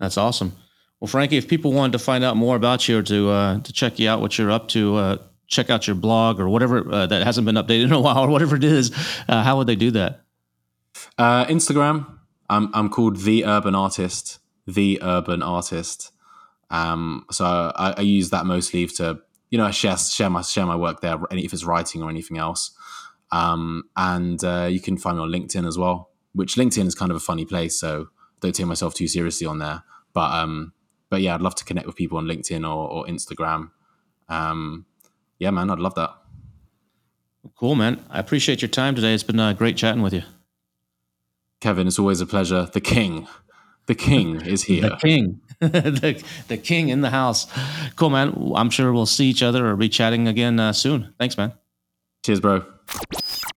That's 0.00 0.18
awesome. 0.18 0.56
Well, 1.00 1.08
Frankie, 1.08 1.36
if 1.36 1.46
people 1.46 1.72
wanted 1.72 1.92
to 1.92 2.00
find 2.00 2.24
out 2.24 2.36
more 2.36 2.56
about 2.56 2.88
you 2.88 2.98
or 2.98 3.02
to 3.04 3.30
uh, 3.30 3.60
to 3.60 3.72
check 3.72 4.00
you 4.00 4.08
out, 4.08 4.20
what 4.20 4.36
you're 4.36 4.50
up 4.50 4.68
to, 4.68 4.96
uh, 4.96 5.16
check 5.46 5.70
out 5.70 5.86
your 5.86 5.96
blog 5.96 6.40
or 6.40 6.48
whatever 6.48 6.90
uh, 6.90 7.06
that 7.06 7.22
hasn't 7.24 7.44
been 7.44 7.54
updated 7.54 7.84
in 7.84 7.92
a 7.92 8.00
while 8.06 8.24
or 8.24 8.28
whatever 8.28 8.56
it 8.56 8.64
is, 8.64 8.92
uh, 9.28 9.42
how 9.42 9.58
would 9.58 9.68
they 9.68 9.76
do 9.76 9.92
that? 9.92 10.24
Uh, 11.16 11.44
Instagram. 11.46 12.18
I'm 12.50 12.70
I'm 12.74 12.88
called 12.88 13.16
the 13.16 13.44
Urban 13.44 13.74
Artist. 13.74 14.38
The 14.66 14.98
Urban 15.02 15.42
Artist. 15.42 16.12
Um, 16.70 17.24
so 17.30 17.44
I, 17.44 17.94
I, 17.96 18.00
use 18.02 18.28
that 18.28 18.44
mostly 18.44 18.86
to 18.86 19.20
you 19.50 19.56
know 19.56 19.70
share 19.70 19.96
share 19.96 20.28
my 20.28 20.42
share 20.42 20.66
my 20.66 20.76
work 20.76 21.00
there, 21.00 21.18
any 21.30 21.44
if 21.44 21.52
it's 21.54 21.64
writing 21.64 22.02
or 22.02 22.10
anything 22.10 22.36
else. 22.36 22.72
Um, 23.32 23.84
and 23.96 24.42
uh, 24.44 24.68
you 24.70 24.80
can 24.80 24.98
find 24.98 25.16
me 25.16 25.22
on 25.22 25.30
LinkedIn 25.30 25.66
as 25.66 25.78
well, 25.78 26.10
which 26.34 26.56
LinkedIn 26.56 26.86
is 26.86 26.94
kind 26.94 27.10
of 27.10 27.16
a 27.16 27.20
funny 27.20 27.46
place, 27.46 27.78
so 27.78 28.08
don't 28.40 28.54
take 28.54 28.66
myself 28.66 28.94
too 28.94 29.08
seriously 29.08 29.46
on 29.46 29.58
there. 29.58 29.82
But 30.12 30.32
um, 30.32 30.72
but 31.08 31.22
yeah, 31.22 31.34
I'd 31.34 31.42
love 31.42 31.54
to 31.56 31.64
connect 31.64 31.86
with 31.86 31.96
people 31.96 32.18
on 32.18 32.26
LinkedIn 32.26 32.62
or, 32.62 32.90
or 32.90 33.06
Instagram. 33.06 33.70
Um, 34.28 34.86
yeah, 35.38 35.50
man, 35.50 35.70
I'd 35.70 35.78
love 35.78 35.94
that. 35.94 36.10
Cool, 37.56 37.76
man. 37.76 38.04
I 38.10 38.18
appreciate 38.18 38.60
your 38.60 38.68
time 38.68 38.94
today. 38.94 39.14
It's 39.14 39.22
been 39.22 39.40
uh, 39.40 39.52
great 39.52 39.76
chatting 39.76 40.02
with 40.02 40.12
you. 40.12 40.22
Kevin, 41.60 41.86
it's 41.86 41.98
always 41.98 42.20
a 42.20 42.26
pleasure. 42.26 42.68
The 42.72 42.80
king, 42.80 43.26
the 43.86 43.94
king 43.94 44.40
is 44.46 44.64
here. 44.64 44.82
the 44.82 44.96
king, 44.96 45.40
the, 45.60 46.22
the 46.48 46.56
king 46.56 46.88
in 46.88 47.00
the 47.00 47.10
house. 47.10 47.46
Cool, 47.96 48.10
man. 48.10 48.52
I'm 48.54 48.70
sure 48.70 48.92
we'll 48.92 49.06
see 49.06 49.26
each 49.26 49.42
other 49.42 49.66
or 49.66 49.76
be 49.76 49.88
chatting 49.88 50.28
again 50.28 50.60
uh, 50.60 50.72
soon. 50.72 51.14
Thanks, 51.18 51.36
man. 51.36 51.52
Cheers, 52.24 52.40
bro. 52.40 52.64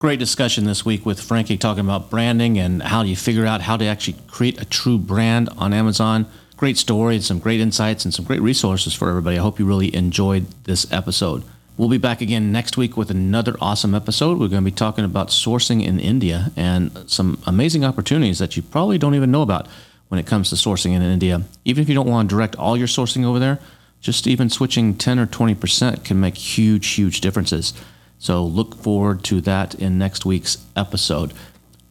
Great 0.00 0.18
discussion 0.18 0.64
this 0.64 0.84
week 0.84 1.04
with 1.04 1.20
Frankie 1.20 1.58
talking 1.58 1.84
about 1.84 2.08
branding 2.08 2.58
and 2.58 2.82
how 2.82 3.02
do 3.02 3.08
you 3.08 3.16
figure 3.16 3.46
out 3.46 3.60
how 3.62 3.76
to 3.76 3.84
actually 3.84 4.16
create 4.28 4.60
a 4.60 4.64
true 4.64 4.98
brand 4.98 5.48
on 5.58 5.72
Amazon. 5.72 6.26
Great 6.56 6.76
story 6.76 7.16
and 7.16 7.24
some 7.24 7.38
great 7.38 7.60
insights 7.60 8.04
and 8.04 8.14
some 8.14 8.24
great 8.24 8.40
resources 8.40 8.94
for 8.94 9.08
everybody. 9.08 9.38
I 9.38 9.42
hope 9.42 9.58
you 9.58 9.66
really 9.66 9.94
enjoyed 9.94 10.46
this 10.64 10.90
episode. 10.92 11.42
We'll 11.78 11.88
be 11.88 11.96
back 11.96 12.20
again 12.20 12.50
next 12.50 12.76
week 12.76 12.96
with 12.96 13.08
another 13.08 13.56
awesome 13.60 13.94
episode. 13.94 14.40
We're 14.40 14.48
going 14.48 14.64
to 14.64 14.70
be 14.70 14.74
talking 14.74 15.04
about 15.04 15.28
sourcing 15.28 15.84
in 15.84 16.00
India 16.00 16.50
and 16.56 17.08
some 17.08 17.40
amazing 17.46 17.84
opportunities 17.84 18.40
that 18.40 18.56
you 18.56 18.64
probably 18.64 18.98
don't 18.98 19.14
even 19.14 19.30
know 19.30 19.42
about 19.42 19.68
when 20.08 20.18
it 20.18 20.26
comes 20.26 20.50
to 20.50 20.56
sourcing 20.56 20.90
in 20.90 21.02
India. 21.02 21.42
Even 21.64 21.82
if 21.82 21.88
you 21.88 21.94
don't 21.94 22.08
want 22.08 22.28
to 22.28 22.34
direct 22.34 22.56
all 22.56 22.76
your 22.76 22.88
sourcing 22.88 23.24
over 23.24 23.38
there, 23.38 23.60
just 24.00 24.26
even 24.26 24.50
switching 24.50 24.96
10 24.96 25.20
or 25.20 25.26
20% 25.28 26.04
can 26.04 26.18
make 26.18 26.36
huge, 26.36 26.94
huge 26.94 27.20
differences. 27.20 27.72
So 28.18 28.44
look 28.44 28.74
forward 28.74 29.22
to 29.24 29.40
that 29.42 29.76
in 29.76 29.98
next 29.98 30.26
week's 30.26 30.58
episode. 30.74 31.32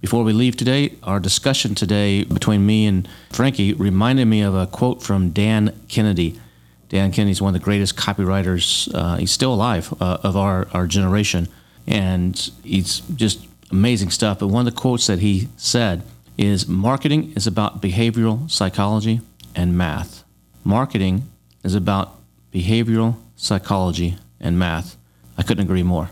Before 0.01 0.25
we 0.25 0.33
leave 0.33 0.57
today, 0.57 0.95
our 1.01 1.21
discussion 1.21 1.75
today 1.75 2.25
between 2.25 2.65
me 2.65 2.87
and 2.87 3.07
Frankie 3.29 3.71
reminded 3.71 4.25
me 4.25 4.41
of 4.41 4.53
a 4.53 4.67
quote 4.67 5.01
from 5.01 5.29
Dan 5.29 5.79
Kennedy. 5.87 6.41
Dan 6.89 7.11
Kennedy 7.11 7.31
is 7.31 7.41
one 7.41 7.53
of 7.53 7.59
the 7.59 7.63
greatest 7.63 7.95
copywriters. 7.95 8.93
Uh, 8.93 9.17
he's 9.17 9.31
still 9.31 9.53
alive 9.53 9.93
uh, 10.01 10.19
of 10.23 10.37
our, 10.37 10.67
our 10.73 10.87
generation, 10.87 11.47
and 11.85 12.51
he's 12.63 13.01
just 13.15 13.45
amazing 13.71 14.09
stuff. 14.09 14.39
But 14.39 14.47
one 14.47 14.65
of 14.67 14.73
the 14.73 14.79
quotes 14.79 15.07
that 15.07 15.19
he 15.19 15.49
said 15.57 16.03
is 16.37 16.67
marketing 16.67 17.33
is 17.35 17.47
about 17.47 17.81
behavioral 17.81 18.49
psychology 18.49 19.21
and 19.55 19.77
math. 19.77 20.23
Marketing 20.63 21.29
is 21.63 21.75
about 21.75 22.19
behavioral 22.53 23.17
psychology 23.35 24.17
and 24.39 24.57
math. 24.57 24.97
I 25.37 25.43
couldn't 25.43 25.63
agree 25.63 25.83
more. 25.83 26.09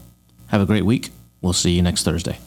Have 0.48 0.62
a 0.62 0.66
great 0.66 0.86
week. 0.86 1.10
We'll 1.42 1.54
see 1.54 1.72
you 1.72 1.82
next 1.82 2.04
Thursday. 2.04 2.40